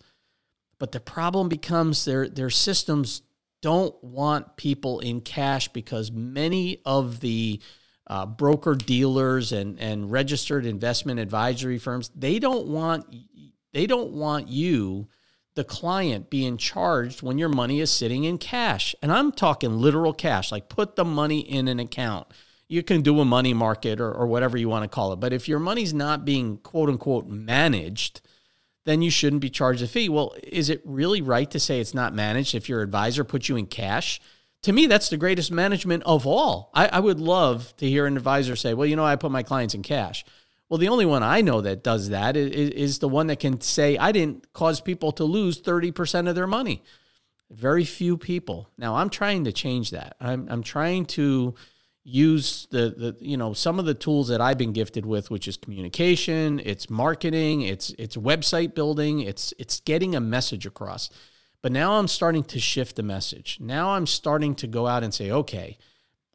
But 0.78 0.92
the 0.92 1.00
problem 1.00 1.48
becomes 1.48 2.04
their 2.04 2.28
their 2.28 2.50
systems 2.50 3.22
don't 3.62 4.02
want 4.04 4.56
people 4.56 5.00
in 5.00 5.22
cash 5.22 5.68
because 5.68 6.12
many 6.12 6.82
of 6.84 7.20
the 7.20 7.60
uh, 8.06 8.26
broker 8.26 8.74
dealers 8.74 9.52
and 9.52 9.80
and 9.80 10.10
registered 10.10 10.66
investment 10.66 11.18
advisory 11.20 11.78
firms 11.78 12.10
they 12.14 12.38
don't 12.38 12.66
want 12.66 13.06
they 13.74 13.86
don't 13.86 14.12
want 14.12 14.48
you, 14.48 15.08
the 15.54 15.64
client, 15.64 16.30
being 16.30 16.56
charged 16.56 17.22
when 17.22 17.38
your 17.38 17.48
money 17.48 17.80
is 17.80 17.90
sitting 17.90 18.24
in 18.24 18.38
cash. 18.38 18.94
And 19.02 19.12
I'm 19.12 19.30
talking 19.30 19.78
literal 19.78 20.12
cash, 20.12 20.50
like 20.50 20.68
put 20.68 20.96
the 20.96 21.04
money 21.04 21.40
in 21.40 21.68
an 21.68 21.78
account. 21.78 22.26
You 22.66 22.82
can 22.82 23.02
do 23.02 23.20
a 23.20 23.24
money 23.24 23.54
market 23.54 24.00
or, 24.00 24.12
or 24.12 24.26
whatever 24.26 24.56
you 24.56 24.68
want 24.68 24.82
to 24.82 24.94
call 24.94 25.12
it. 25.12 25.20
But 25.20 25.32
if 25.32 25.48
your 25.48 25.60
money's 25.60 25.94
not 25.94 26.24
being 26.24 26.58
quote 26.58 26.88
unquote 26.88 27.28
managed, 27.28 28.20
then 28.84 29.00
you 29.00 29.10
shouldn't 29.10 29.42
be 29.42 29.50
charged 29.50 29.82
a 29.82 29.86
fee. 29.86 30.08
Well, 30.08 30.34
is 30.42 30.70
it 30.70 30.82
really 30.84 31.22
right 31.22 31.50
to 31.50 31.60
say 31.60 31.80
it's 31.80 31.94
not 31.94 32.14
managed 32.14 32.54
if 32.54 32.68
your 32.68 32.82
advisor 32.82 33.22
puts 33.22 33.48
you 33.48 33.56
in 33.56 33.66
cash? 33.66 34.20
To 34.62 34.72
me, 34.72 34.86
that's 34.86 35.10
the 35.10 35.16
greatest 35.18 35.52
management 35.52 36.02
of 36.04 36.26
all. 36.26 36.70
I, 36.74 36.88
I 36.88 37.00
would 37.00 37.20
love 37.20 37.74
to 37.76 37.88
hear 37.88 38.06
an 38.06 38.16
advisor 38.16 38.56
say, 38.56 38.74
well, 38.74 38.86
you 38.86 38.96
know, 38.96 39.04
I 39.04 39.16
put 39.16 39.30
my 39.30 39.42
clients 39.42 39.74
in 39.74 39.82
cash. 39.82 40.24
Well, 40.74 40.80
the 40.80 40.88
only 40.88 41.06
one 41.06 41.22
I 41.22 41.40
know 41.40 41.60
that 41.60 41.84
does 41.84 42.08
that 42.08 42.36
is, 42.36 42.50
is 42.50 42.98
the 42.98 43.08
one 43.08 43.28
that 43.28 43.38
can 43.38 43.60
say, 43.60 43.96
I 43.96 44.10
didn't 44.10 44.52
cause 44.52 44.80
people 44.80 45.12
to 45.12 45.22
lose 45.22 45.62
30% 45.62 46.28
of 46.28 46.34
their 46.34 46.48
money. 46.48 46.82
Very 47.48 47.84
few 47.84 48.16
people. 48.16 48.68
Now, 48.76 48.96
I'm 48.96 49.08
trying 49.08 49.44
to 49.44 49.52
change 49.52 49.92
that. 49.92 50.16
I'm, 50.20 50.48
I'm 50.50 50.64
trying 50.64 51.06
to 51.14 51.54
use 52.02 52.66
the, 52.72 52.90
the 52.90 53.16
you 53.20 53.36
know 53.36 53.52
some 53.52 53.78
of 53.78 53.84
the 53.84 53.94
tools 53.94 54.26
that 54.28 54.40
I've 54.40 54.58
been 54.58 54.72
gifted 54.72 55.06
with 55.06 55.30
which 55.30 55.48
is 55.48 55.56
communication 55.56 56.60
it's 56.62 56.90
marketing 56.90 57.62
it's 57.62 57.94
it's 57.98 58.14
website 58.14 58.74
building 58.74 59.20
it's 59.20 59.54
it's 59.58 59.80
getting 59.80 60.14
a 60.14 60.20
message 60.20 60.66
across 60.66 61.08
but 61.62 61.72
now 61.72 61.92
I'm 61.92 62.08
starting 62.08 62.44
to 62.44 62.60
shift 62.60 62.96
the 62.96 63.02
message 63.02 63.56
now 63.58 63.94
I'm 63.94 64.06
starting 64.06 64.54
to 64.56 64.66
go 64.66 64.86
out 64.86 65.02
and 65.02 65.14
say 65.14 65.30
okay 65.30 65.78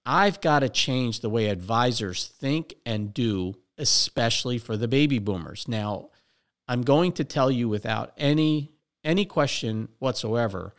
I've 0.08 0.42
got 0.42 0.62
to 0.62 0.70
change 0.70 1.20
the 1.20 1.30
way 1.30 1.50
advisors 1.50 2.26
think 2.26 2.74
and 2.84 3.14
do 3.14 3.54
especially 3.80 4.58
for 4.58 4.78
the 4.78 4.88
baby 4.88 5.18
boomers. 5.18 5.68
Now, 5.68 6.10
I'm 6.68 6.84
going 6.84 7.14
to 7.14 7.24
tell 7.24 7.50
you 7.50 7.68
without 7.68 8.14
any 8.18 8.72
any 9.04 9.26
question 9.26 9.88
whatsoever 10.00 10.76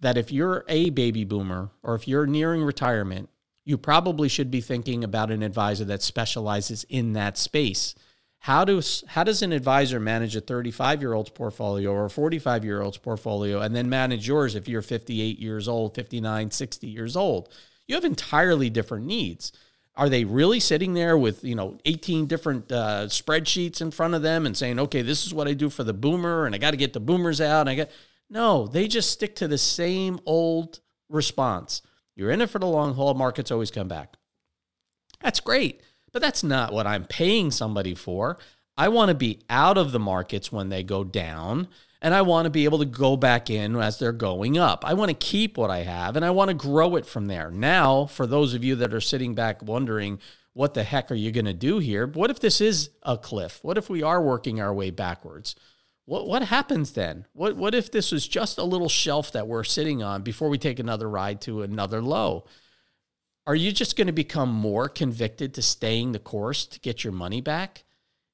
that 0.00 0.16
if 0.16 0.30
you're 0.30 0.64
a 0.68 0.90
baby 0.90 1.24
boomer 1.24 1.70
or 1.82 1.94
if 1.94 2.06
you're 2.06 2.26
nearing 2.26 2.62
retirement, 2.62 3.28
you 3.64 3.76
probably 3.76 4.28
should 4.28 4.50
be 4.50 4.60
thinking 4.60 5.02
about 5.02 5.30
an 5.30 5.42
advisor 5.42 5.84
that 5.84 6.02
specializes 6.02 6.84
in 6.84 7.12
that 7.14 7.36
space. 7.36 7.94
How 8.38 8.64
does 8.64 9.02
how 9.08 9.24
does 9.24 9.42
an 9.42 9.52
advisor 9.52 9.98
manage 9.98 10.36
a 10.36 10.40
35 10.40 11.00
year 11.00 11.14
old's 11.14 11.30
portfolio 11.30 11.90
or 11.90 12.04
a 12.04 12.10
45 12.10 12.64
year 12.64 12.80
old's 12.80 12.98
portfolio 12.98 13.60
and 13.60 13.74
then 13.74 13.88
manage 13.88 14.28
yours 14.28 14.54
if 14.54 14.68
you're 14.68 14.82
58 14.82 15.38
years 15.38 15.66
old, 15.66 15.94
59, 15.94 16.50
60 16.50 16.86
years 16.86 17.16
old? 17.16 17.48
You 17.88 17.94
have 17.96 18.04
entirely 18.04 18.70
different 18.70 19.06
needs. 19.06 19.52
Are 19.96 20.08
they 20.08 20.24
really 20.24 20.60
sitting 20.60 20.94
there 20.94 21.16
with 21.16 21.42
you 21.42 21.54
know 21.54 21.78
18 21.84 22.26
different 22.26 22.70
uh, 22.70 23.06
spreadsheets 23.06 23.80
in 23.80 23.90
front 23.90 24.14
of 24.14 24.22
them 24.22 24.44
and 24.46 24.56
saying, 24.56 24.78
okay, 24.78 25.02
this 25.02 25.26
is 25.26 25.32
what 25.32 25.48
I 25.48 25.54
do 25.54 25.70
for 25.70 25.84
the 25.84 25.94
boomer, 25.94 26.46
and 26.46 26.54
I 26.54 26.58
got 26.58 26.72
to 26.72 26.76
get 26.76 26.92
the 26.92 27.00
boomers 27.00 27.40
out? 27.40 27.62
And 27.62 27.70
I 27.70 27.74
got 27.76 27.90
no. 28.28 28.66
They 28.66 28.88
just 28.88 29.10
stick 29.10 29.34
to 29.36 29.48
the 29.48 29.58
same 29.58 30.20
old 30.26 30.80
response. 31.08 31.82
You're 32.14 32.30
in 32.30 32.40
it 32.40 32.50
for 32.50 32.58
the 32.58 32.66
long 32.66 32.94
haul. 32.94 33.14
Markets 33.14 33.50
always 33.50 33.70
come 33.70 33.88
back. 33.88 34.16
That's 35.22 35.40
great, 35.40 35.80
but 36.12 36.20
that's 36.20 36.42
not 36.42 36.72
what 36.72 36.86
I'm 36.86 37.04
paying 37.04 37.50
somebody 37.50 37.94
for. 37.94 38.38
I 38.76 38.88
want 38.88 39.08
to 39.08 39.14
be 39.14 39.40
out 39.48 39.78
of 39.78 39.92
the 39.92 39.98
markets 39.98 40.52
when 40.52 40.68
they 40.68 40.82
go 40.82 41.02
down 41.02 41.68
and 42.02 42.14
I 42.14 42.22
want 42.22 42.44
to 42.44 42.50
be 42.50 42.64
able 42.64 42.78
to 42.78 42.84
go 42.84 43.16
back 43.16 43.48
in 43.48 43.74
as 43.76 43.98
they're 43.98 44.12
going 44.12 44.58
up. 44.58 44.84
I 44.84 44.94
want 44.94 45.08
to 45.08 45.14
keep 45.14 45.56
what 45.56 45.70
I 45.70 45.78
have 45.78 46.14
and 46.14 46.24
I 46.24 46.30
want 46.30 46.48
to 46.48 46.54
grow 46.54 46.96
it 46.96 47.06
from 47.06 47.26
there. 47.26 47.50
Now, 47.50 48.06
for 48.06 48.26
those 48.26 48.54
of 48.54 48.62
you 48.62 48.76
that 48.76 48.92
are 48.92 49.00
sitting 49.00 49.34
back 49.34 49.62
wondering, 49.62 50.20
what 50.52 50.74
the 50.74 50.84
heck 50.84 51.10
are 51.10 51.16
you 51.16 51.32
going 51.32 51.46
to 51.46 51.54
do 51.54 51.78
here? 51.78 52.06
What 52.06 52.30
if 52.30 52.38
this 52.40 52.60
is 52.60 52.90
a 53.02 53.16
cliff? 53.16 53.60
What 53.62 53.78
if 53.78 53.88
we 53.88 54.02
are 54.02 54.22
working 54.22 54.60
our 54.60 54.72
way 54.72 54.90
backwards? 54.90 55.56
What 56.04 56.28
what 56.28 56.42
happens 56.42 56.92
then? 56.92 57.26
What 57.32 57.56
what 57.56 57.74
if 57.74 57.90
this 57.90 58.12
is 58.12 58.28
just 58.28 58.58
a 58.58 58.64
little 58.64 58.88
shelf 58.88 59.32
that 59.32 59.48
we're 59.48 59.64
sitting 59.64 60.02
on 60.02 60.22
before 60.22 60.48
we 60.48 60.56
take 60.56 60.78
another 60.78 61.10
ride 61.10 61.40
to 61.42 61.62
another 61.62 62.00
low? 62.00 62.44
Are 63.46 63.56
you 63.56 63.72
just 63.72 63.96
going 63.96 64.06
to 64.06 64.12
become 64.12 64.50
more 64.50 64.88
convicted 64.88 65.54
to 65.54 65.62
staying 65.62 66.12
the 66.12 66.18
course 66.18 66.66
to 66.66 66.80
get 66.80 67.04
your 67.04 67.12
money 67.12 67.40
back? 67.40 67.84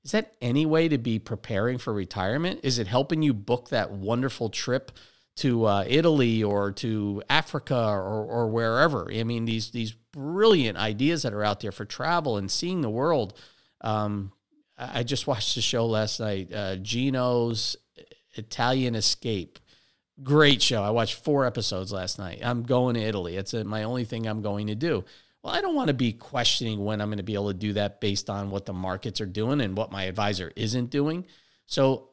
Is 0.04 0.12
that 0.12 0.34
any 0.40 0.66
way 0.66 0.88
to 0.88 0.98
be 0.98 1.18
preparing 1.18 1.78
for 1.78 1.92
retirement? 1.92 2.60
Is 2.62 2.78
it 2.78 2.88
helping 2.88 3.22
you 3.22 3.32
book 3.32 3.68
that 3.68 3.92
wonderful 3.92 4.50
trip 4.50 4.90
to 5.36 5.64
uh, 5.64 5.84
Italy 5.86 6.42
or 6.42 6.72
to 6.72 7.22
Africa 7.30 7.76
or, 7.76 8.24
or 8.24 8.48
wherever? 8.48 9.10
I 9.12 9.22
mean, 9.22 9.44
these 9.44 9.70
these 9.70 9.92
brilliant 10.12 10.76
ideas 10.76 11.22
that 11.22 11.32
are 11.32 11.44
out 11.44 11.60
there 11.60 11.72
for 11.72 11.84
travel 11.84 12.36
and 12.36 12.50
seeing 12.50 12.80
the 12.80 12.90
world. 12.90 13.34
Um, 13.80 14.32
I 14.78 15.02
just 15.02 15.26
watched 15.26 15.54
the 15.54 15.60
show 15.60 15.86
last 15.86 16.18
night, 16.18 16.52
uh, 16.52 16.76
Gino's 16.76 17.76
Italian 18.34 18.94
Escape. 18.94 19.58
Great 20.22 20.62
show. 20.62 20.82
I 20.82 20.90
watched 20.90 21.14
four 21.14 21.46
episodes 21.46 21.92
last 21.92 22.18
night. 22.18 22.40
I'm 22.42 22.62
going 22.62 22.94
to 22.94 23.00
Italy. 23.00 23.36
It's 23.36 23.54
a, 23.54 23.64
my 23.64 23.84
only 23.84 24.04
thing 24.04 24.26
I'm 24.26 24.42
going 24.42 24.66
to 24.68 24.74
do. 24.74 25.04
Well, 25.42 25.54
I 25.54 25.60
don't 25.60 25.74
want 25.74 25.88
to 25.88 25.94
be 25.94 26.12
questioning 26.12 26.84
when 26.84 27.00
I'm 27.00 27.08
going 27.08 27.16
to 27.16 27.24
be 27.24 27.34
able 27.34 27.48
to 27.48 27.58
do 27.58 27.72
that 27.72 28.00
based 28.00 28.30
on 28.30 28.50
what 28.50 28.64
the 28.64 28.72
markets 28.72 29.20
are 29.20 29.26
doing 29.26 29.60
and 29.60 29.76
what 29.76 29.90
my 29.90 30.04
advisor 30.04 30.52
isn't 30.54 30.90
doing. 30.90 31.26
So 31.66 32.10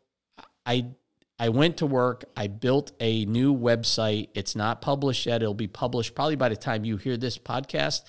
I 0.66 0.88
I 1.42 1.50
went 1.50 1.78
to 1.78 1.86
work. 1.86 2.26
I 2.36 2.48
built 2.48 2.92
a 3.00 3.24
new 3.26 3.56
website. 3.56 4.30
It's 4.34 4.56
not 4.56 4.82
published 4.82 5.26
yet. 5.26 5.42
It'll 5.42 5.54
be 5.54 5.68
published 5.68 6.14
probably 6.14 6.36
by 6.36 6.50
the 6.50 6.58
time 6.58 6.84
you 6.84 6.98
hear 6.98 7.16
this 7.16 7.38
podcast. 7.38 8.02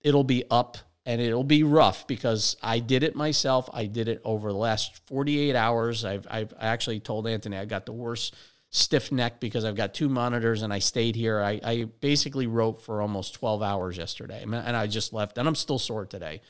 It'll 0.00 0.24
be 0.24 0.42
up 0.50 0.78
and 1.06 1.20
it'll 1.20 1.44
be 1.44 1.62
rough 1.62 2.06
because 2.08 2.56
I 2.60 2.80
did 2.80 3.04
it 3.04 3.14
myself. 3.14 3.70
I 3.72 3.86
did 3.86 4.08
it 4.08 4.20
over 4.24 4.50
the 4.50 4.58
last 4.58 5.00
48 5.06 5.54
hours. 5.54 6.04
I've, 6.04 6.26
I've 6.28 6.52
actually 6.58 6.98
told 6.98 7.28
Anthony 7.28 7.56
I 7.56 7.66
got 7.66 7.86
the 7.86 7.92
worst 7.92 8.34
stiff 8.72 9.12
neck 9.12 9.38
because 9.38 9.66
I've 9.66 9.76
got 9.76 9.92
two 9.92 10.08
monitors 10.08 10.62
and 10.62 10.72
I 10.72 10.78
stayed 10.78 11.14
here. 11.14 11.42
I, 11.42 11.60
I 11.62 11.84
basically 12.00 12.46
wrote 12.46 12.82
for 12.82 13.02
almost 13.02 13.34
12 13.34 13.62
hours 13.62 13.98
yesterday 13.98 14.42
and 14.42 14.54
I 14.54 14.86
just 14.86 15.12
left 15.12 15.36
and 15.36 15.46
I'm 15.46 15.54
still 15.54 15.78
sore 15.78 16.06
today. 16.06 16.40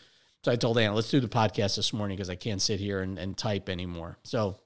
So 0.44 0.52
I 0.52 0.56
told 0.56 0.78
Anna, 0.78 0.94
let's 0.94 1.10
do 1.10 1.20
the 1.20 1.28
podcast 1.28 1.76
this 1.76 1.92
morning 1.92 2.16
because 2.16 2.30
I 2.30 2.36
can't 2.36 2.62
sit 2.62 2.78
here 2.78 3.00
and, 3.00 3.18
and 3.18 3.36
type 3.36 3.68
anymore. 3.68 4.18
So 4.22 4.60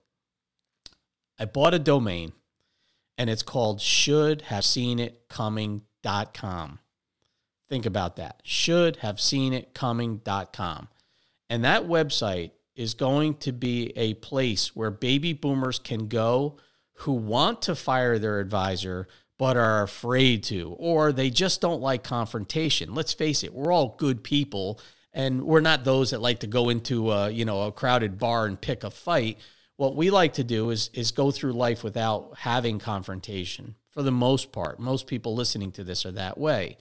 I 1.38 1.46
bought 1.46 1.72
a 1.72 1.78
domain 1.78 2.32
and 3.16 3.30
it's 3.30 3.42
called 3.42 3.80
should 3.80 4.42
have 4.42 4.64
seen 4.64 4.98
it 4.98 5.26
coming.com. 5.30 6.78
Think 7.70 7.86
about 7.86 8.16
that. 8.16 8.42
Should 8.44 8.96
have 8.96 9.18
seen 9.18 9.54
it 9.54 9.72
coming.com. 9.72 10.88
And 11.48 11.64
that 11.64 11.84
website 11.84 12.50
is 12.74 12.92
going 12.92 13.36
to 13.36 13.52
be 13.52 13.94
a 13.96 14.12
place 14.14 14.76
where 14.76 14.90
baby 14.90 15.32
boomers 15.32 15.78
can 15.78 16.08
go 16.08 16.58
who 17.00 17.12
want 17.12 17.62
to 17.62 17.74
fire 17.74 18.18
their 18.18 18.40
advisor 18.40 19.08
but 19.38 19.56
are 19.56 19.82
afraid 19.82 20.42
to, 20.44 20.74
or 20.78 21.12
they 21.12 21.28
just 21.28 21.60
don't 21.60 21.82
like 21.82 22.02
confrontation. 22.02 22.94
Let's 22.94 23.12
face 23.12 23.44
it, 23.44 23.52
we're 23.52 23.72
all 23.72 23.94
good 23.98 24.24
people, 24.24 24.80
and 25.12 25.42
we're 25.42 25.60
not 25.60 25.84
those 25.84 26.10
that 26.10 26.22
like 26.22 26.40
to 26.40 26.46
go 26.46 26.68
into 26.70 27.10
a, 27.10 27.30
you 27.30 27.44
know 27.44 27.62
a 27.62 27.72
crowded 27.72 28.18
bar 28.18 28.46
and 28.46 28.60
pick 28.60 28.82
a 28.82 28.90
fight. 28.90 29.38
What 29.76 29.94
we 29.94 30.10
like 30.10 30.34
to 30.34 30.44
do 30.44 30.70
is 30.70 30.90
is 30.94 31.10
go 31.10 31.30
through 31.30 31.52
life 31.52 31.84
without 31.84 32.32
having 32.38 32.78
confrontation. 32.78 33.74
For 33.90 34.02
the 34.02 34.12
most 34.12 34.52
part, 34.52 34.78
most 34.78 35.06
people 35.06 35.34
listening 35.34 35.72
to 35.72 35.84
this 35.84 36.04
are 36.06 36.12
that 36.12 36.38
way. 36.38 36.76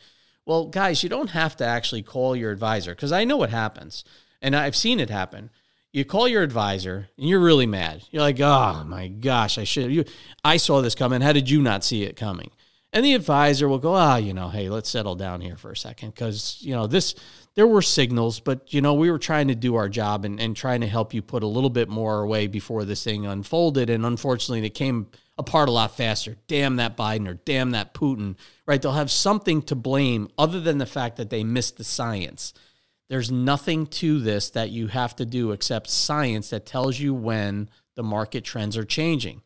Well, 0.45 0.67
guys, 0.67 1.01
you 1.01 1.09
don't 1.09 1.31
have 1.31 1.55
to 1.57 1.65
actually 1.65 2.03
call 2.03 2.35
your 2.35 2.51
advisor 2.51 2.93
because 2.95 3.11
I 3.11 3.25
know 3.25 3.37
what 3.37 3.49
happens, 3.49 4.05
and 4.41 4.55
I've 4.55 4.75
seen 4.75 4.99
it 4.99 5.09
happen 5.09 5.49
you 5.95 6.03
call 6.03 6.27
your 6.27 6.43
advisor 6.43 7.07
and 7.17 7.29
you're 7.29 7.39
really 7.39 7.65
mad. 7.65 8.03
You're 8.11 8.21
like, 8.21 8.41
oh 8.41 8.83
my 8.85 9.07
gosh, 9.07 9.57
I 9.57 9.63
should. 9.63 9.93
You, 9.93 10.03
I 10.43 10.57
saw 10.57 10.81
this 10.81 10.93
coming. 10.93 11.21
How 11.21 11.31
did 11.31 11.49
you 11.49 11.61
not 11.61 11.85
see 11.85 12.03
it 12.03 12.17
coming? 12.17 12.51
And 12.91 13.05
the 13.05 13.13
advisor 13.13 13.69
will 13.69 13.79
go, 13.79 13.93
ah, 13.93 14.15
oh, 14.15 14.17
you 14.17 14.33
know, 14.33 14.49
hey, 14.49 14.67
let's 14.67 14.89
settle 14.89 15.15
down 15.15 15.39
here 15.39 15.55
for 15.55 15.71
a 15.71 15.77
second 15.77 16.13
because 16.13 16.57
you 16.59 16.75
know 16.75 16.85
this. 16.85 17.15
There 17.55 17.65
were 17.65 17.81
signals, 17.81 18.41
but 18.41 18.73
you 18.73 18.81
know 18.81 18.93
we 18.93 19.09
were 19.09 19.17
trying 19.17 19.47
to 19.47 19.55
do 19.55 19.75
our 19.75 19.87
job 19.87 20.25
and, 20.25 20.37
and 20.41 20.53
trying 20.53 20.81
to 20.81 20.87
help 20.87 21.13
you 21.13 21.21
put 21.21 21.43
a 21.43 21.47
little 21.47 21.69
bit 21.69 21.87
more 21.87 22.23
away 22.23 22.47
before 22.47 22.83
this 22.83 23.01
thing 23.01 23.25
unfolded. 23.25 23.89
And 23.89 24.05
unfortunately, 24.05 24.67
it 24.67 24.71
came 24.71 25.07
apart 25.37 25.69
a 25.69 25.71
lot 25.71 25.95
faster. 25.95 26.35
Damn 26.47 26.75
that 26.75 26.97
Biden 26.97 27.25
or 27.29 27.35
damn 27.35 27.71
that 27.71 27.93
Putin, 27.93 28.35
right? 28.65 28.81
They'll 28.81 28.91
have 28.91 29.11
something 29.11 29.61
to 29.63 29.75
blame 29.75 30.27
other 30.37 30.59
than 30.59 30.77
the 30.77 30.85
fact 30.85 31.15
that 31.15 31.29
they 31.29 31.45
missed 31.45 31.77
the 31.77 31.85
science. 31.85 32.53
There's 33.07 33.31
nothing 33.31 33.85
to 33.87 34.19
this 34.19 34.49
that 34.51 34.71
you 34.71 34.87
have 34.87 35.15
to 35.17 35.25
do 35.25 35.51
except 35.51 35.89
science 35.89 36.49
that 36.49 36.65
tells 36.65 36.99
you 36.99 37.13
when 37.13 37.69
the 37.95 38.03
market 38.03 38.43
trends 38.43 38.75
are 38.77 38.85
changing. 38.85 39.41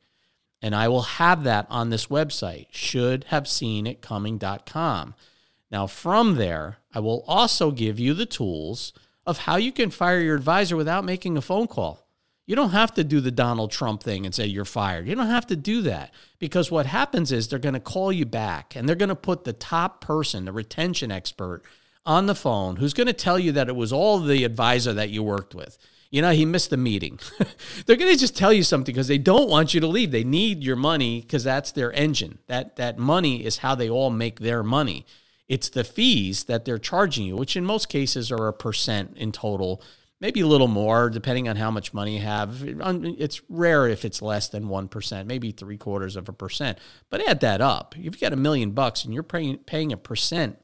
And 0.61 0.75
I 0.75 0.87
will 0.87 1.03
have 1.03 1.43
that 1.43 1.67
on 1.69 1.89
this 1.89 2.07
website, 2.07 2.67
should 2.71 3.25
have 3.25 3.47
seen 3.47 3.87
it 3.87 4.01
coming.com. 4.01 5.15
Now, 5.71 5.87
from 5.87 6.35
there, 6.35 6.77
I 6.93 6.99
will 6.99 7.23
also 7.27 7.71
give 7.71 7.99
you 7.99 8.13
the 8.13 8.25
tools 8.25 8.91
of 9.25 9.39
how 9.39 9.57
you 9.57 9.71
can 9.71 9.91
fire 9.91 10.19
your 10.19 10.35
advisor 10.35 10.75
without 10.75 11.05
making 11.05 11.37
a 11.37 11.41
phone 11.41 11.67
call. 11.67 12.07
You 12.47 12.55
don't 12.55 12.71
have 12.71 12.95
to 12.95 13.03
do 13.03 13.19
the 13.19 13.29
Donald 13.29 13.69
Trump 13.69 14.01
thing 14.01 14.25
and 14.25 14.33
say 14.33 14.47
you're 14.47 14.65
fired. 14.65 15.07
You 15.07 15.13
don't 15.13 15.27
have 15.27 15.45
to 15.47 15.55
do 15.55 15.83
that 15.83 16.11
because 16.39 16.71
what 16.71 16.87
happens 16.87 17.31
is 17.31 17.47
they're 17.47 17.59
going 17.59 17.73
to 17.73 17.79
call 17.79 18.11
you 18.11 18.25
back 18.25 18.75
and 18.75 18.89
they're 18.89 18.95
going 18.95 19.09
to 19.09 19.15
put 19.15 19.43
the 19.43 19.53
top 19.53 20.01
person, 20.01 20.45
the 20.45 20.51
retention 20.51 21.11
expert, 21.11 21.61
on 22.09 22.25
the 22.25 22.33
phone 22.33 22.77
who's 22.77 22.95
going 22.95 23.05
to 23.05 23.13
tell 23.13 23.37
you 23.37 23.51
that 23.51 23.69
it 23.69 23.75
was 23.75 23.93
all 23.93 24.17
the 24.19 24.43
advisor 24.43 24.93
that 24.93 25.11
you 25.11 25.21
worked 25.21 25.53
with. 25.53 25.77
You 26.09 26.23
know, 26.23 26.31
he 26.31 26.43
missed 26.43 26.71
the 26.71 26.77
meeting. 26.77 27.19
They're 27.85 27.95
going 27.95 28.11
to 28.11 28.17
just 28.17 28.35
tell 28.35 28.51
you 28.51 28.63
something 28.63 28.91
because 28.91 29.07
they 29.07 29.19
don't 29.19 29.47
want 29.47 29.75
you 29.75 29.79
to 29.81 29.85
leave. 29.85 30.09
They 30.09 30.23
need 30.23 30.63
your 30.63 30.75
money 30.75 31.21
because 31.21 31.43
that's 31.43 31.71
their 31.71 31.93
engine. 31.93 32.39
That 32.47 32.77
that 32.77 32.97
money 32.97 33.45
is 33.45 33.59
how 33.59 33.75
they 33.75 33.91
all 33.91 34.09
make 34.09 34.39
their 34.39 34.63
money. 34.63 35.05
It's 35.47 35.69
the 35.69 35.83
fees 35.83 36.45
that 36.45 36.65
they're 36.65 36.79
charging 36.79 37.27
you, 37.27 37.35
which 37.35 37.55
in 37.55 37.63
most 37.63 37.89
cases 37.89 38.31
are 38.31 38.47
a 38.47 38.53
percent 38.53 39.15
in 39.15 39.31
total, 39.31 39.83
maybe 40.19 40.41
a 40.41 40.47
little 40.47 40.67
more 40.67 41.11
depending 41.11 41.47
on 41.47 41.57
how 41.57 41.69
much 41.69 41.93
money 41.93 42.15
you 42.15 42.23
have. 42.23 42.63
It's 42.63 43.41
rare 43.49 43.87
if 43.87 44.03
it's 44.03 44.19
less 44.19 44.49
than 44.49 44.63
1%, 44.65 45.25
maybe 45.27 45.51
three 45.51 45.77
quarters 45.77 46.15
of 46.15 46.27
a 46.27 46.33
percent. 46.33 46.79
But 47.11 47.27
add 47.27 47.39
that 47.41 47.61
up. 47.61 47.93
If 47.95 48.15
you 48.15 48.19
got 48.19 48.33
a 48.33 48.35
million 48.35 48.71
bucks 48.71 49.05
and 49.05 49.13
you're 49.13 49.21
paying, 49.21 49.59
paying 49.59 49.91
a 49.91 49.97
percent 49.97 50.57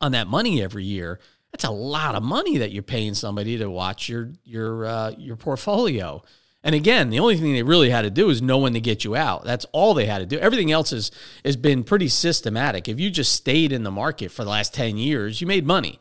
on 0.00 0.12
that 0.12 0.26
money 0.26 0.62
every 0.62 0.84
year, 0.84 1.18
that's 1.52 1.64
a 1.64 1.70
lot 1.70 2.14
of 2.14 2.22
money 2.22 2.58
that 2.58 2.72
you're 2.72 2.82
paying 2.82 3.14
somebody 3.14 3.58
to 3.58 3.70
watch 3.70 4.08
your 4.08 4.32
your 4.44 4.86
uh, 4.86 5.10
your 5.16 5.36
portfolio. 5.36 6.22
And 6.64 6.74
again, 6.74 7.10
the 7.10 7.20
only 7.20 7.36
thing 7.36 7.52
they 7.52 7.62
really 7.62 7.90
had 7.90 8.02
to 8.02 8.10
do 8.10 8.30
is 8.30 8.42
know 8.42 8.58
when 8.58 8.74
to 8.74 8.80
get 8.80 9.04
you 9.04 9.14
out. 9.14 9.44
That's 9.44 9.64
all 9.72 9.94
they 9.94 10.06
had 10.06 10.18
to 10.18 10.26
do. 10.26 10.38
Everything 10.38 10.72
else 10.72 10.90
has 10.90 11.10
has 11.44 11.56
been 11.56 11.84
pretty 11.84 12.08
systematic. 12.08 12.88
If 12.88 13.00
you 13.00 13.10
just 13.10 13.32
stayed 13.32 13.72
in 13.72 13.84
the 13.84 13.90
market 13.90 14.30
for 14.30 14.44
the 14.44 14.50
last 14.50 14.74
10 14.74 14.98
years, 14.98 15.40
you 15.40 15.46
made 15.46 15.66
money. 15.66 15.98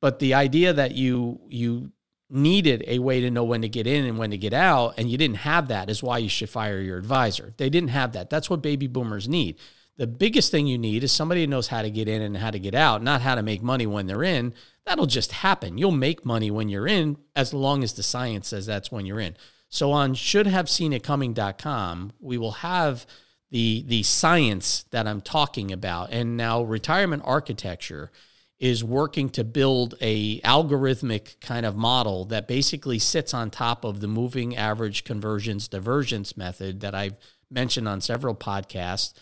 But 0.00 0.18
the 0.18 0.34
idea 0.34 0.72
that 0.72 0.92
you 0.92 1.40
you 1.48 1.92
needed 2.28 2.84
a 2.86 2.98
way 2.98 3.20
to 3.20 3.30
know 3.30 3.44
when 3.44 3.62
to 3.62 3.68
get 3.68 3.86
in 3.86 4.04
and 4.04 4.18
when 4.18 4.30
to 4.30 4.36
get 4.36 4.52
out 4.52 4.94
and 4.96 5.08
you 5.08 5.16
didn't 5.16 5.36
have 5.36 5.68
that 5.68 5.88
is 5.88 6.02
why 6.02 6.18
you 6.18 6.28
should 6.28 6.50
fire 6.50 6.80
your 6.80 6.98
advisor. 6.98 7.54
They 7.56 7.70
didn't 7.70 7.90
have 7.90 8.12
that. 8.12 8.30
That's 8.30 8.50
what 8.50 8.62
baby 8.62 8.88
boomers 8.88 9.28
need. 9.28 9.56
The 9.96 10.06
biggest 10.06 10.50
thing 10.50 10.66
you 10.66 10.76
need 10.76 11.04
is 11.04 11.12
somebody 11.12 11.40
who 11.40 11.46
knows 11.46 11.68
how 11.68 11.80
to 11.82 11.90
get 11.90 12.06
in 12.08 12.20
and 12.20 12.36
how 12.36 12.50
to 12.50 12.58
get 12.58 12.74
out, 12.74 13.02
not 13.02 13.22
how 13.22 13.34
to 13.34 13.42
make 13.42 13.62
money 13.62 13.86
when 13.86 14.06
they're 14.06 14.22
in. 14.22 14.52
That'll 14.84 15.06
just 15.06 15.32
happen. 15.32 15.78
You'll 15.78 15.90
make 15.90 16.26
money 16.26 16.50
when 16.50 16.68
you're 16.68 16.86
in 16.86 17.16
as 17.34 17.54
long 17.54 17.82
as 17.82 17.94
the 17.94 18.02
science 18.02 18.48
says 18.48 18.66
that's 18.66 18.92
when 18.92 19.06
you're 19.06 19.20
in. 19.20 19.36
So 19.68 19.92
on 19.92 20.14
shouldhaveseenitcoming.com, 20.14 22.12
we 22.20 22.36
will 22.38 22.52
have 22.52 23.06
the 23.50 23.84
the 23.86 24.02
science 24.02 24.84
that 24.90 25.06
I'm 25.06 25.20
talking 25.20 25.72
about. 25.72 26.10
And 26.12 26.36
now 26.36 26.62
retirement 26.62 27.22
architecture 27.24 28.10
is 28.58 28.82
working 28.82 29.28
to 29.30 29.44
build 29.44 29.94
a 30.00 30.40
algorithmic 30.40 31.40
kind 31.40 31.66
of 31.66 31.76
model 31.76 32.24
that 32.26 32.48
basically 32.48 32.98
sits 32.98 33.34
on 33.34 33.50
top 33.50 33.84
of 33.84 34.00
the 34.00 34.08
moving 34.08 34.56
average 34.56 35.04
convergence 35.04 35.68
divergence 35.68 36.36
method 36.36 36.80
that 36.80 36.94
I've 36.94 37.16
mentioned 37.50 37.86
on 37.88 38.00
several 38.00 38.34
podcasts 38.34 39.12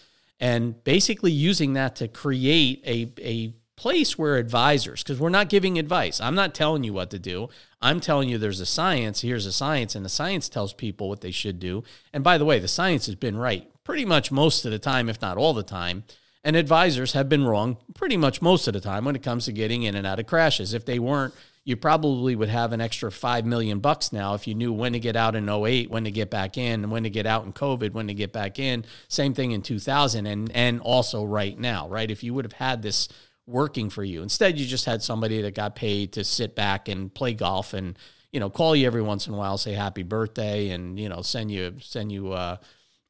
and 0.44 0.84
basically 0.84 1.32
using 1.32 1.72
that 1.72 1.96
to 1.96 2.06
create 2.06 2.82
a, 2.86 3.10
a 3.18 3.54
place 3.76 4.18
where 4.18 4.36
advisors, 4.36 5.02
because 5.02 5.18
we're 5.18 5.30
not 5.30 5.48
giving 5.48 5.78
advice. 5.78 6.20
I'm 6.20 6.34
not 6.34 6.52
telling 6.52 6.84
you 6.84 6.92
what 6.92 7.08
to 7.12 7.18
do. 7.18 7.48
I'm 7.80 7.98
telling 7.98 8.28
you 8.28 8.36
there's 8.36 8.60
a 8.60 8.66
science, 8.66 9.22
here's 9.22 9.46
a 9.46 9.52
science, 9.52 9.94
and 9.94 10.04
the 10.04 10.10
science 10.10 10.50
tells 10.50 10.74
people 10.74 11.08
what 11.08 11.22
they 11.22 11.30
should 11.30 11.58
do. 11.58 11.82
And 12.12 12.22
by 12.22 12.36
the 12.36 12.44
way, 12.44 12.58
the 12.58 12.68
science 12.68 13.06
has 13.06 13.14
been 13.14 13.38
right 13.38 13.66
pretty 13.84 14.04
much 14.04 14.30
most 14.30 14.66
of 14.66 14.70
the 14.70 14.78
time, 14.78 15.08
if 15.08 15.22
not 15.22 15.38
all 15.38 15.54
the 15.54 15.62
time. 15.62 16.04
And 16.44 16.56
advisors 16.56 17.14
have 17.14 17.30
been 17.30 17.46
wrong 17.46 17.78
pretty 17.94 18.18
much 18.18 18.42
most 18.42 18.68
of 18.68 18.74
the 18.74 18.80
time 18.80 19.06
when 19.06 19.16
it 19.16 19.22
comes 19.22 19.46
to 19.46 19.52
getting 19.52 19.84
in 19.84 19.94
and 19.94 20.06
out 20.06 20.20
of 20.20 20.26
crashes. 20.26 20.74
If 20.74 20.84
they 20.84 20.98
weren't 20.98 21.32
you 21.64 21.76
probably 21.76 22.36
would 22.36 22.50
have 22.50 22.72
an 22.72 22.80
extra 22.80 23.10
5 23.10 23.46
million 23.46 23.78
bucks 23.78 24.12
now 24.12 24.34
if 24.34 24.46
you 24.46 24.54
knew 24.54 24.72
when 24.72 24.92
to 24.92 25.00
get 25.00 25.16
out 25.16 25.34
in 25.34 25.48
08, 25.48 25.90
when 25.90 26.04
to 26.04 26.10
get 26.10 26.30
back 26.30 26.58
in, 26.58 26.82
and 26.82 26.92
when 26.92 27.04
to 27.04 27.10
get 27.10 27.26
out 27.26 27.44
in 27.44 27.52
COVID, 27.52 27.92
when 27.92 28.06
to 28.08 28.14
get 28.14 28.32
back 28.32 28.58
in. 28.58 28.84
Same 29.08 29.32
thing 29.32 29.52
in 29.52 29.62
2000 29.62 30.26
and 30.26 30.50
and 30.52 30.80
also 30.80 31.24
right 31.24 31.58
now, 31.58 31.88
right? 31.88 32.10
If 32.10 32.22
you 32.22 32.34
would 32.34 32.44
have 32.44 32.52
had 32.52 32.82
this 32.82 33.08
working 33.46 33.90
for 33.90 34.04
you. 34.04 34.22
Instead, 34.22 34.58
you 34.58 34.66
just 34.66 34.86
had 34.86 35.02
somebody 35.02 35.42
that 35.42 35.54
got 35.54 35.74
paid 35.74 36.12
to 36.12 36.24
sit 36.24 36.54
back 36.54 36.88
and 36.88 37.12
play 37.12 37.34
golf 37.34 37.74
and, 37.74 37.98
you 38.32 38.40
know, 38.40 38.50
call 38.50 38.74
you 38.74 38.86
every 38.86 39.02
once 39.02 39.26
in 39.26 39.34
a 39.34 39.36
while, 39.36 39.58
say 39.58 39.72
happy 39.72 40.02
birthday 40.02 40.70
and, 40.70 40.98
you 40.98 41.08
know, 41.08 41.22
send 41.22 41.50
you 41.50 41.74
send 41.80 42.10
you 42.10 42.32
uh, 42.32 42.56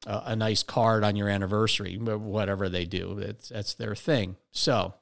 a, 0.05 0.21
a 0.27 0.35
nice 0.35 0.63
card 0.63 1.03
on 1.03 1.15
your 1.15 1.29
anniversary, 1.29 1.97
whatever 1.97 2.69
they 2.69 2.85
do. 2.85 3.17
It's, 3.19 3.49
that's 3.49 3.73
their 3.75 3.95
thing. 3.95 4.35
So, 4.51 4.93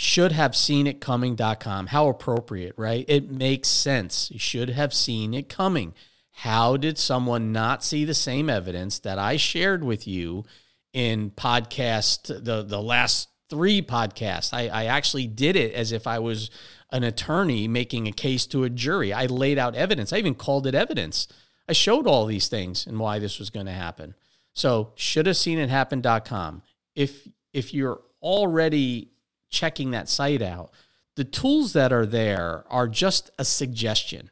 should 0.00 0.30
have 0.30 0.54
seen 0.54 0.86
it 0.86 1.00
coming.com. 1.00 1.88
How 1.88 2.08
appropriate, 2.08 2.74
right? 2.76 3.04
It 3.08 3.32
makes 3.32 3.66
sense. 3.66 4.30
You 4.30 4.38
should 4.38 4.70
have 4.70 4.94
seen 4.94 5.34
it 5.34 5.48
coming. 5.48 5.92
How 6.30 6.76
did 6.76 6.98
someone 6.98 7.50
not 7.50 7.82
see 7.82 8.04
the 8.04 8.14
same 8.14 8.48
evidence 8.48 9.00
that 9.00 9.18
I 9.18 9.36
shared 9.36 9.82
with 9.82 10.06
you 10.06 10.44
in 10.92 11.32
podcast 11.32 12.44
the 12.44 12.62
the 12.62 12.80
last 12.80 13.28
three 13.50 13.82
podcasts. 13.82 14.52
I, 14.52 14.68
I 14.68 14.84
actually 14.84 15.26
did 15.26 15.56
it 15.56 15.72
as 15.72 15.90
if 15.90 16.06
I 16.06 16.18
was 16.18 16.50
an 16.92 17.02
attorney 17.02 17.66
making 17.66 18.06
a 18.06 18.12
case 18.12 18.46
to 18.46 18.64
a 18.64 18.70
jury. 18.70 19.12
I 19.12 19.26
laid 19.26 19.58
out 19.58 19.74
evidence. 19.74 20.12
I 20.12 20.18
even 20.18 20.34
called 20.34 20.66
it 20.66 20.74
evidence. 20.74 21.26
I 21.68 21.72
showed 21.72 22.06
all 22.06 22.26
these 22.26 22.48
things 22.48 22.86
and 22.86 23.00
why 23.00 23.18
this 23.18 23.38
was 23.38 23.50
going 23.50 23.66
to 23.66 23.72
happen. 23.72 24.14
So 24.54 24.92
should 24.94 25.26
have 25.26 25.36
seen 25.36 25.58
it 25.58 25.70
happen.com. 25.70 26.62
If 26.94 27.26
if 27.52 27.74
you're 27.74 28.00
already 28.22 29.10
checking 29.48 29.92
that 29.92 30.08
site 30.08 30.42
out, 30.42 30.70
the 31.16 31.24
tools 31.24 31.72
that 31.72 31.92
are 31.92 32.06
there 32.06 32.64
are 32.68 32.86
just 32.86 33.30
a 33.38 33.44
suggestion. 33.44 34.30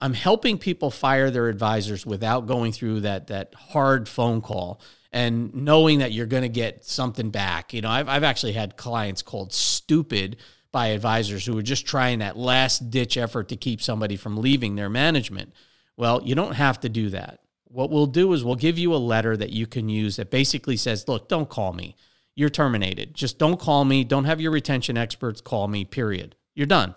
I'm 0.00 0.14
helping 0.14 0.58
people 0.58 0.90
fire 0.90 1.30
their 1.30 1.48
advisors 1.48 2.04
without 2.04 2.46
going 2.46 2.72
through 2.72 3.00
that 3.02 3.28
that 3.28 3.54
hard 3.54 4.08
phone 4.08 4.40
call 4.40 4.80
and 5.12 5.54
knowing 5.54 6.00
that 6.00 6.12
you're 6.12 6.26
going 6.26 6.42
to 6.42 6.48
get 6.48 6.84
something 6.84 7.30
back. 7.30 7.72
You 7.72 7.80
know, 7.80 7.88
I've 7.88 8.08
I've 8.08 8.24
actually 8.24 8.52
had 8.52 8.76
clients 8.76 9.22
called 9.22 9.52
stupid 9.52 10.36
by 10.72 10.88
advisors 10.88 11.46
who 11.46 11.54
were 11.54 11.62
just 11.62 11.86
trying 11.86 12.18
that 12.18 12.36
last 12.36 12.90
ditch 12.90 13.16
effort 13.16 13.48
to 13.50 13.56
keep 13.56 13.80
somebody 13.80 14.16
from 14.16 14.36
leaving 14.36 14.74
their 14.74 14.90
management. 14.90 15.52
Well, 15.96 16.20
you 16.24 16.34
don't 16.34 16.54
have 16.54 16.80
to 16.80 16.88
do 16.88 17.10
that. 17.10 17.38
What 17.66 17.90
we'll 17.90 18.06
do 18.06 18.32
is 18.32 18.44
we'll 18.44 18.56
give 18.56 18.76
you 18.76 18.92
a 18.92 18.96
letter 18.96 19.36
that 19.36 19.50
you 19.50 19.68
can 19.68 19.88
use 19.88 20.16
that 20.16 20.32
basically 20.32 20.76
says, 20.76 21.06
"Look, 21.06 21.28
don't 21.28 21.48
call 21.48 21.72
me. 21.72 21.94
You're 22.36 22.50
terminated. 22.50 23.14
Just 23.14 23.38
don't 23.38 23.58
call 23.58 23.84
me. 23.84 24.04
Don't 24.04 24.24
have 24.24 24.40
your 24.40 24.50
retention 24.50 24.96
experts 24.96 25.40
call 25.40 25.68
me. 25.68 25.84
Period. 25.84 26.36
You're 26.54 26.66
done." 26.66 26.94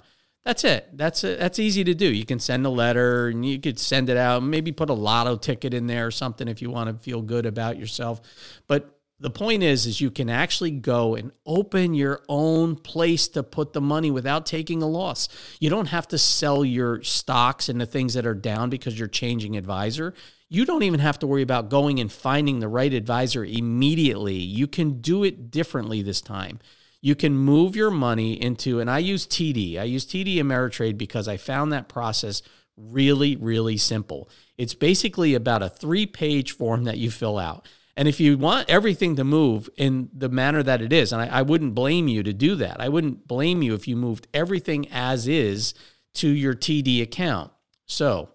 That's 0.47 0.63
it. 0.63 0.87
That's 0.93 1.21
that's 1.21 1.59
easy 1.59 1.83
to 1.83 1.93
do. 1.93 2.05
You 2.05 2.25
can 2.25 2.39
send 2.39 2.65
a 2.65 2.69
letter 2.69 3.27
and 3.27 3.45
you 3.45 3.59
could 3.59 3.77
send 3.77 4.07
it 4.07 4.15
out. 4.15 4.43
Maybe 4.43 4.71
put 4.71 4.89
a 4.89 4.93
lotto 4.93 5.35
ticket 5.35 5.73
in 5.73 5.87
there 5.87 6.07
or 6.07 6.11
something 6.11 6.47
if 6.47 6.61
you 6.61 6.69
want 6.69 6.89
to 6.89 7.03
feel 7.03 7.21
good 7.21 7.45
about 7.45 7.77
yourself. 7.77 8.21
But 8.65 8.97
the 9.19 9.29
point 9.29 9.63
is, 9.63 9.85
is 9.85 9.99
you 9.99 10.09
can 10.09 10.29
actually 10.29 10.71
go 10.71 11.15
and 11.15 11.33
open 11.45 11.93
your 11.95 12.21
own 12.29 12.77
place 12.77 13.27
to 13.29 13.43
put 13.43 13.73
the 13.73 13.81
money 13.81 14.09
without 14.09 14.45
taking 14.45 14.81
a 14.81 14.87
loss. 14.87 15.27
You 15.59 15.69
don't 15.69 15.87
have 15.87 16.07
to 16.09 16.17
sell 16.17 16.63
your 16.63 17.03
stocks 17.03 17.67
and 17.67 17.81
the 17.81 17.85
things 17.85 18.13
that 18.13 18.25
are 18.25 18.35
down 18.35 18.69
because 18.69 18.97
you're 18.97 19.09
changing 19.09 19.57
advisor. 19.57 20.13
You 20.49 20.65
don't 20.65 20.83
even 20.83 20.99
have 20.99 21.19
to 21.19 21.27
worry 21.27 21.41
about 21.41 21.69
going 21.69 21.99
and 21.99 22.11
finding 22.11 22.59
the 22.59 22.67
right 22.69 22.93
advisor 22.93 23.43
immediately. 23.43 24.35
You 24.35 24.67
can 24.67 25.01
do 25.01 25.23
it 25.23 25.51
differently 25.51 26.01
this 26.01 26.21
time 26.21 26.59
you 27.01 27.15
can 27.15 27.37
move 27.37 27.75
your 27.75 27.91
money 27.91 28.41
into, 28.41 28.79
and 28.79 28.89
I 28.89 28.99
use 28.99 29.27
TD. 29.27 29.79
I 29.79 29.83
use 29.83 30.05
TD 30.05 30.37
Ameritrade 30.37 30.97
because 30.97 31.27
I 31.27 31.37
found 31.37 31.71
that 31.71 31.87
process 31.87 32.41
really, 32.75 33.35
really 33.35 33.77
simple. 33.77 34.29
It's 34.57 34.73
basically 34.73 35.33
about 35.33 35.63
a 35.63 35.69
three 35.69 36.05
page 36.05 36.51
form 36.51 36.85
that 36.85 36.97
you 36.97 37.11
fill 37.11 37.37
out. 37.37 37.67
And 37.95 38.07
if 38.07 38.19
you 38.19 38.37
want 38.37 38.69
everything 38.69 39.15
to 39.15 39.23
move 39.23 39.69
in 39.75 40.09
the 40.13 40.29
manner 40.29 40.61
that 40.61 40.81
it 40.81 40.93
is, 40.93 41.11
and 41.11 41.21
I, 41.21 41.39
I, 41.39 41.41
wouldn't 41.41 41.73
blame 41.73 42.07
you 42.07 42.21
to 42.21 42.33
do 42.33 42.55
that, 42.55 42.79
I 42.79 42.89
wouldn't 42.89 43.27
blame 43.27 43.63
you 43.63 43.73
if 43.73 43.87
you 43.87 43.95
moved 43.95 44.27
everything 44.35 44.87
as 44.91 45.27
is 45.27 45.73
to 46.15 46.27
your 46.27 46.53
TD 46.53 47.01
account. 47.01 47.51
So 47.87 48.29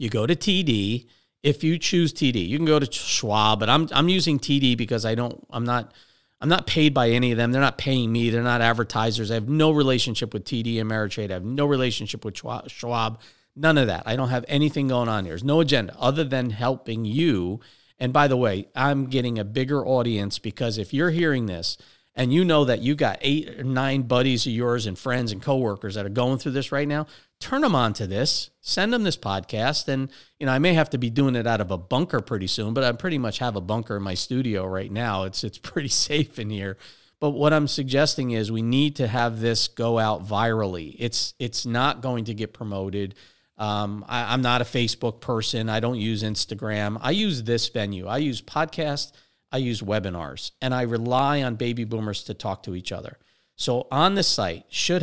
you 0.00 0.08
go 0.08 0.26
to 0.26 0.34
TD. 0.34 1.06
If 1.42 1.62
you 1.62 1.78
choose 1.78 2.12
TD, 2.12 2.48
you 2.48 2.56
can 2.56 2.64
go 2.64 2.78
to 2.78 2.90
Schwab, 2.90 3.60
but 3.60 3.68
I'm 3.68 3.86
I'm 3.92 4.08
using 4.08 4.38
TD 4.38 4.76
because 4.76 5.04
I 5.04 5.14
don't 5.14 5.46
I'm 5.50 5.64
not 5.64 5.92
I'm 6.40 6.48
not 6.48 6.66
paid 6.66 6.94
by 6.94 7.10
any 7.10 7.32
of 7.32 7.36
them. 7.36 7.52
They're 7.52 7.60
not 7.60 7.76
paying 7.76 8.10
me. 8.10 8.30
They're 8.30 8.42
not 8.42 8.62
advertisers. 8.62 9.30
I 9.30 9.34
have 9.34 9.48
no 9.48 9.70
relationship 9.70 10.32
with 10.32 10.44
TD 10.44 10.76
Ameritrade. 10.76 11.30
I 11.30 11.34
have 11.34 11.44
no 11.44 11.66
relationship 11.66 12.24
with 12.24 12.36
Schwab. 12.36 13.20
None 13.54 13.76
of 13.76 13.88
that. 13.88 14.04
I 14.06 14.16
don't 14.16 14.30
have 14.30 14.46
anything 14.48 14.88
going 14.88 15.08
on 15.08 15.24
here. 15.24 15.32
There's 15.32 15.44
no 15.44 15.60
agenda 15.60 15.94
other 15.98 16.24
than 16.24 16.48
helping 16.48 17.04
you. 17.04 17.60
And 17.98 18.10
by 18.10 18.26
the 18.26 18.38
way, 18.38 18.68
I'm 18.74 19.06
getting 19.06 19.38
a 19.38 19.44
bigger 19.44 19.84
audience 19.86 20.38
because 20.38 20.78
if 20.78 20.94
you're 20.94 21.10
hearing 21.10 21.44
this 21.44 21.76
and 22.14 22.32
you 22.32 22.42
know 22.42 22.64
that 22.64 22.80
you 22.80 22.94
got 22.94 23.18
eight 23.20 23.60
or 23.60 23.64
nine 23.64 24.02
buddies 24.02 24.46
of 24.46 24.52
yours 24.52 24.86
and 24.86 24.98
friends 24.98 25.30
and 25.30 25.42
coworkers 25.42 25.96
that 25.96 26.06
are 26.06 26.10
going 26.10 26.38
through 26.38 26.52
this 26.52 26.72
right 26.72 26.88
now, 26.88 27.06
turn 27.40 27.62
them 27.62 27.74
on 27.74 27.92
to 27.94 28.06
this, 28.06 28.50
send 28.60 28.92
them 28.92 29.02
this 29.02 29.16
podcast. 29.16 29.88
And, 29.88 30.10
you 30.38 30.46
know, 30.46 30.52
I 30.52 30.58
may 30.58 30.74
have 30.74 30.90
to 30.90 30.98
be 30.98 31.10
doing 31.10 31.34
it 31.34 31.46
out 31.46 31.60
of 31.60 31.70
a 31.70 31.78
bunker 31.78 32.20
pretty 32.20 32.46
soon, 32.46 32.74
but 32.74 32.84
I 32.84 32.92
pretty 32.92 33.18
much 33.18 33.38
have 33.38 33.56
a 33.56 33.60
bunker 33.60 33.96
in 33.96 34.02
my 34.02 34.14
studio 34.14 34.66
right 34.66 34.92
now. 34.92 35.24
It's, 35.24 35.42
it's 35.42 35.58
pretty 35.70 35.88
safe 35.88 36.38
in 36.38 36.50
here. 36.50 36.76
But 37.18 37.30
what 37.30 37.52
I'm 37.52 37.68
suggesting 37.68 38.30
is 38.30 38.50
we 38.50 38.62
need 38.62 38.96
to 38.96 39.06
have 39.06 39.40
this 39.40 39.68
go 39.68 39.98
out 39.98 40.26
virally. 40.26 40.96
It's, 40.98 41.34
it's 41.38 41.66
not 41.66 42.00
going 42.00 42.24
to 42.26 42.34
get 42.34 42.54
promoted. 42.54 43.14
Um, 43.58 44.04
I, 44.08 44.32
I'm 44.32 44.40
not 44.40 44.62
a 44.62 44.64
Facebook 44.64 45.20
person. 45.20 45.68
I 45.68 45.80
don't 45.80 45.98
use 45.98 46.22
Instagram. 46.22 46.98
I 47.02 47.10
use 47.10 47.42
this 47.42 47.68
venue. 47.68 48.06
I 48.06 48.18
use 48.18 48.40
podcasts. 48.40 49.12
I 49.52 49.58
use 49.58 49.82
webinars, 49.82 50.52
and 50.62 50.72
I 50.72 50.82
rely 50.82 51.42
on 51.42 51.56
baby 51.56 51.84
boomers 51.84 52.22
to 52.24 52.34
talk 52.34 52.62
to 52.64 52.76
each 52.76 52.92
other. 52.92 53.18
So 53.56 53.88
on 53.90 54.14
the 54.14 54.22
site, 54.22 54.64
should 54.68 55.02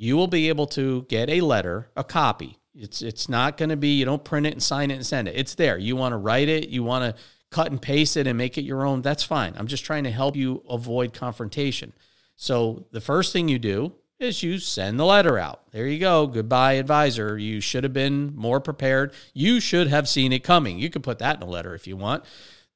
you 0.00 0.16
will 0.16 0.28
be 0.28 0.48
able 0.48 0.66
to 0.66 1.02
get 1.10 1.28
a 1.28 1.42
letter, 1.42 1.90
a 1.94 2.02
copy. 2.02 2.56
It's 2.74 3.02
it's 3.02 3.28
not 3.28 3.58
going 3.58 3.68
to 3.68 3.76
be 3.76 3.98
you 3.98 4.06
don't 4.06 4.24
print 4.24 4.46
it 4.46 4.54
and 4.54 4.62
sign 4.62 4.90
it 4.90 4.94
and 4.94 5.04
send 5.04 5.28
it. 5.28 5.36
It's 5.36 5.56
there. 5.56 5.76
You 5.76 5.94
want 5.94 6.14
to 6.14 6.16
write 6.16 6.48
it, 6.48 6.70
you 6.70 6.82
want 6.82 7.04
to 7.04 7.22
cut 7.50 7.70
and 7.70 7.82
paste 7.82 8.16
it 8.16 8.26
and 8.26 8.38
make 8.38 8.56
it 8.56 8.62
your 8.62 8.86
own. 8.86 9.02
That's 9.02 9.22
fine. 9.22 9.52
I'm 9.58 9.66
just 9.66 9.84
trying 9.84 10.04
to 10.04 10.10
help 10.10 10.36
you 10.36 10.62
avoid 10.70 11.12
confrontation. 11.12 11.92
So 12.34 12.86
the 12.92 13.02
first 13.02 13.34
thing 13.34 13.48
you 13.48 13.58
do 13.58 13.92
is 14.18 14.42
you 14.42 14.58
send 14.58 14.98
the 14.98 15.04
letter 15.04 15.38
out. 15.38 15.70
There 15.70 15.86
you 15.86 15.98
go. 15.98 16.26
Goodbye, 16.26 16.74
advisor. 16.74 17.36
You 17.36 17.60
should 17.60 17.84
have 17.84 17.92
been 17.92 18.34
more 18.34 18.58
prepared. 18.58 19.12
You 19.34 19.60
should 19.60 19.88
have 19.88 20.08
seen 20.08 20.32
it 20.32 20.42
coming. 20.42 20.78
You 20.78 20.88
could 20.88 21.02
put 21.02 21.18
that 21.18 21.36
in 21.36 21.42
a 21.42 21.50
letter 21.50 21.74
if 21.74 21.86
you 21.86 21.98
want. 21.98 22.24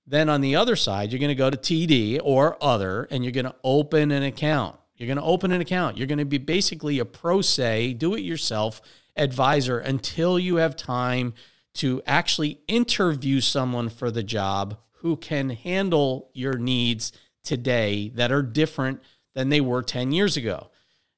Then 0.07 0.29
on 0.29 0.43
the 0.43 0.57
other 0.57 0.77
side, 0.77 1.11
you're 1.11 1.21
going 1.21 1.29
to 1.31 1.35
go 1.35 1.49
to 1.49 1.57
TD 1.57 2.21
or 2.23 2.63
other 2.63 3.09
and 3.11 3.25
you're 3.25 3.33
going 3.33 3.47
to 3.47 3.55
open 3.65 4.11
an 4.11 4.23
account. 4.23 4.77
You're 4.97 5.07
going 5.07 5.19
to 5.19 5.25
open 5.25 5.53
an 5.53 5.61
account. 5.61 5.97
You're 5.97 6.07
going 6.07 6.19
to 6.19 6.25
be 6.25 6.39
basically 6.39 6.99
a 6.99 7.05
pro 7.05 7.41
se, 7.41 7.95
do 7.95 8.15
it 8.15 8.21
yourself 8.21 8.81
advisor 9.17 9.79
until 9.79 10.39
you 10.39 10.57
have 10.57 10.77
time 10.77 11.35
to 11.75 12.01
actually 12.07 12.61
interview 12.69 13.41
someone 13.41 13.89
for 13.89 14.11
the 14.11 14.23
job 14.23 14.79
who 14.99 15.17
can 15.17 15.51
handle 15.51 16.31
your 16.33 16.57
needs 16.57 17.13
today 17.43 18.11
that 18.15 18.33
are 18.33 18.43
different 18.43 19.03
than 19.35 19.49
they 19.49 19.61
were 19.61 19.83
10 19.83 20.13
years 20.13 20.37
ago. 20.37 20.71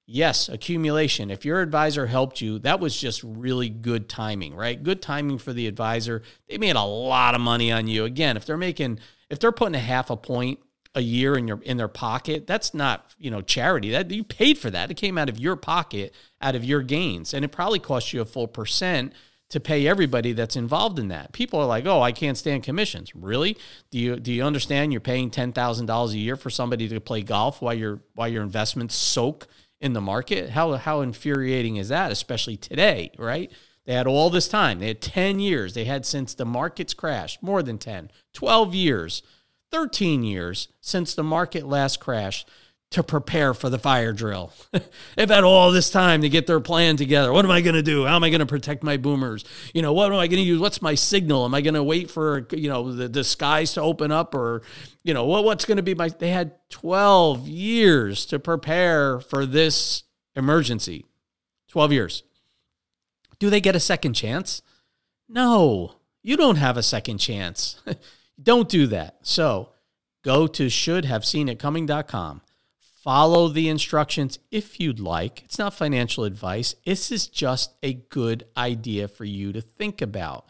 Yes, 0.09 0.49
accumulation. 0.49 1.31
If 1.31 1.45
your 1.45 1.61
advisor 1.61 2.07
helped 2.07 2.41
you, 2.41 2.59
that 2.61 2.81
was 2.81 2.99
just 2.99 3.23
really 3.25 3.69
good 3.69 4.09
timing, 4.09 4.55
right? 4.55 4.81
Good 4.81 5.03
timing 5.03 5.39
for 5.39 5.53
the 5.53 5.67
advisor. 5.67 6.23
They 6.49 6.59
made 6.59 6.77
a 6.77 6.83
lot 6.83 7.35
of 7.35 7.41
money 7.41 7.73
on 7.73 7.89
you. 7.89 8.05
Again, 8.05 8.37
if 8.37 8.47
they're 8.47 8.57
making, 8.57 9.01
if 9.29 9.41
they're 9.41 9.53
putting 9.53 9.75
a 9.75 9.81
half 9.81 10.09
a 10.09 10.17
point 10.17 10.61
a 10.97 11.03
year 11.03 11.37
in 11.37 11.47
your 11.47 11.61
in 11.63 11.77
their 11.77 11.89
pocket 11.89 12.47
that's 12.47 12.73
not 12.73 13.15
you 13.19 13.31
know 13.31 13.43
charity. 13.43 13.91
That 13.91 14.11
you 14.11 14.25
paid 14.25 14.59
for 14.59 14.71
that. 14.71 14.91
It 14.91 14.95
came 14.95 15.19
out 15.19 15.29
of 15.29 15.39
your 15.39 15.55
pocket 15.55 16.15
out 16.41 16.57
of 16.57 16.65
your 16.65 16.83
gains. 16.83 17.35
And 17.35 17.45
it 17.45 17.53
probably 17.53 17.79
cost 17.79 18.13
you 18.13 18.23
a 18.23 18.25
full 18.25 18.49
percent 18.49 19.13
to 19.51 19.61
pay 19.61 19.87
everybody 19.87 20.33
that's 20.33 20.57
involved 20.57 20.99
in 20.99 21.09
that. 21.09 21.33
People 21.33 21.61
are 21.61 21.67
like 21.67 21.87
oh 21.87 22.01
i 22.01 22.11
can't 22.13 22.39
stand 22.39 22.63
commissions. 22.63 23.15
Really? 23.15 23.59
Do 23.91 23.99
you 23.99 24.17
do 24.17 24.33
you 24.33 24.43
understand 24.43 24.91
you're 24.91 25.01
paying 25.01 25.31
$10000 25.31 26.13
a 26.13 26.19
year 26.19 26.35
for 26.35 26.51
somebody 26.51 26.89
to 26.89 27.01
play 27.01 27.23
golf 27.23 27.61
while 27.61 27.75
your 27.75 28.01
while 28.15 28.29
your 28.29 28.43
investments 28.43 28.95
soak 28.97 29.47
in 29.83 29.93
the 29.93 30.01
market? 30.01 30.51
How 30.51 30.73
how 30.77 31.03
infuriating 31.03 31.77
is 31.77 31.91
that 31.91 32.11
especially 32.11 32.57
today 32.57 33.13
right? 33.19 33.53
They 33.85 33.95
had 33.95 34.09
all 34.09 34.31
this 34.31 34.49
time. 34.49 34.81
They 34.81 34.89
had 34.89 35.01
10 35.01 35.39
years. 35.39 35.75
They 35.75 35.85
had 35.85 36.05
since 36.05 36.35
the 36.35 36.45
markets 36.45 36.93
crashed 36.93 37.41
more 37.43 37.63
than 37.63 37.77
10 37.77 38.11
12 38.33 38.75
years 38.75 39.23
13 39.71 40.23
years 40.23 40.69
since 40.81 41.15
the 41.15 41.23
market 41.23 41.67
last 41.67 42.01
crashed 42.01 42.49
to 42.91 43.03
prepare 43.03 43.53
for 43.53 43.69
the 43.69 43.79
fire 43.79 44.13
drill. 44.13 44.53
They've 45.17 45.29
had 45.29 45.43
all 45.43 45.73
this 45.73 45.91
time 45.91 46.23
to 46.23 46.29
get 46.29 46.47
their 46.47 46.61
plan 46.61 46.97
together. 46.97 47.33
What 47.33 47.45
am 47.45 47.51
I 47.51 47.61
going 47.61 47.75
to 47.75 47.83
do? 47.83 48.07
How 48.07 48.15
am 48.15 48.23
I 48.23 48.31
going 48.31 48.41
to 48.41 48.47
protect 48.47 48.85
my 48.85 48.97
boomers? 48.97 49.45
You 49.75 49.83
know, 49.83 49.93
what 49.93 50.07
am 50.13 50.19
I 50.19 50.29
going 50.29 50.41
to 50.43 50.49
use? 50.49 50.61
What's 50.61 50.81
my 50.81 50.95
signal? 50.95 51.45
Am 51.45 51.55
I 51.55 51.63
going 51.63 51.75
to 51.75 51.83
wait 51.83 52.11
for, 52.11 52.47
you 52.53 52.69
know, 52.69 52.93
the, 52.93 53.09
the 53.09 53.25
skies 53.25 53.73
to 53.75 53.83
open 53.83 54.13
up 54.13 54.35
or, 54.35 54.63
you 55.03 55.15
know, 55.15 55.25
what, 55.25 55.45
what's 55.45 55.65
going 55.65 55.79
to 55.79 55.83
be 55.83 55.95
my, 55.95 56.09
they 56.09 56.31
had 56.31 56.53
12 56.71 57.49
years 57.49 58.25
to 58.27 58.39
prepare 58.39 59.19
for 59.19 59.45
this 59.45 60.05
emergency. 60.37 61.05
12 61.69 61.93
years. 61.93 62.23
Do 63.39 63.51
they 63.51 63.61
get 63.61 63.77
a 63.77 63.81
second 63.81 64.15
chance? 64.15 64.63
No, 65.29 65.97
you 66.23 66.37
don't 66.37 66.57
have 66.57 66.77
a 66.77 66.83
second 66.83 67.19
chance. 67.19 67.83
Don't 68.43 68.69
do 68.69 68.87
that. 68.89 69.19
So 69.23 69.71
go 70.23 70.47
to 70.47 70.67
shouldhaveseenitcoming.com. 70.67 72.43
Follow 73.07 73.47
the 73.49 73.69
instructions 73.69 74.41
if 74.51 74.81
you'd 74.81 74.99
like. 74.99 75.45
It's 75.45 75.61
not 75.61 75.75
financial 75.75 76.25
advice. 76.25 76.75
This 76.85 77.13
is 77.13 77.29
just 77.29 77.77
a 77.83 77.95
good 77.95 78.47
idea 78.57 79.07
for 79.07 79.25
you 79.25 79.53
to 79.53 79.61
think 79.61 80.03
about. 80.03 80.47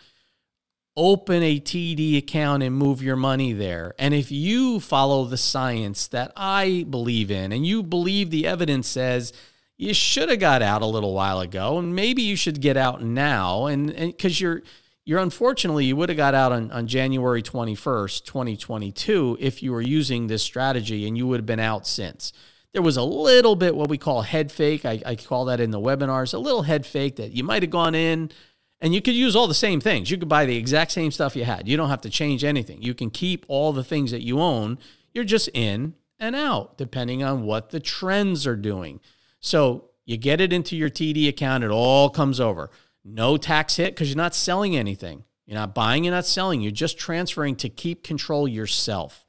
Open 0.96 1.42
a 1.42 1.60
TD 1.60 2.16
account 2.16 2.62
and 2.62 2.74
move 2.74 3.02
your 3.02 3.16
money 3.16 3.52
there. 3.52 3.94
And 3.98 4.14
if 4.14 4.32
you 4.32 4.80
follow 4.80 5.26
the 5.26 5.36
science 5.36 6.08
that 6.08 6.32
I 6.34 6.86
believe 6.88 7.30
in 7.30 7.52
and 7.52 7.66
you 7.66 7.82
believe 7.82 8.30
the 8.30 8.46
evidence 8.46 8.88
says 8.88 9.34
you 9.76 9.92
should 9.92 10.30
have 10.30 10.40
got 10.40 10.62
out 10.62 10.80
a 10.80 10.86
little 10.86 11.12
while 11.12 11.40
ago 11.40 11.76
and 11.76 11.94
maybe 11.94 12.22
you 12.22 12.36
should 12.36 12.62
get 12.62 12.78
out 12.78 13.02
now 13.02 13.66
and 13.66 13.94
because 13.94 14.40
you're 14.40 14.62
you're 15.06 15.20
unfortunately 15.20 15.84
you 15.84 15.94
would 15.94 16.08
have 16.08 16.18
got 16.18 16.34
out 16.34 16.50
on, 16.50 16.70
on 16.72 16.88
January 16.88 17.40
21st, 17.40 18.24
2022 18.24 19.38
if 19.40 19.62
you 19.62 19.72
were 19.72 19.80
using 19.80 20.26
this 20.26 20.42
strategy 20.42 21.06
and 21.06 21.16
you 21.16 21.26
would 21.28 21.38
have 21.38 21.46
been 21.46 21.60
out 21.60 21.86
since. 21.86 22.32
There 22.72 22.82
was 22.82 22.96
a 22.96 23.04
little 23.04 23.54
bit 23.54 23.76
what 23.76 23.88
we 23.88 23.98
call 23.98 24.22
head 24.22 24.50
fake. 24.50 24.84
I, 24.84 25.00
I 25.06 25.14
call 25.14 25.46
that 25.46 25.60
in 25.60 25.70
the 25.70 25.80
webinars, 25.80 26.34
a 26.34 26.38
little 26.38 26.62
head 26.62 26.84
fake 26.84 27.16
that 27.16 27.30
you 27.30 27.44
might 27.44 27.62
have 27.62 27.70
gone 27.70 27.94
in 27.94 28.32
and 28.80 28.92
you 28.92 29.00
could 29.00 29.14
use 29.14 29.36
all 29.36 29.46
the 29.46 29.54
same 29.54 29.80
things. 29.80 30.10
You 30.10 30.18
could 30.18 30.28
buy 30.28 30.44
the 30.44 30.56
exact 30.56 30.90
same 30.90 31.12
stuff 31.12 31.36
you 31.36 31.44
had. 31.44 31.68
You 31.68 31.76
don't 31.76 31.88
have 31.88 32.02
to 32.02 32.10
change 32.10 32.42
anything. 32.42 32.82
You 32.82 32.92
can 32.92 33.10
keep 33.10 33.46
all 33.46 33.72
the 33.72 33.84
things 33.84 34.10
that 34.10 34.22
you 34.22 34.40
own. 34.40 34.76
You're 35.14 35.24
just 35.24 35.48
in 35.54 35.94
and 36.18 36.34
out 36.34 36.76
depending 36.76 37.22
on 37.22 37.44
what 37.44 37.70
the 37.70 37.80
trends 37.80 38.44
are 38.44 38.56
doing. 38.56 38.98
So 39.38 39.90
you 40.04 40.16
get 40.16 40.40
it 40.40 40.52
into 40.52 40.76
your 40.76 40.90
TD 40.90 41.28
account, 41.28 41.62
it 41.62 41.70
all 41.70 42.10
comes 42.10 42.40
over. 42.40 42.70
No 43.08 43.36
tax 43.36 43.76
hit 43.76 43.94
because 43.94 44.08
you're 44.08 44.16
not 44.16 44.34
selling 44.34 44.76
anything. 44.76 45.22
You're 45.46 45.58
not 45.58 45.76
buying, 45.76 46.02
you're 46.02 46.12
not 46.12 46.26
selling. 46.26 46.60
You're 46.60 46.72
just 46.72 46.98
transferring 46.98 47.54
to 47.56 47.68
keep 47.68 48.02
control 48.02 48.48
yourself. 48.48 49.24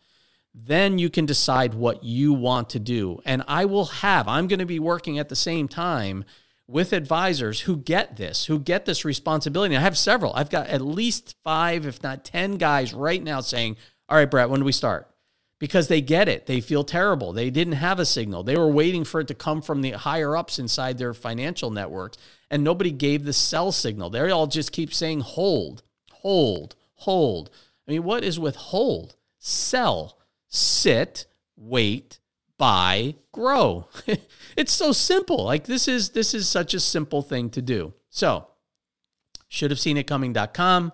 Then 0.51 0.97
you 0.97 1.11
can 1.11 1.27
decide 1.27 1.75
what 1.75 2.03
you 2.03 2.33
want 2.33 2.71
to 2.71 2.79
do. 2.79 3.21
And 3.23 3.43
I 3.47 3.65
will 3.65 3.85
have, 3.85 4.27
I'm 4.27 4.47
going 4.47 4.59
to 4.59 4.65
be 4.65 4.79
working 4.79 5.19
at 5.19 5.29
the 5.29 5.35
same 5.35 5.67
time 5.67 6.25
with 6.65 6.91
advisors 6.91 7.61
who 7.61 7.77
get 7.77 8.17
this, 8.17 8.45
who 8.45 8.59
get 8.59 8.85
this 8.85 9.05
responsibility. 9.05 9.77
I 9.77 9.81
have 9.81 9.97
several. 9.97 10.33
I've 10.33 10.49
got 10.49 10.67
at 10.67 10.81
least 10.81 11.35
five, 11.43 11.85
if 11.85 12.01
not 12.01 12.25
10 12.25 12.57
guys 12.57 12.95
right 12.95 13.21
now 13.21 13.41
saying, 13.41 13.77
All 14.09 14.17
right, 14.17 14.29
Brett, 14.29 14.49
when 14.49 14.61
do 14.61 14.65
we 14.65 14.71
start? 14.71 15.07
Because 15.59 15.87
they 15.87 16.01
get 16.01 16.27
it. 16.27 16.47
They 16.47 16.61
feel 16.61 16.83
terrible. 16.83 17.31
They 17.31 17.51
didn't 17.51 17.73
have 17.73 17.99
a 17.99 18.05
signal. 18.05 18.41
They 18.41 18.57
were 18.57 18.71
waiting 18.71 19.03
for 19.03 19.21
it 19.21 19.27
to 19.27 19.35
come 19.35 19.61
from 19.61 19.81
the 19.81 19.91
higher 19.91 20.35
ups 20.35 20.57
inside 20.57 20.97
their 20.97 21.13
financial 21.13 21.69
networks 21.69 22.17
and 22.49 22.63
nobody 22.63 22.91
gave 22.91 23.25
the 23.25 23.33
sell 23.33 23.71
signal. 23.71 24.09
They 24.09 24.31
all 24.31 24.47
just 24.47 24.71
keep 24.71 24.93
saying 24.93 25.21
hold, 25.21 25.83
hold, 26.11 26.75
hold. 26.95 27.49
I 27.87 27.91
mean, 27.91 28.03
what 28.03 28.23
is 28.23 28.39
with 28.39 28.55
hold? 28.55 29.15
Sell, 29.39 30.17
sit, 30.47 31.25
wait, 31.55 32.19
buy, 32.57 33.15
grow. 33.31 33.87
it's 34.57 34.73
so 34.73 34.91
simple. 34.91 35.43
Like 35.43 35.65
this 35.65 35.87
is 35.87 36.09
this 36.09 36.33
is 36.33 36.47
such 36.47 36.73
a 36.73 36.79
simple 36.79 37.21
thing 37.21 37.49
to 37.51 37.61
do. 37.61 37.93
So, 38.09 38.47
should 39.47 39.71
have 39.71 39.79
seen 39.79 39.97
it 39.97 40.07
coming.com. 40.07 40.91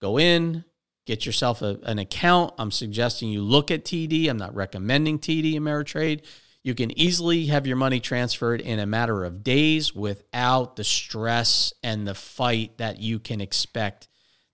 Go 0.00 0.18
in, 0.18 0.64
get 1.06 1.26
yourself 1.26 1.62
a, 1.62 1.78
an 1.82 1.98
account. 1.98 2.54
I'm 2.58 2.70
suggesting 2.70 3.30
you 3.30 3.42
look 3.42 3.70
at 3.70 3.84
TD. 3.84 4.28
I'm 4.28 4.36
not 4.36 4.54
recommending 4.54 5.18
TD 5.18 5.54
Ameritrade. 5.54 6.22
You 6.68 6.74
can 6.74 6.98
easily 7.00 7.46
have 7.46 7.66
your 7.66 7.78
money 7.78 7.98
transferred 7.98 8.60
in 8.60 8.78
a 8.78 8.84
matter 8.84 9.24
of 9.24 9.42
days 9.42 9.94
without 9.94 10.76
the 10.76 10.84
stress 10.84 11.72
and 11.82 12.06
the 12.06 12.14
fight 12.14 12.76
that 12.76 13.00
you 13.00 13.18
can 13.18 13.40
expect 13.40 14.06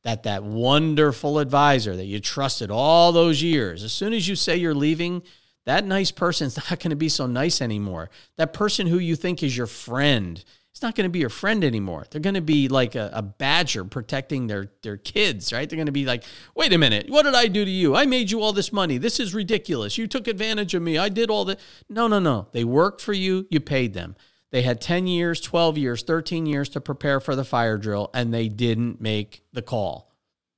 that 0.04 0.22
that 0.22 0.44
wonderful 0.44 1.40
advisor 1.40 1.96
that 1.96 2.04
you 2.04 2.20
trusted 2.20 2.70
all 2.70 3.10
those 3.10 3.42
years 3.42 3.82
as 3.82 3.92
soon 3.92 4.12
as 4.12 4.28
you 4.28 4.36
say 4.36 4.56
you're 4.56 4.76
leaving 4.76 5.24
that 5.66 5.84
nice 5.84 6.12
person's 6.12 6.56
not 6.70 6.78
going 6.78 6.90
to 6.90 6.94
be 6.94 7.08
so 7.08 7.26
nice 7.26 7.60
anymore. 7.60 8.10
That 8.36 8.52
person 8.52 8.86
who 8.86 9.00
you 9.00 9.16
think 9.16 9.42
is 9.42 9.56
your 9.56 9.66
friend 9.66 10.44
it's 10.74 10.82
not 10.82 10.96
going 10.96 11.04
to 11.04 11.10
be 11.10 11.20
your 11.20 11.30
friend 11.30 11.62
anymore. 11.62 12.04
They're 12.10 12.20
going 12.20 12.34
to 12.34 12.40
be 12.40 12.66
like 12.66 12.96
a, 12.96 13.08
a, 13.12 13.22
badger 13.22 13.84
protecting 13.84 14.48
their 14.48 14.72
their 14.82 14.96
kids, 14.96 15.52
right? 15.52 15.70
They're 15.70 15.76
going 15.76 15.86
to 15.86 15.92
be 15.92 16.04
like, 16.04 16.24
wait 16.56 16.72
a 16.72 16.78
minute, 16.78 17.08
what 17.08 17.22
did 17.22 17.36
I 17.36 17.46
do 17.46 17.64
to 17.64 17.70
you? 17.70 17.94
I 17.94 18.06
made 18.06 18.32
you 18.32 18.42
all 18.42 18.52
this 18.52 18.72
money. 18.72 18.98
This 18.98 19.20
is 19.20 19.32
ridiculous. 19.32 19.96
You 19.96 20.08
took 20.08 20.26
advantage 20.26 20.74
of 20.74 20.82
me. 20.82 20.98
I 20.98 21.10
did 21.10 21.30
all 21.30 21.44
that. 21.44 21.60
No, 21.88 22.08
no, 22.08 22.18
no. 22.18 22.48
They 22.50 22.64
worked 22.64 23.00
for 23.00 23.12
you. 23.12 23.46
You 23.52 23.60
paid 23.60 23.94
them. 23.94 24.16
They 24.50 24.62
had 24.62 24.80
10 24.80 25.06
years, 25.06 25.40
12 25.40 25.78
years, 25.78 26.02
13 26.02 26.44
years 26.44 26.68
to 26.70 26.80
prepare 26.80 27.20
for 27.20 27.36
the 27.36 27.44
fire 27.44 27.78
drill, 27.78 28.10
and 28.12 28.34
they 28.34 28.48
didn't 28.48 29.00
make 29.00 29.44
the 29.52 29.62
call. 29.62 30.12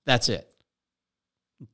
That's 0.07 0.31
it. 0.31 0.49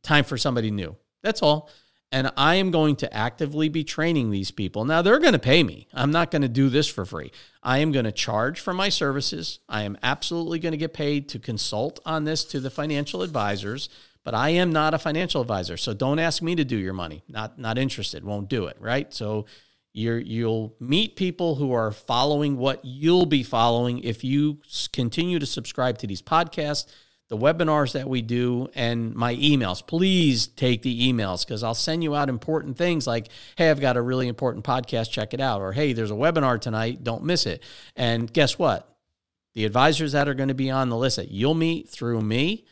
Time 0.02 0.24
for 0.24 0.36
somebody 0.36 0.72
new. 0.72 0.96
That's 1.22 1.42
all 1.42 1.70
and 2.12 2.30
I 2.36 2.56
am 2.56 2.70
going 2.70 2.96
to 2.96 3.12
actively 3.12 3.70
be 3.70 3.82
training 3.82 4.30
these 4.30 4.50
people. 4.50 4.84
Now, 4.84 5.00
they're 5.00 5.18
going 5.18 5.32
to 5.32 5.38
pay 5.38 5.62
me. 5.62 5.88
I'm 5.94 6.12
not 6.12 6.30
going 6.30 6.42
to 6.42 6.48
do 6.48 6.68
this 6.68 6.86
for 6.86 7.06
free. 7.06 7.32
I 7.62 7.78
am 7.78 7.90
going 7.90 8.04
to 8.04 8.12
charge 8.12 8.60
for 8.60 8.74
my 8.74 8.90
services. 8.90 9.60
I 9.68 9.82
am 9.82 9.96
absolutely 10.02 10.58
going 10.58 10.72
to 10.72 10.78
get 10.78 10.92
paid 10.92 11.28
to 11.30 11.38
consult 11.38 11.98
on 12.04 12.24
this 12.24 12.44
to 12.46 12.60
the 12.60 12.70
financial 12.70 13.22
advisors, 13.22 13.88
but 14.24 14.34
I 14.34 14.50
am 14.50 14.70
not 14.70 14.92
a 14.92 14.98
financial 14.98 15.40
advisor. 15.40 15.78
So 15.78 15.94
don't 15.94 16.18
ask 16.18 16.42
me 16.42 16.54
to 16.54 16.64
do 16.64 16.76
your 16.76 16.92
money. 16.92 17.24
Not 17.28 17.58
not 17.58 17.78
interested. 17.78 18.24
Won't 18.24 18.48
do 18.48 18.66
it, 18.66 18.76
right? 18.78 19.12
So 19.12 19.46
you're, 19.94 20.18
you'll 20.18 20.74
meet 20.80 21.16
people 21.16 21.56
who 21.56 21.72
are 21.72 21.92
following 21.92 22.56
what 22.56 22.80
you'll 22.82 23.26
be 23.26 23.42
following 23.42 23.98
if 23.98 24.24
you 24.24 24.58
continue 24.92 25.38
to 25.38 25.44
subscribe 25.44 25.98
to 25.98 26.06
these 26.06 26.22
podcasts 26.22 26.86
the 27.32 27.38
webinars 27.38 27.92
that 27.92 28.06
we 28.06 28.20
do, 28.20 28.68
and 28.74 29.14
my 29.14 29.34
emails. 29.36 29.86
Please 29.86 30.48
take 30.48 30.82
the 30.82 31.10
emails 31.10 31.46
because 31.46 31.62
I'll 31.62 31.72
send 31.72 32.04
you 32.04 32.14
out 32.14 32.28
important 32.28 32.76
things 32.76 33.06
like, 33.06 33.28
hey, 33.56 33.70
I've 33.70 33.80
got 33.80 33.96
a 33.96 34.02
really 34.02 34.28
important 34.28 34.66
podcast, 34.66 35.10
check 35.10 35.32
it 35.32 35.40
out. 35.40 35.62
Or, 35.62 35.72
hey, 35.72 35.94
there's 35.94 36.10
a 36.10 36.14
webinar 36.14 36.60
tonight, 36.60 37.02
don't 37.02 37.24
miss 37.24 37.46
it. 37.46 37.62
And 37.96 38.30
guess 38.30 38.58
what? 38.58 38.86
The 39.54 39.64
advisors 39.64 40.12
that 40.12 40.28
are 40.28 40.34
going 40.34 40.50
to 40.50 40.54
be 40.54 40.70
on 40.70 40.90
the 40.90 40.96
list 40.98 41.16
that 41.16 41.30
you'll 41.30 41.54
meet 41.54 41.88
through 41.88 42.20
me, 42.20 42.66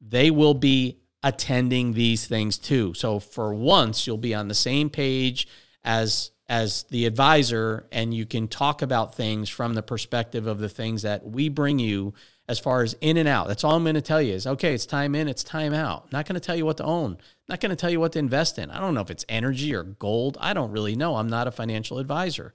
they 0.00 0.30
will 0.30 0.54
be 0.54 1.00
attending 1.24 1.94
these 1.94 2.24
things 2.24 2.58
too. 2.58 2.94
So 2.94 3.18
for 3.18 3.52
once, 3.52 4.06
you'll 4.06 4.16
be 4.16 4.32
on 4.32 4.46
the 4.46 4.54
same 4.54 4.90
page 4.90 5.48
as 5.82 6.30
as 6.48 6.84
the 6.90 7.06
advisor 7.06 7.86
and 7.90 8.12
you 8.12 8.26
can 8.26 8.46
talk 8.46 8.82
about 8.82 9.14
things 9.14 9.48
from 9.48 9.74
the 9.74 9.82
perspective 9.82 10.46
of 10.46 10.58
the 10.58 10.68
things 10.68 11.02
that 11.02 11.24
we 11.24 11.48
bring 11.48 11.78
you 11.78 12.12
as 12.48 12.58
far 12.58 12.82
as 12.82 12.94
in 13.00 13.16
and 13.16 13.28
out. 13.28 13.48
That's 13.48 13.64
all 13.64 13.74
I'm 13.74 13.84
going 13.84 13.94
to 13.94 14.00
tell 14.00 14.20
you 14.20 14.34
is 14.34 14.46
okay, 14.46 14.74
it's 14.74 14.86
time 14.86 15.14
in, 15.14 15.28
it's 15.28 15.44
time 15.44 15.72
out. 15.72 16.12
Not 16.12 16.26
going 16.26 16.34
to 16.34 16.40
tell 16.40 16.56
you 16.56 16.66
what 16.66 16.78
to 16.78 16.84
own. 16.84 17.18
Not 17.48 17.60
going 17.60 17.70
to 17.70 17.76
tell 17.76 17.90
you 17.90 18.00
what 18.00 18.12
to 18.12 18.18
invest 18.18 18.58
in. 18.58 18.70
I 18.70 18.80
don't 18.80 18.94
know 18.94 19.00
if 19.00 19.10
it's 19.10 19.24
energy 19.28 19.74
or 19.74 19.82
gold. 19.82 20.36
I 20.40 20.52
don't 20.52 20.72
really 20.72 20.96
know. 20.96 21.16
I'm 21.16 21.28
not 21.28 21.46
a 21.46 21.52
financial 21.52 21.98
advisor. 21.98 22.52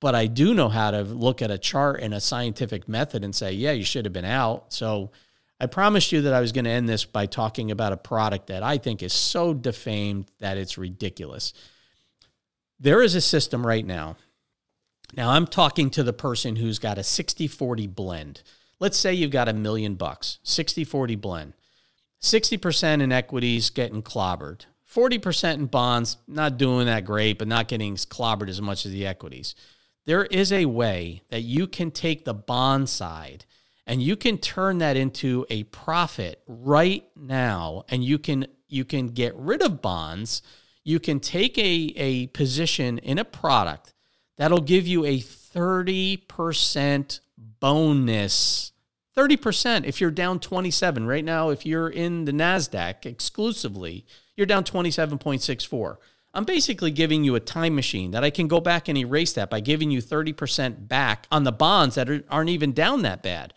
But 0.00 0.14
I 0.14 0.26
do 0.26 0.54
know 0.54 0.68
how 0.68 0.92
to 0.92 1.02
look 1.02 1.42
at 1.42 1.50
a 1.50 1.58
chart 1.58 2.00
and 2.00 2.14
a 2.14 2.20
scientific 2.20 2.88
method 2.88 3.24
and 3.24 3.34
say, 3.34 3.52
yeah, 3.52 3.72
you 3.72 3.84
should 3.84 4.04
have 4.04 4.12
been 4.12 4.24
out. 4.24 4.72
So 4.72 5.10
I 5.60 5.66
promised 5.66 6.12
you 6.12 6.22
that 6.22 6.34
I 6.34 6.40
was 6.40 6.52
going 6.52 6.66
to 6.66 6.70
end 6.70 6.88
this 6.88 7.04
by 7.04 7.26
talking 7.26 7.70
about 7.70 7.92
a 7.92 7.96
product 7.96 8.46
that 8.46 8.62
I 8.62 8.78
think 8.78 9.02
is 9.02 9.12
so 9.12 9.52
defamed 9.52 10.30
that 10.38 10.56
it's 10.56 10.78
ridiculous. 10.78 11.52
There 12.78 13.02
is 13.02 13.16
a 13.16 13.20
system 13.20 13.66
right 13.66 13.84
now. 13.84 14.16
Now 15.16 15.30
I'm 15.30 15.46
talking 15.46 15.90
to 15.90 16.04
the 16.04 16.12
person 16.12 16.56
who's 16.56 16.78
got 16.78 16.98
a 16.98 17.02
60 17.02 17.48
40 17.48 17.86
blend. 17.88 18.42
Let's 18.80 18.96
say 18.96 19.14
you've 19.14 19.30
got 19.30 19.48
a 19.48 19.52
million 19.52 19.94
bucks, 19.94 20.38
60 20.42 20.84
40 20.84 21.16
blend. 21.16 21.52
60% 22.20 23.00
in 23.00 23.12
equities 23.12 23.70
getting 23.70 24.02
clobbered. 24.02 24.62
40% 24.92 25.54
in 25.54 25.66
bonds, 25.66 26.16
not 26.26 26.58
doing 26.58 26.86
that 26.86 27.04
great, 27.04 27.38
but 27.38 27.46
not 27.46 27.68
getting 27.68 27.94
clobbered 27.94 28.48
as 28.48 28.60
much 28.60 28.86
as 28.86 28.92
the 28.92 29.06
equities. 29.06 29.54
There 30.06 30.24
is 30.24 30.52
a 30.52 30.64
way 30.64 31.22
that 31.28 31.42
you 31.42 31.66
can 31.66 31.90
take 31.90 32.24
the 32.24 32.34
bond 32.34 32.88
side 32.88 33.44
and 33.86 34.02
you 34.02 34.16
can 34.16 34.38
turn 34.38 34.78
that 34.78 34.96
into 34.96 35.46
a 35.50 35.64
profit 35.64 36.42
right 36.46 37.04
now 37.14 37.84
and 37.88 38.02
you 38.02 38.18
can 38.18 38.46
you 38.68 38.84
can 38.84 39.08
get 39.08 39.34
rid 39.36 39.62
of 39.62 39.80
bonds. 39.80 40.42
You 40.84 41.00
can 41.00 41.20
take 41.20 41.56
a, 41.58 41.92
a 41.96 42.26
position 42.28 42.98
in 42.98 43.18
a 43.18 43.24
product 43.24 43.94
that'll 44.36 44.60
give 44.60 44.86
you 44.86 45.06
a 45.06 45.20
30% 45.20 47.20
bonus 47.60 48.72
30% 49.16 49.84
if 49.84 50.00
you're 50.00 50.10
down 50.10 50.38
27 50.38 51.06
right 51.06 51.24
now 51.24 51.50
if 51.50 51.66
you're 51.66 51.88
in 51.88 52.24
the 52.24 52.32
nasdaq 52.32 53.04
exclusively 53.04 54.06
you're 54.36 54.46
down 54.46 54.64
27.64 54.64 55.96
i'm 56.34 56.44
basically 56.44 56.90
giving 56.90 57.24
you 57.24 57.34
a 57.34 57.40
time 57.40 57.74
machine 57.74 58.12
that 58.12 58.24
i 58.24 58.30
can 58.30 58.46
go 58.46 58.60
back 58.60 58.88
and 58.88 58.96
erase 58.96 59.32
that 59.32 59.50
by 59.50 59.60
giving 59.60 59.90
you 59.90 60.00
30% 60.00 60.88
back 60.88 61.26
on 61.30 61.44
the 61.44 61.52
bonds 61.52 61.96
that 61.96 62.24
aren't 62.30 62.50
even 62.50 62.72
down 62.72 63.02
that 63.02 63.22
bad 63.22 63.52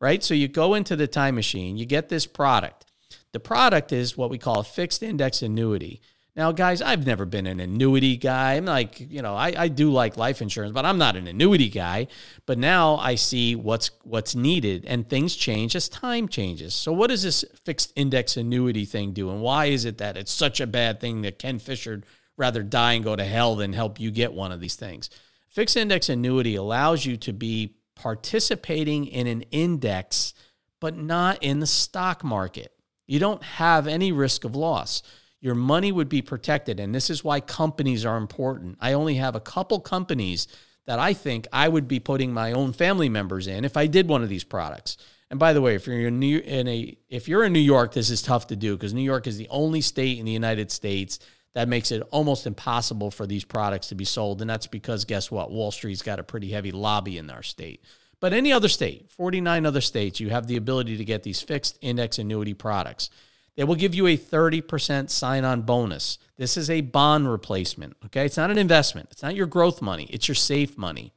right? 0.00 0.22
So 0.22 0.34
you 0.34 0.48
go 0.48 0.74
into 0.74 0.96
the 0.96 1.06
time 1.06 1.34
machine 1.34 1.76
you 1.76 1.86
get 1.86 2.08
this 2.08 2.26
product. 2.26 2.84
The 3.32 3.40
product 3.40 3.92
is 3.92 4.16
what 4.16 4.30
we 4.30 4.38
call 4.38 4.60
a 4.60 4.64
fixed 4.64 5.02
index 5.02 5.42
annuity 5.42 6.00
now, 6.36 6.52
guys, 6.52 6.82
I've 6.82 7.06
never 7.06 7.24
been 7.24 7.46
an 7.46 7.60
annuity 7.60 8.18
guy. 8.18 8.54
I'm 8.54 8.66
like, 8.66 9.00
you 9.00 9.22
know, 9.22 9.34
I, 9.34 9.54
I 9.56 9.68
do 9.68 9.90
like 9.90 10.18
life 10.18 10.42
insurance, 10.42 10.74
but 10.74 10.84
I'm 10.84 10.98
not 10.98 11.16
an 11.16 11.26
annuity 11.26 11.70
guy. 11.70 12.08
But 12.44 12.58
now 12.58 12.96
I 12.96 13.14
see 13.14 13.56
what's 13.56 13.90
what's 14.02 14.34
needed 14.34 14.84
and 14.84 15.08
things 15.08 15.34
change 15.34 15.74
as 15.74 15.88
time 15.88 16.28
changes. 16.28 16.74
So 16.74 16.92
what 16.92 17.08
does 17.08 17.22
this 17.22 17.42
fixed 17.64 17.94
index 17.96 18.36
annuity 18.36 18.84
thing 18.84 19.14
do? 19.14 19.30
And 19.30 19.40
why 19.40 19.66
is 19.66 19.86
it 19.86 19.96
that 19.96 20.18
it's 20.18 20.30
such 20.30 20.60
a 20.60 20.66
bad 20.66 21.00
thing 21.00 21.22
that 21.22 21.38
Ken 21.38 21.58
Fisher 21.58 22.02
rather 22.36 22.62
die 22.62 22.92
and 22.92 23.04
go 23.04 23.16
to 23.16 23.24
hell 23.24 23.56
than 23.56 23.72
help 23.72 23.98
you 23.98 24.10
get 24.10 24.34
one 24.34 24.52
of 24.52 24.60
these 24.60 24.76
things? 24.76 25.08
Fixed 25.48 25.76
index 25.76 26.10
annuity 26.10 26.54
allows 26.54 27.06
you 27.06 27.16
to 27.16 27.32
be 27.32 27.76
participating 27.94 29.06
in 29.06 29.26
an 29.26 29.40
index, 29.52 30.34
but 30.80 30.98
not 30.98 31.42
in 31.42 31.60
the 31.60 31.66
stock 31.66 32.22
market. 32.22 32.74
You 33.06 33.20
don't 33.20 33.42
have 33.42 33.86
any 33.86 34.12
risk 34.12 34.44
of 34.44 34.54
loss 34.54 35.02
your 35.46 35.54
money 35.54 35.92
would 35.92 36.08
be 36.08 36.22
protected. 36.22 36.80
And 36.80 36.92
this 36.92 37.08
is 37.08 37.22
why 37.22 37.38
companies 37.40 38.04
are 38.04 38.16
important. 38.16 38.78
I 38.80 38.94
only 38.94 39.14
have 39.14 39.36
a 39.36 39.40
couple 39.40 39.78
companies 39.78 40.48
that 40.86 40.98
I 40.98 41.14
think 41.14 41.46
I 41.52 41.68
would 41.68 41.86
be 41.86 42.00
putting 42.00 42.32
my 42.32 42.50
own 42.50 42.72
family 42.72 43.08
members 43.08 43.46
in 43.46 43.64
if 43.64 43.76
I 43.76 43.86
did 43.86 44.08
one 44.08 44.24
of 44.24 44.28
these 44.28 44.42
products. 44.42 44.96
And 45.30 45.38
by 45.38 45.52
the 45.52 45.62
way, 45.62 45.76
if 45.76 45.86
you're 45.86 46.08
in, 46.08 46.18
New, 46.18 46.38
in 46.38 46.66
a 46.66 46.98
if 47.08 47.28
you're 47.28 47.44
in 47.44 47.52
New 47.52 47.60
York, 47.60 47.92
this 47.92 48.10
is 48.10 48.22
tough 48.22 48.48
to 48.48 48.56
do 48.56 48.76
because 48.76 48.92
New 48.92 49.02
York 49.02 49.28
is 49.28 49.38
the 49.38 49.46
only 49.48 49.80
state 49.80 50.18
in 50.18 50.24
the 50.24 50.32
United 50.32 50.72
States 50.72 51.20
that 51.54 51.68
makes 51.68 51.92
it 51.92 52.02
almost 52.10 52.48
impossible 52.48 53.12
for 53.12 53.24
these 53.24 53.44
products 53.44 53.88
to 53.88 53.94
be 53.94 54.04
sold. 54.04 54.40
And 54.40 54.50
that's 54.50 54.66
because 54.66 55.04
guess 55.04 55.30
what? 55.30 55.52
Wall 55.52 55.70
Street's 55.70 56.02
got 56.02 56.18
a 56.18 56.24
pretty 56.24 56.50
heavy 56.50 56.72
lobby 56.72 57.18
in 57.18 57.30
our 57.30 57.44
state. 57.44 57.84
But 58.18 58.32
any 58.32 58.52
other 58.52 58.68
state, 58.68 59.12
49 59.12 59.64
other 59.64 59.80
states, 59.80 60.18
you 60.18 60.30
have 60.30 60.48
the 60.48 60.56
ability 60.56 60.96
to 60.96 61.04
get 61.04 61.22
these 61.22 61.40
fixed 61.40 61.78
index 61.80 62.18
annuity 62.18 62.54
products. 62.54 63.10
They 63.56 63.64
will 63.64 63.74
give 63.74 63.94
you 63.94 64.06
a 64.06 64.16
30% 64.16 65.10
sign 65.10 65.44
on 65.44 65.62
bonus. 65.62 66.18
This 66.36 66.56
is 66.56 66.68
a 66.68 66.82
bond 66.82 67.30
replacement. 67.30 67.96
Okay. 68.06 68.26
It's 68.26 68.36
not 68.36 68.50
an 68.50 68.58
investment, 68.58 69.08
it's 69.10 69.22
not 69.22 69.34
your 69.34 69.46
growth 69.46 69.80
money, 69.82 70.06
it's 70.10 70.28
your 70.28 70.34
safe 70.34 70.76
money. 70.76 71.12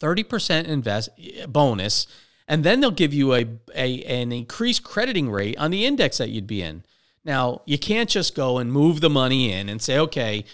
30% 0.00 0.64
invest 0.64 1.10
bonus. 1.48 2.06
And 2.48 2.64
then 2.64 2.80
they'll 2.80 2.90
give 2.90 3.14
you 3.14 3.34
a, 3.34 3.46
a 3.74 4.02
an 4.04 4.32
increased 4.32 4.82
crediting 4.82 5.30
rate 5.30 5.56
on 5.58 5.70
the 5.70 5.84
index 5.84 6.18
that 6.18 6.30
you'd 6.30 6.46
be 6.46 6.62
in. 6.62 6.82
Now, 7.24 7.60
you 7.64 7.78
can't 7.78 8.08
just 8.08 8.34
go 8.34 8.58
and 8.58 8.72
move 8.72 9.00
the 9.00 9.10
money 9.10 9.52
in 9.52 9.68
and 9.68 9.80
say, 9.80 9.98
okay, 9.98 10.44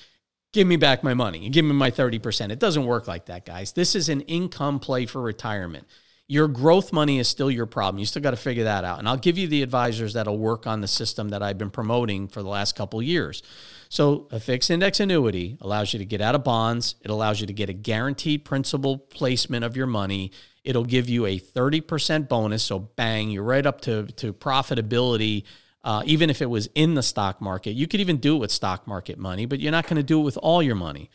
give 0.52 0.66
me 0.66 0.76
back 0.76 1.04
my 1.04 1.14
money, 1.14 1.48
give 1.48 1.64
me 1.64 1.72
my 1.72 1.90
30%. 1.90 2.50
It 2.50 2.58
doesn't 2.58 2.86
work 2.86 3.06
like 3.06 3.26
that, 3.26 3.46
guys. 3.46 3.72
This 3.72 3.94
is 3.94 4.08
an 4.08 4.22
income 4.22 4.80
play 4.80 5.06
for 5.06 5.22
retirement. 5.22 5.86
Your 6.28 6.48
growth 6.48 6.92
money 6.92 7.20
is 7.20 7.28
still 7.28 7.50
your 7.50 7.66
problem. 7.66 8.00
You 8.00 8.06
still 8.06 8.22
got 8.22 8.32
to 8.32 8.36
figure 8.36 8.64
that 8.64 8.82
out. 8.82 8.98
And 8.98 9.08
I'll 9.08 9.16
give 9.16 9.38
you 9.38 9.46
the 9.46 9.62
advisors 9.62 10.14
that'll 10.14 10.38
work 10.38 10.66
on 10.66 10.80
the 10.80 10.88
system 10.88 11.28
that 11.28 11.40
I've 11.40 11.56
been 11.56 11.70
promoting 11.70 12.26
for 12.26 12.42
the 12.42 12.48
last 12.48 12.74
couple 12.74 13.00
years. 13.00 13.44
So, 13.88 14.26
a 14.32 14.40
fixed 14.40 14.70
index 14.70 14.98
annuity 14.98 15.56
allows 15.60 15.92
you 15.92 16.00
to 16.00 16.04
get 16.04 16.20
out 16.20 16.34
of 16.34 16.42
bonds, 16.42 16.96
it 17.02 17.10
allows 17.10 17.40
you 17.40 17.46
to 17.46 17.52
get 17.52 17.68
a 17.68 17.72
guaranteed 17.72 18.44
principal 18.44 18.98
placement 18.98 19.64
of 19.64 19.76
your 19.76 19.86
money. 19.86 20.32
It'll 20.64 20.84
give 20.84 21.08
you 21.08 21.26
a 21.26 21.38
30% 21.38 22.28
bonus. 22.28 22.64
So, 22.64 22.80
bang, 22.80 23.30
you're 23.30 23.44
right 23.44 23.64
up 23.64 23.82
to, 23.82 24.06
to 24.06 24.32
profitability. 24.32 25.44
Uh, 25.84 26.02
even 26.04 26.30
if 26.30 26.42
it 26.42 26.46
was 26.46 26.68
in 26.74 26.94
the 26.94 27.02
stock 27.02 27.40
market, 27.40 27.70
you 27.72 27.86
could 27.86 28.00
even 28.00 28.16
do 28.16 28.34
it 28.34 28.40
with 28.40 28.50
stock 28.50 28.88
market 28.88 29.18
money, 29.18 29.46
but 29.46 29.60
you're 29.60 29.70
not 29.70 29.84
going 29.84 29.96
to 29.96 30.02
do 30.02 30.20
it 30.20 30.24
with 30.24 30.36
all 30.38 30.60
your 30.60 30.74
money. 30.74 31.08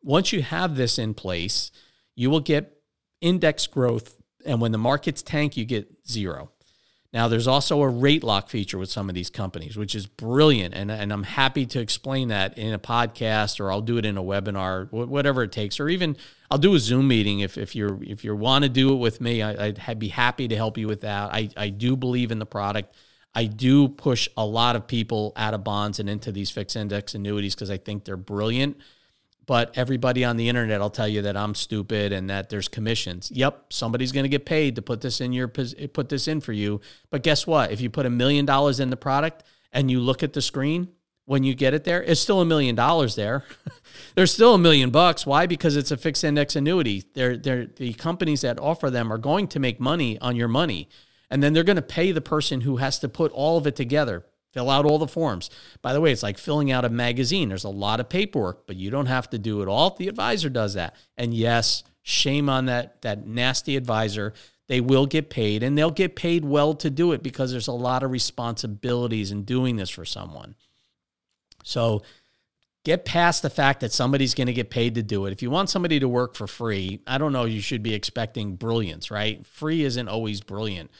Once 0.00 0.32
you 0.32 0.42
have 0.42 0.76
this 0.76 0.96
in 0.96 1.12
place, 1.12 1.72
you 2.14 2.30
will 2.30 2.38
get 2.38 2.80
index 3.20 3.66
growth 3.66 4.19
and 4.44 4.60
when 4.60 4.72
the 4.72 4.78
markets 4.78 5.22
tank, 5.22 5.56
you 5.56 5.64
get 5.64 5.88
zero. 6.08 6.50
Now, 7.12 7.26
there's 7.26 7.48
also 7.48 7.82
a 7.82 7.88
rate 7.88 8.22
lock 8.22 8.48
feature 8.48 8.78
with 8.78 8.88
some 8.88 9.08
of 9.08 9.16
these 9.16 9.30
companies, 9.30 9.76
which 9.76 9.96
is 9.96 10.06
brilliant. 10.06 10.74
And, 10.74 10.92
and 10.92 11.12
I'm 11.12 11.24
happy 11.24 11.66
to 11.66 11.80
explain 11.80 12.28
that 12.28 12.56
in 12.56 12.72
a 12.72 12.78
podcast 12.78 13.58
or 13.58 13.72
I'll 13.72 13.80
do 13.80 13.98
it 13.98 14.06
in 14.06 14.16
a 14.16 14.22
webinar, 14.22 14.90
whatever 14.92 15.42
it 15.42 15.50
takes, 15.50 15.80
or 15.80 15.88
even 15.88 16.16
I'll 16.52 16.58
do 16.58 16.74
a 16.74 16.78
Zoom 16.78 17.08
meeting 17.08 17.40
if, 17.40 17.58
if 17.58 17.74
you're 17.74 18.00
if 18.04 18.24
you 18.24 18.34
want 18.36 18.62
to 18.62 18.68
do 18.68 18.92
it 18.92 18.96
with 18.96 19.20
me. 19.20 19.42
I, 19.42 19.74
would 19.88 19.98
be 19.98 20.08
happy 20.08 20.46
to 20.48 20.56
help 20.56 20.78
you 20.78 20.86
with 20.86 21.00
that. 21.00 21.34
I, 21.34 21.48
I 21.56 21.70
do 21.70 21.96
believe 21.96 22.30
in 22.30 22.38
the 22.38 22.46
product. 22.46 22.94
I 23.34 23.46
do 23.46 23.88
push 23.88 24.28
a 24.36 24.44
lot 24.46 24.76
of 24.76 24.86
people 24.86 25.32
out 25.36 25.54
of 25.54 25.64
bonds 25.64 25.98
and 25.98 26.08
into 26.08 26.30
these 26.30 26.50
fixed 26.50 26.76
index 26.76 27.14
annuities 27.14 27.56
because 27.56 27.70
I 27.70 27.76
think 27.76 28.04
they're 28.04 28.16
brilliant 28.16 28.76
but 29.50 29.76
everybody 29.76 30.24
on 30.24 30.36
the 30.36 30.48
internet 30.48 30.78
will 30.78 30.90
tell 30.90 31.08
you 31.08 31.22
that 31.22 31.36
I'm 31.36 31.56
stupid 31.56 32.12
and 32.12 32.30
that 32.30 32.50
there's 32.50 32.68
commissions. 32.68 33.32
Yep, 33.32 33.72
somebody's 33.72 34.12
going 34.12 34.22
to 34.22 34.28
get 34.28 34.46
paid 34.46 34.76
to 34.76 34.82
put 34.82 35.00
this 35.00 35.20
in 35.20 35.32
your 35.32 35.48
put 35.48 36.08
this 36.08 36.28
in 36.28 36.40
for 36.40 36.52
you. 36.52 36.80
But 37.10 37.24
guess 37.24 37.48
what? 37.48 37.72
If 37.72 37.80
you 37.80 37.90
put 37.90 38.06
a 38.06 38.10
million 38.10 38.46
dollars 38.46 38.78
in 38.78 38.90
the 38.90 38.96
product 38.96 39.42
and 39.72 39.90
you 39.90 39.98
look 39.98 40.22
at 40.22 40.34
the 40.34 40.40
screen 40.40 40.90
when 41.24 41.42
you 41.42 41.56
get 41.56 41.74
it 41.74 41.82
there, 41.82 42.00
it's 42.00 42.20
still 42.20 42.40
a 42.40 42.44
million 42.44 42.76
dollars 42.76 43.16
there. 43.16 43.42
There's 44.14 44.32
still 44.32 44.54
a 44.54 44.58
million 44.58 44.90
bucks. 44.90 45.26
Why? 45.26 45.46
Because 45.46 45.74
it's 45.74 45.90
a 45.90 45.96
fixed 45.96 46.22
index 46.22 46.54
annuity. 46.54 47.02
They're, 47.14 47.36
they're, 47.36 47.66
the 47.66 47.92
companies 47.94 48.42
that 48.42 48.60
offer 48.60 48.88
them 48.88 49.12
are 49.12 49.18
going 49.18 49.48
to 49.48 49.58
make 49.58 49.80
money 49.80 50.16
on 50.20 50.36
your 50.36 50.46
money. 50.46 50.88
And 51.28 51.42
then 51.42 51.54
they're 51.54 51.64
going 51.64 51.74
to 51.74 51.82
pay 51.82 52.12
the 52.12 52.20
person 52.20 52.60
who 52.60 52.76
has 52.76 53.00
to 53.00 53.08
put 53.08 53.32
all 53.32 53.58
of 53.58 53.66
it 53.66 53.74
together 53.74 54.24
Fill 54.52 54.70
out 54.70 54.84
all 54.84 54.98
the 54.98 55.06
forms. 55.06 55.48
By 55.80 55.92
the 55.92 56.00
way, 56.00 56.10
it's 56.10 56.22
like 56.22 56.38
filling 56.38 56.72
out 56.72 56.84
a 56.84 56.88
magazine. 56.88 57.48
There's 57.48 57.64
a 57.64 57.68
lot 57.68 58.00
of 58.00 58.08
paperwork, 58.08 58.66
but 58.66 58.76
you 58.76 58.90
don't 58.90 59.06
have 59.06 59.30
to 59.30 59.38
do 59.38 59.62
it 59.62 59.68
all. 59.68 59.94
The 59.96 60.08
advisor 60.08 60.48
does 60.48 60.74
that. 60.74 60.96
And 61.16 61.32
yes, 61.32 61.84
shame 62.02 62.48
on 62.48 62.66
that 62.66 63.02
that 63.02 63.26
nasty 63.26 63.76
advisor. 63.76 64.34
They 64.66 64.80
will 64.80 65.06
get 65.06 65.30
paid 65.30 65.62
and 65.62 65.76
they'll 65.76 65.90
get 65.90 66.14
paid 66.14 66.44
well 66.44 66.74
to 66.74 66.90
do 66.90 67.12
it 67.12 67.22
because 67.22 67.50
there's 67.50 67.68
a 67.68 67.72
lot 67.72 68.02
of 68.02 68.10
responsibilities 68.10 69.32
in 69.32 69.42
doing 69.42 69.76
this 69.76 69.90
for 69.90 70.04
someone. 70.04 70.54
So 71.64 72.02
get 72.84 73.04
past 73.04 73.42
the 73.42 73.50
fact 73.50 73.80
that 73.80 73.92
somebody's 73.92 74.34
going 74.34 74.46
to 74.46 74.52
get 74.52 74.70
paid 74.70 74.94
to 74.94 75.02
do 75.02 75.26
it. 75.26 75.32
If 75.32 75.42
you 75.42 75.50
want 75.50 75.70
somebody 75.70 75.98
to 76.00 76.08
work 76.08 76.34
for 76.34 76.46
free, 76.46 77.00
I 77.06 77.18
don't 77.18 77.32
know, 77.32 77.44
you 77.44 77.60
should 77.60 77.82
be 77.82 77.94
expecting 77.94 78.56
brilliance, 78.56 79.10
right? 79.10 79.44
Free 79.46 79.82
isn't 79.82 80.08
always 80.08 80.40
brilliant. 80.40 80.90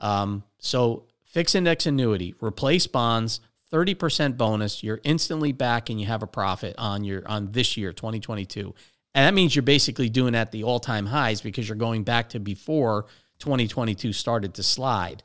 Um, 0.00 0.42
so 0.58 1.04
fixed 1.28 1.54
index 1.54 1.86
annuity, 1.86 2.34
replace 2.40 2.86
bonds, 2.86 3.40
30% 3.72 4.36
bonus, 4.36 4.82
you're 4.82 5.00
instantly 5.04 5.52
back 5.52 5.90
and 5.90 6.00
you 6.00 6.06
have 6.06 6.22
a 6.22 6.26
profit 6.26 6.74
on 6.78 7.04
your 7.04 7.26
on 7.28 7.52
this 7.52 7.76
year, 7.76 7.92
2022. 7.92 8.74
And 9.14 9.26
that 9.26 9.34
means 9.34 9.54
you're 9.54 9.62
basically 9.62 10.08
doing 10.08 10.34
at 10.34 10.52
the 10.52 10.64
all-time 10.64 11.06
highs 11.06 11.40
because 11.40 11.68
you're 11.68 11.76
going 11.76 12.04
back 12.04 12.30
to 12.30 12.40
before 12.40 13.06
2022 13.40 14.12
started 14.12 14.54
to 14.54 14.62
slide. 14.62 15.22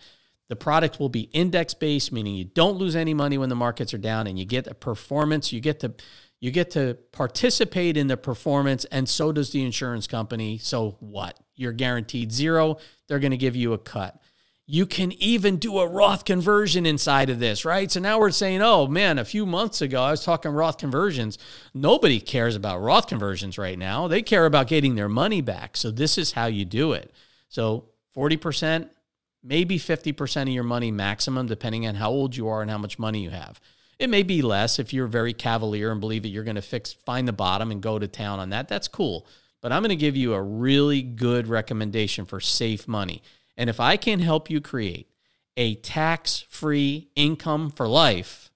The 0.50 0.56
product 0.56 1.00
will 1.00 1.10
be 1.10 1.30
index 1.32 1.74
based, 1.74 2.12
meaning 2.12 2.36
you 2.36 2.46
don't 2.46 2.78
lose 2.78 2.96
any 2.96 3.14
money 3.14 3.38
when 3.38 3.50
the 3.50 3.56
markets 3.56 3.94
are 3.94 4.00
down 4.00 4.28
and 4.28 4.38
you 4.38 4.46
get 4.46 4.68
a 4.68 4.74
performance, 4.74 5.54
you 5.54 5.62
get 5.62 5.80
to 5.82 5.94
you 6.40 6.52
get 6.52 6.72
to 6.72 6.98
participate 7.14 7.96
in 7.96 8.08
the 8.08 8.18
performance 8.18 8.84
and 8.86 9.08
so 9.08 9.32
does 9.32 9.52
the 9.52 9.64
insurance 9.64 10.08
company. 10.08 10.58
So 10.58 10.98
what? 11.00 11.40
You're 11.56 11.72
guaranteed 11.72 12.34
zero, 12.34 12.78
they're 13.08 13.20
going 13.20 13.32
to 13.32 13.38
give 13.38 13.56
you 13.56 13.72
a 13.72 13.78
cut. 13.78 14.22
You 14.66 14.86
can 14.86 15.12
even 15.14 15.58
do 15.58 15.80
a 15.80 15.88
Roth 15.88 16.24
conversion 16.24 16.86
inside 16.86 17.30
of 17.30 17.40
this, 17.40 17.66
right? 17.66 17.92
So 17.92 18.00
now 18.00 18.18
we're 18.18 18.32
saying, 18.32 18.62
oh 18.62 18.88
man, 18.88 19.20
a 19.20 19.26
few 19.26 19.46
months 19.46 19.82
ago 19.82 20.02
I 20.02 20.12
was 20.12 20.24
talking 20.24 20.52
Roth 20.52 20.78
conversions. 20.78 21.38
Nobody 21.74 22.22
cares 22.22 22.56
about 22.56 22.82
Roth 22.82 23.08
conversions 23.08 23.58
right 23.58 23.78
now. 23.78 24.08
They 24.08 24.22
care 24.22 24.46
about 24.46 24.68
getting 24.68 24.96
their 24.96 25.10
money 25.10 25.42
back. 25.42 25.76
So 25.76 25.92
this 25.92 26.18
is 26.18 26.32
how 26.32 26.46
you 26.46 26.64
do 26.64 26.94
it. 26.94 27.12
So 27.50 27.90
40%, 28.16 28.90
maybe 29.44 29.78
50% 29.78 30.44
of 30.44 30.48
your 30.48 30.64
money 30.64 30.92
maximum, 30.92 31.48
depending 31.48 31.86
on 31.86 31.96
how 31.96 32.10
old 32.12 32.36
you 32.36 32.48
are 32.48 32.62
and 32.62 32.72
how 32.72 32.78
much 32.78 32.98
money 32.98 33.22
you 33.22 33.32
have. 33.32 33.60
It 34.00 34.10
may 34.10 34.24
be 34.24 34.42
less 34.42 34.80
if 34.80 34.94
you're 34.94 35.08
very 35.08 35.34
cavalier 35.34 35.92
and 35.92 36.00
believe 36.00 36.24
that 36.24 36.30
you're 36.30 36.44
going 36.46 36.56
to 36.56 36.62
fix, 36.62 36.94
find 36.94 37.28
the 37.28 37.34
bottom 37.34 37.70
and 37.70 37.82
go 37.82 38.00
to 38.00 38.08
town 38.08 38.40
on 38.40 38.50
that. 38.52 38.70
That's 38.70 38.88
cool. 38.88 39.28
But 39.62 39.74
I'm 39.74 39.82
going 39.82 39.90
to 39.90 39.96
give 39.98 40.16
you 40.16 40.34
a 40.34 40.42
really 40.42 41.02
good 41.02 41.48
recommendation 41.48 42.26
for 42.26 42.40
safe 42.40 42.88
money. 42.88 43.22
And 43.58 43.70
if 43.70 43.80
I 43.80 43.98
can 43.98 44.20
help 44.20 44.50
you 44.50 44.62
create 44.62 45.10
a 45.56 45.76
tax 45.76 46.46
free 46.50 47.10
income 47.16 47.70
for 47.70 47.88
life 47.88 48.52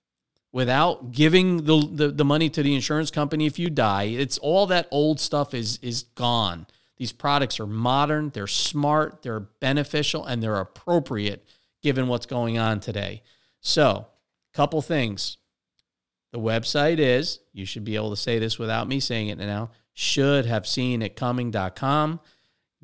without 0.52 1.12
giving 1.12 1.66
the, 1.66 1.88
the, 1.92 2.08
the, 2.10 2.26
money 2.26 2.50
to 2.50 2.64
the 2.64 2.74
insurance 2.74 3.12
company 3.12 3.46
if 3.46 3.60
you 3.60 3.70
die, 3.70 4.04
it's 4.04 4.38
all 4.40 4.66
that 4.68 4.88
old 4.92 5.20
stuff 5.20 5.54
is, 5.54 5.78
is 5.82 6.04
gone. 6.16 6.66
These 6.98 7.12
products 7.12 7.60
are 7.60 7.68
modern, 7.68 8.32
they're 8.32 8.48
smart, 8.48 9.22
they're 9.22 9.42
beneficial, 9.42 10.26
and 10.26 10.42
they're 10.42 10.60
appropriate 10.60 11.48
given 11.84 12.08
what's 12.08 12.26
going 12.26 12.58
on 12.58 12.80
today. 12.80 13.22
So, 13.62 14.08
couple 14.54 14.82
things. 14.82 15.38
The 16.32 16.40
website 16.40 16.98
is, 16.98 17.40
you 17.54 17.66
should 17.66 17.84
be 17.84 17.96
able 17.96 18.10
to 18.10 18.18
say 18.18 18.40
this 18.40 18.58
without 18.58 18.88
me 18.88 19.00
saying 19.00 19.28
it 19.28 19.38
now, 19.38 19.70
should 19.94 20.46
have 20.46 20.68
seen 20.68 21.02
it 21.02 21.16
coming.com 21.16 22.20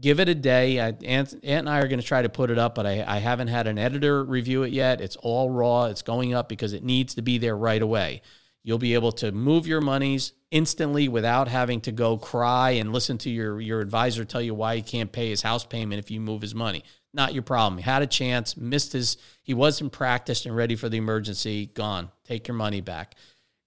give 0.04 0.20
it 0.20 0.28
a 0.28 0.36
day. 0.36 0.82
I, 0.82 0.90
Ant 1.06 1.34
and 1.44 1.70
I 1.70 1.80
are 1.80 1.88
going 1.88 2.02
to 2.02 2.06
try 2.06 2.22
to 2.22 2.28
put 2.28 2.52
it 2.52 2.60
up, 2.60 2.76
but 2.76 2.86
I, 2.86 3.06
I 3.08 3.20
haven't 3.20 3.48
had 3.48 3.68
an 3.68 3.78
editor 3.78 4.24
review 4.26 4.64
it 4.64 4.74
yet. 4.74 5.00
It's 5.00 5.16
all 5.16 5.50
raw. 5.50 5.86
It's 5.86 6.02
going 6.02 6.34
up 6.34 6.50
because 6.50 6.74
it 6.74 6.84
needs 6.84 7.16
to 7.16 7.22
be 7.22 7.38
there 7.38 7.56
right 7.56 7.82
away. 7.82 8.22
You'll 8.64 8.80
be 8.80 8.96
able 8.96 9.14
to 9.14 9.32
move 9.32 9.66
your 9.66 9.80
monies 9.80 10.34
instantly 10.52 11.08
without 11.08 11.48
having 11.48 11.80
to 11.82 11.94
go 11.94 12.18
cry 12.18 12.72
and 12.72 12.92
listen 12.92 13.18
to 13.20 13.30
your, 13.30 13.62
your 13.62 13.80
advisor 13.80 14.26
tell 14.26 14.42
you 14.42 14.54
why 14.54 14.76
he 14.76 14.82
can't 14.82 15.12
pay 15.12 15.30
his 15.30 15.42
house 15.42 15.66
payment 15.66 16.00
if 16.00 16.12
you 16.12 16.20
move 16.20 16.42
his 16.42 16.54
money. 16.54 16.84
Not 17.14 17.34
your 17.34 17.44
problem. 17.44 17.78
He 17.78 17.84
had 17.84 18.02
a 18.02 18.08
chance, 18.08 18.58
missed 18.58 18.92
his, 18.92 19.16
he 19.42 19.54
wasn't 19.54 19.94
practiced 19.94 20.46
and 20.46 20.56
ready 20.56 20.76
for 20.76 20.90
the 20.90 20.98
emergency. 20.98 21.68
Gone. 21.68 22.12
Take 22.26 22.50
your 22.50 22.56
money 22.56 22.82
back 22.82 23.16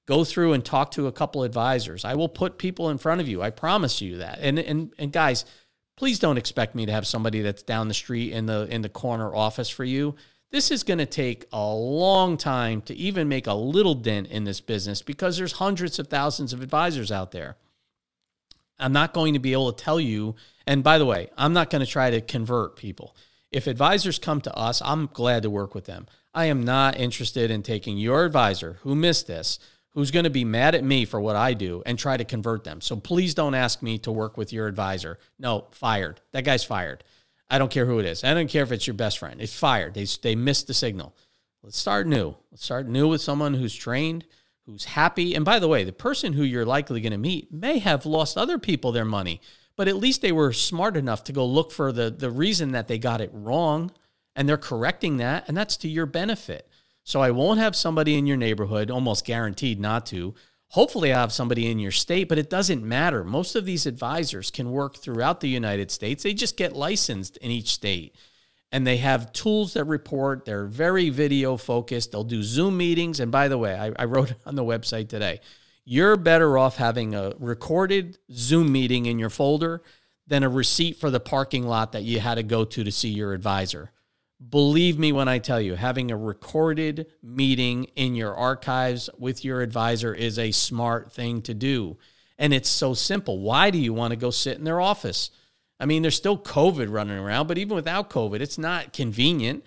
go 0.07 0.23
through 0.23 0.53
and 0.53 0.65
talk 0.65 0.93
to 0.93 1.09
a 1.09 1.13
couple 1.13 1.43
advisors. 1.43 2.05
I 2.05 2.15
will 2.15 2.29
put 2.29 2.59
people 2.59 2.91
in 2.91 2.99
front 2.99 3.21
of 3.21 3.27
you. 3.27 3.43
I 3.43 3.51
promise 3.51 4.01
you 4.01 4.19
that. 4.19 4.39
And 4.41 4.57
and 4.59 4.93
and 4.99 5.13
guys, 5.13 5.45
please 5.97 6.19
don't 6.19 6.39
expect 6.39 6.75
me 6.75 6.87
to 6.87 6.93
have 6.93 7.07
somebody 7.07 7.41
that's 7.41 7.63
down 7.63 7.89
the 7.89 7.95
street 7.95 8.33
in 8.33 8.47
the 8.47 8.67
in 8.71 8.83
the 8.83 8.89
corner 8.89 9.35
office 9.35 9.69
for 9.69 9.85
you. 9.85 10.15
This 10.51 10.71
is 10.71 10.85
going 10.85 10.99
to 10.99 11.07
take 11.07 11.47
a 11.53 11.67
long 11.67 12.37
time 12.37 12.81
to 12.83 12.95
even 12.95 13.29
make 13.29 13.47
a 13.47 13.55
little 13.55 13.95
dent 13.95 14.29
in 14.29 14.45
this 14.45 14.61
business 14.61 15.03
because 15.03 15.37
there's 15.37 15.53
hundreds 15.53 15.99
of 15.99 16.07
thousands 16.07 16.53
of 16.53 16.63
advisors 16.63 17.11
out 17.11 17.33
there. 17.33 17.57
I'm 18.79 18.93
not 18.93 19.13
going 19.13 19.35
to 19.35 19.41
be 19.41 19.53
able 19.53 19.73
to 19.73 19.85
tell 19.85 19.99
you 19.99 20.37
and 20.67 20.83
by 20.83 20.99
the 20.99 21.07
way, 21.07 21.31
I'm 21.37 21.53
not 21.53 21.71
going 21.71 21.85
to 21.85 21.91
try 21.91 22.11
to 22.11 22.21
convert 22.21 22.77
people. 22.77 23.17
If 23.53 23.67
advisors 23.67 24.19
come 24.19 24.41
to 24.43 24.55
us, 24.57 24.83
I'm 24.85 25.09
glad 25.13 25.45
to 25.45 25.51
work 25.51 25.75
with 25.75 25.85
them. 25.85 26.07
I 26.35 26.47
am 26.47 26.65
not 26.65 26.99
interested 26.99 27.51
in 27.51 27.63
taking 27.63 27.97
your 27.97 28.25
advisor 28.25 28.79
who 28.83 28.95
missed 28.95 29.27
this 29.27 29.59
who's 29.97 30.11
going 30.11 30.25
to 30.25 30.31
be 30.31 30.45
mad 30.45 30.75
at 30.75 30.85
me 30.85 31.07
for 31.07 31.19
what 31.19 31.37
I 31.37 31.55
do 31.55 31.83
and 31.87 31.99
try 31.99 32.19
to 32.19 32.25
convert 32.25 32.65
them. 32.65 32.83
So 32.83 32.97
please 32.97 33.33
don't 33.33 33.55
ask 33.55 33.81
me 33.81 33.97
to 34.01 34.13
work 34.13 34.37
with 34.37 34.53
your 34.53 34.67
advisor. 34.67 35.19
No, 35.39 35.69
fired. 35.71 36.21
That 36.33 36.45
guy's 36.45 36.65
fired. 36.65 37.03
I 37.49 37.57
don't 37.57 37.71
care 37.71 37.87
who 37.87 37.99
it 37.99 38.05
is. 38.05 38.23
I 38.23 38.35
don't 38.35 38.51
care 38.51 38.63
if 38.63 38.73
it's 38.73 38.87
your 38.87 38.93
best 38.93 39.19
friend. 39.19 39.41
It's 39.41 39.59
fired. 39.59 39.95
They, 39.95 40.05
they 40.21 40.37
missed 40.37 40.67
the 40.67 40.75
signal. 40.75 41.17
Let's 41.63 41.79
start 41.79 42.07
new. 42.07 42.35
Let's 42.51 42.63
start 42.63 42.87
new 42.87 43.09
with 43.09 43.23
someone 43.23 43.55
who's 43.55 43.75
trained, 43.75 44.27
who's 44.67 44.85
happy. 44.85 45.35
And 45.35 45.47
by 45.47 45.59
the 45.59 45.69
way, 45.69 45.83
the 45.83 45.93
person 45.93 46.35
who 46.35 46.43
you're 46.43 46.67
likely 46.67 47.01
going 47.01 47.13
to 47.13 47.19
meet 47.19 47.51
may 47.51 47.79
have 47.79 48.05
lost 48.05 48.37
other 48.37 48.59
people 48.59 48.93
their 48.93 49.07
money, 49.07 49.41
but 49.77 49.89
at 49.89 49.97
least 49.97 50.21
they 50.21 50.31
were 50.31 50.53
smart 50.53 50.99
enough 50.99 51.25
to 51.25 51.33
go 51.33 51.47
look 51.47 51.73
for 51.73 51.91
the, 51.91 52.11
the 52.11 52.31
reason 52.31 52.73
that 52.73 52.87
they 52.87 52.99
got 52.99 53.23
it 53.23 53.31
wrong 53.33 53.91
and 54.35 54.47
they're 54.47 54.59
correcting 54.59 55.17
that. 55.17 55.49
And 55.49 55.57
that's 55.57 55.79
to 55.79 55.89
your 55.89 56.05
benefit. 56.05 56.69
So 57.07 57.23
I 57.23 57.31
won't 57.31 57.61
have 57.61 57.75
somebody 57.75 58.19
in 58.19 58.27
your 58.27 58.37
neighborhood, 58.37 58.91
almost 58.91 59.25
guaranteed 59.25 59.81
not 59.81 60.05
to, 60.07 60.35
Hopefully, 60.71 61.13
I 61.13 61.21
have 61.21 61.33
somebody 61.33 61.71
in 61.71 61.79
your 61.79 61.93
state, 61.93 62.29
but 62.29 62.39
it 62.39 62.51
doesn't 62.51 62.85
matter. 62.85 63.23
Most 63.23 63.55
of 63.55 63.65
these 63.65 63.87
advisors 63.87 64.51
can 64.51 64.71
work 64.71 64.97
throughout 64.97 65.41
the 65.41 65.49
United 65.49 65.91
States. 65.91 66.23
They 66.23 66.35
just 66.35 66.57
get 66.57 66.75
licensed 66.75 67.37
in 67.39 67.51
each 67.51 67.69
state 67.69 68.17
and 68.73 68.85
they 68.85 68.97
have 68.97 69.33
tools 69.33 69.75
that 69.75 69.85
report. 69.85 70.45
They're 70.45 70.67
very 70.67 71.09
video 71.09 71.57
focused. 71.57 72.11
They'll 72.11 72.25
do 72.25 72.43
Zoom 72.43 72.77
meetings. 72.77 73.21
And 73.21 73.31
by 73.31 73.47
the 73.49 73.57
way, 73.57 73.79
I, 73.79 73.93
I 73.97 74.07
wrote 74.07 74.35
on 74.47 74.57
the 74.57 74.65
website 74.65 75.09
today 75.09 75.41
you're 75.89 76.17
better 76.17 76.59
off 76.59 76.77
having 76.79 77.15
a 77.15 77.33
recorded 77.39 78.19
Zoom 78.33 78.73
meeting 78.73 79.07
in 79.07 79.21
your 79.21 79.31
folder 79.31 79.81
than 80.27 80.43
a 80.43 80.49
receipt 80.49 80.97
for 80.97 81.11
the 81.11 81.21
parking 81.21 81.65
lot 81.65 81.93
that 81.93 82.03
you 82.03 82.19
had 82.19 82.35
to 82.35 82.43
go 82.43 82.65
to 82.65 82.83
to 82.83 82.91
see 82.91 83.11
your 83.11 83.33
advisor. 83.33 83.93
Believe 84.51 84.99
me 84.99 85.13
when 85.13 85.29
I 85.29 85.39
tell 85.39 85.61
you, 85.61 85.77
having 85.77 86.11
a 86.11 86.17
recorded 86.17 87.07
meeting 87.23 87.85
in 87.97 88.15
your 88.15 88.35
archives 88.35 89.09
with 89.19 89.45
your 89.45 89.63
advisor 89.63 90.15
is 90.15 90.39
a 90.39 90.51
smart 90.51 91.11
thing 91.11 91.41
to 91.43 91.55
do. 91.55 91.97
And 92.39 92.53
it's 92.53 92.69
so 92.69 92.93
simple. 92.93 93.41
Why 93.41 93.71
do 93.71 93.79
you 93.79 93.95
want 93.95 94.13
to 94.13 94.17
go 94.17 94.31
sit 94.31 94.59
in 94.59 94.65
their 94.65 94.81
office? 94.81 95.31
I 95.81 95.87
mean, 95.87 96.03
there's 96.03 96.17
still 96.17 96.39
COVID 96.39 96.93
running 96.93 97.19
around, 97.19 97.47
but 97.47 97.57
even 97.57 97.75
without 97.75 98.11
COVID, 98.11 98.41
it's 98.41 98.59
not 98.59 98.93
convenient. 98.93 99.65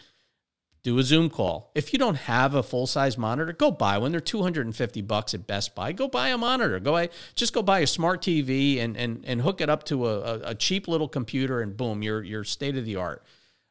Do 0.83 0.97
a 0.97 1.03
Zoom 1.03 1.29
call. 1.29 1.71
If 1.75 1.91
you 1.91 1.99
don't 1.99 2.15
have 2.15 2.53
a 2.53 2.63
full 2.63 2.87
size 2.87 3.17
monitor, 3.17 3.51
go 3.51 3.69
buy 3.69 3.97
one. 3.97 4.11
They're 4.11 4.21
250 4.21 5.01
bucks 5.01 5.33
at 5.33 5.45
Best 5.45 5.75
Buy. 5.75 5.91
Go 5.91 6.07
buy 6.07 6.29
a 6.29 6.37
monitor. 6.37 6.79
Go 6.79 6.93
buy, 6.93 7.09
just 7.35 7.53
go 7.53 7.61
buy 7.61 7.79
a 7.79 7.87
smart 7.87 8.21
TV 8.21 8.79
and 8.79 8.95
and 8.95 9.25
and 9.25 9.41
hook 9.41 9.59
it 9.59 9.69
up 9.69 9.83
to 9.85 10.07
a, 10.07 10.39
a, 10.39 10.55
cheap 10.55 10.87
little 10.87 11.09
computer, 11.09 11.59
and 11.59 11.75
boom, 11.75 12.01
you're 12.01 12.23
you're 12.23 12.45
state 12.45 12.77
of 12.77 12.85
the 12.85 12.95
art. 12.95 13.23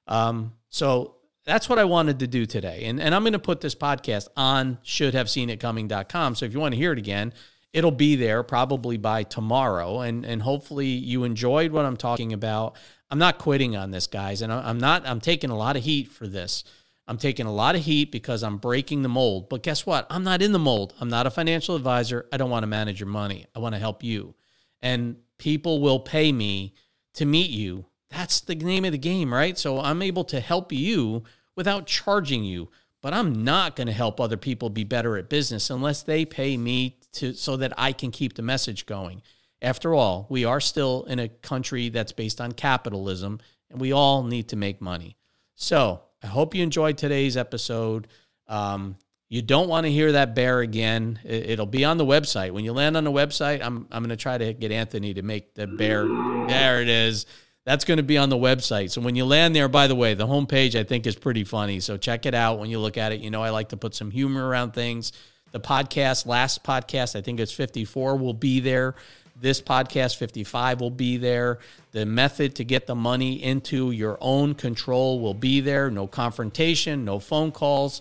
Um, 0.08 0.54
so 0.68 1.16
that's 1.44 1.68
what 1.68 1.78
I 1.78 1.84
wanted 1.84 2.18
to 2.18 2.26
do 2.26 2.44
today. 2.46 2.84
And, 2.84 3.00
and 3.00 3.14
I'm 3.14 3.22
going 3.22 3.32
to 3.32 3.38
put 3.38 3.60
this 3.60 3.74
podcast 3.74 4.28
on 4.36 4.78
shouldhaveseenitcoming.com. 4.84 6.34
So 6.34 6.44
if 6.46 6.52
you 6.52 6.60
want 6.60 6.74
to 6.74 6.78
hear 6.78 6.92
it 6.92 6.98
again, 6.98 7.32
it'll 7.72 7.90
be 7.90 8.16
there 8.16 8.42
probably 8.42 8.96
by 8.96 9.22
tomorrow. 9.22 10.00
And, 10.00 10.26
and 10.26 10.42
hopefully 10.42 10.86
you 10.86 11.24
enjoyed 11.24 11.72
what 11.72 11.84
I'm 11.84 11.96
talking 11.96 12.32
about. 12.32 12.76
I'm 13.10 13.18
not 13.18 13.38
quitting 13.38 13.76
on 13.76 13.90
this, 13.90 14.06
guys. 14.06 14.42
And 14.42 14.52
I'm 14.52 14.78
not, 14.78 15.06
I'm 15.06 15.20
taking 15.20 15.50
a 15.50 15.56
lot 15.56 15.76
of 15.76 15.84
heat 15.84 16.08
for 16.08 16.26
this. 16.26 16.64
I'm 17.06 17.16
taking 17.16 17.46
a 17.46 17.52
lot 17.52 17.74
of 17.74 17.82
heat 17.82 18.12
because 18.12 18.42
I'm 18.42 18.58
breaking 18.58 19.00
the 19.00 19.08
mold. 19.08 19.48
But 19.48 19.62
guess 19.62 19.86
what? 19.86 20.06
I'm 20.10 20.24
not 20.24 20.42
in 20.42 20.52
the 20.52 20.58
mold. 20.58 20.92
I'm 21.00 21.08
not 21.08 21.26
a 21.26 21.30
financial 21.30 21.74
advisor. 21.74 22.26
I 22.30 22.36
don't 22.36 22.50
want 22.50 22.64
to 22.64 22.66
manage 22.66 23.00
your 23.00 23.08
money. 23.08 23.46
I 23.56 23.60
want 23.60 23.74
to 23.74 23.78
help 23.78 24.04
you. 24.04 24.34
And 24.82 25.16
people 25.38 25.80
will 25.80 26.00
pay 26.00 26.30
me 26.30 26.74
to 27.14 27.24
meet 27.24 27.50
you 27.50 27.86
that's 28.10 28.40
the 28.40 28.54
name 28.54 28.84
of 28.84 28.92
the 28.92 28.98
game, 28.98 29.32
right? 29.32 29.58
So 29.58 29.80
I'm 29.80 30.02
able 30.02 30.24
to 30.24 30.40
help 30.40 30.72
you 30.72 31.24
without 31.56 31.86
charging 31.86 32.44
you, 32.44 32.70
but 33.02 33.12
I'm 33.12 33.44
not 33.44 33.76
going 33.76 33.86
to 33.86 33.92
help 33.92 34.20
other 34.20 34.36
people 34.36 34.70
be 34.70 34.84
better 34.84 35.16
at 35.16 35.28
business 35.28 35.70
unless 35.70 36.02
they 36.02 36.24
pay 36.24 36.56
me 36.56 36.98
to 37.12 37.34
so 37.34 37.56
that 37.56 37.72
I 37.76 37.92
can 37.92 38.10
keep 38.10 38.34
the 38.34 38.42
message 38.42 38.86
going. 38.86 39.22
After 39.60 39.94
all, 39.94 40.26
we 40.30 40.44
are 40.44 40.60
still 40.60 41.04
in 41.04 41.18
a 41.18 41.28
country 41.28 41.88
that's 41.88 42.12
based 42.12 42.40
on 42.40 42.52
capitalism 42.52 43.40
and 43.70 43.80
we 43.80 43.92
all 43.92 44.22
need 44.22 44.48
to 44.48 44.56
make 44.56 44.80
money. 44.80 45.16
So, 45.54 46.02
I 46.22 46.26
hope 46.26 46.54
you 46.54 46.62
enjoyed 46.62 46.98
today's 46.98 47.36
episode. 47.36 48.08
Um, 48.48 48.96
you 49.28 49.42
don't 49.42 49.68
want 49.68 49.84
to 49.84 49.92
hear 49.92 50.12
that 50.12 50.34
bear 50.34 50.60
again. 50.60 51.20
It'll 51.22 51.66
be 51.66 51.84
on 51.84 51.98
the 51.98 52.04
website. 52.04 52.52
When 52.52 52.64
you 52.64 52.72
land 52.72 52.96
on 52.96 53.04
the 53.04 53.12
website, 53.12 53.60
I'm, 53.62 53.86
I'm 53.90 54.02
going 54.02 54.08
to 54.08 54.16
try 54.16 54.38
to 54.38 54.54
get 54.54 54.72
Anthony 54.72 55.14
to 55.14 55.22
make 55.22 55.54
the 55.54 55.66
bear. 55.66 56.06
There 56.48 56.80
it 56.80 56.88
is. 56.88 57.26
That's 57.68 57.84
going 57.84 57.98
to 57.98 58.02
be 58.02 58.16
on 58.16 58.30
the 58.30 58.36
website. 58.38 58.92
So 58.92 59.02
when 59.02 59.14
you 59.14 59.26
land 59.26 59.54
there, 59.54 59.68
by 59.68 59.88
the 59.88 59.94
way, 59.94 60.14
the 60.14 60.26
homepage 60.26 60.74
I 60.74 60.84
think 60.84 61.06
is 61.06 61.14
pretty 61.14 61.44
funny. 61.44 61.80
So 61.80 61.98
check 61.98 62.24
it 62.24 62.32
out 62.32 62.58
when 62.58 62.70
you 62.70 62.78
look 62.78 62.96
at 62.96 63.12
it. 63.12 63.20
You 63.20 63.28
know, 63.28 63.42
I 63.42 63.50
like 63.50 63.68
to 63.68 63.76
put 63.76 63.94
some 63.94 64.10
humor 64.10 64.48
around 64.48 64.72
things. 64.72 65.12
The 65.52 65.60
podcast, 65.60 66.24
last 66.24 66.64
podcast, 66.64 67.14
I 67.14 67.20
think 67.20 67.40
it's 67.40 67.52
54, 67.52 68.16
will 68.16 68.32
be 68.32 68.60
there. 68.60 68.94
This 69.38 69.60
podcast, 69.60 70.16
55, 70.16 70.80
will 70.80 70.90
be 70.90 71.18
there. 71.18 71.58
The 71.92 72.06
method 72.06 72.54
to 72.54 72.64
get 72.64 72.86
the 72.86 72.94
money 72.94 73.42
into 73.42 73.90
your 73.90 74.16
own 74.18 74.54
control 74.54 75.20
will 75.20 75.34
be 75.34 75.60
there. 75.60 75.90
No 75.90 76.06
confrontation, 76.06 77.04
no 77.04 77.18
phone 77.18 77.52
calls. 77.52 78.00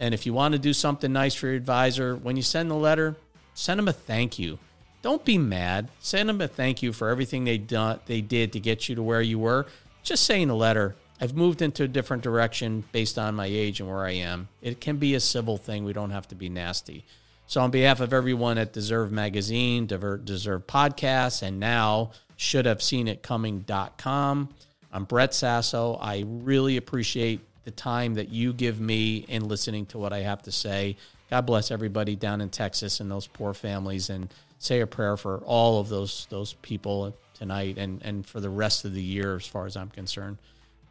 And 0.00 0.12
if 0.12 0.26
you 0.26 0.34
want 0.34 0.54
to 0.54 0.58
do 0.58 0.72
something 0.72 1.12
nice 1.12 1.36
for 1.36 1.46
your 1.46 1.54
advisor, 1.54 2.16
when 2.16 2.34
you 2.34 2.42
send 2.42 2.68
the 2.68 2.74
letter, 2.74 3.14
send 3.54 3.78
them 3.78 3.86
a 3.86 3.92
thank 3.92 4.40
you. 4.40 4.58
Don't 5.04 5.22
be 5.22 5.36
mad. 5.36 5.90
Send 6.00 6.30
them 6.30 6.40
a 6.40 6.48
thank 6.48 6.82
you 6.82 6.90
for 6.94 7.10
everything 7.10 7.44
they 7.44 7.58
done 7.58 8.00
they 8.06 8.22
did 8.22 8.54
to 8.54 8.58
get 8.58 8.88
you 8.88 8.94
to 8.94 9.02
where 9.02 9.20
you 9.20 9.38
were. 9.38 9.66
Just 10.02 10.24
saying 10.24 10.48
a 10.48 10.54
letter. 10.54 10.96
I've 11.20 11.36
moved 11.36 11.60
into 11.60 11.82
a 11.82 11.88
different 11.88 12.22
direction 12.22 12.84
based 12.90 13.18
on 13.18 13.34
my 13.34 13.44
age 13.44 13.80
and 13.80 13.88
where 13.90 14.06
I 14.06 14.12
am. 14.12 14.48
It 14.62 14.80
can 14.80 14.96
be 14.96 15.14
a 15.14 15.20
civil 15.20 15.58
thing. 15.58 15.84
We 15.84 15.92
don't 15.92 16.08
have 16.08 16.26
to 16.28 16.34
be 16.34 16.48
nasty. 16.48 17.04
So, 17.46 17.60
on 17.60 17.70
behalf 17.70 18.00
of 18.00 18.14
everyone 18.14 18.56
at 18.56 18.72
Deserve 18.72 19.12
Magazine, 19.12 19.86
Deserve 19.86 20.66
Podcasts, 20.66 21.42
and 21.42 21.60
now 21.60 22.12
should 22.36 22.64
have 22.64 22.82
seen 22.82 23.06
it 23.06 23.22
coming.com, 23.22 24.48
I'm 24.90 25.04
Brett 25.04 25.34
Sasso. 25.34 25.98
I 26.00 26.24
really 26.26 26.78
appreciate 26.78 27.40
the 27.64 27.72
time 27.72 28.14
that 28.14 28.30
you 28.30 28.54
give 28.54 28.80
me 28.80 29.18
in 29.28 29.48
listening 29.48 29.84
to 29.86 29.98
what 29.98 30.14
I 30.14 30.20
have 30.20 30.40
to 30.44 30.52
say. 30.52 30.96
God 31.30 31.46
bless 31.46 31.70
everybody 31.70 32.16
down 32.16 32.40
in 32.40 32.48
Texas 32.48 33.00
and 33.00 33.10
those 33.10 33.26
poor 33.26 33.54
families. 33.54 34.08
And 34.08 34.32
say 34.64 34.80
a 34.80 34.86
prayer 34.86 35.16
for 35.16 35.38
all 35.44 35.80
of 35.80 35.88
those 35.88 36.26
those 36.30 36.54
people 36.54 37.14
tonight 37.34 37.78
and 37.78 38.02
and 38.02 38.26
for 38.26 38.40
the 38.40 38.50
rest 38.50 38.84
of 38.84 38.94
the 38.94 39.02
year 39.02 39.36
as 39.36 39.46
far 39.46 39.66
as 39.66 39.76
I'm 39.76 39.90
concerned. 39.90 40.38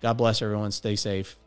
God 0.01 0.13
bless 0.13 0.41
everyone. 0.41 0.71
Stay 0.71 0.95
safe. 0.95 1.37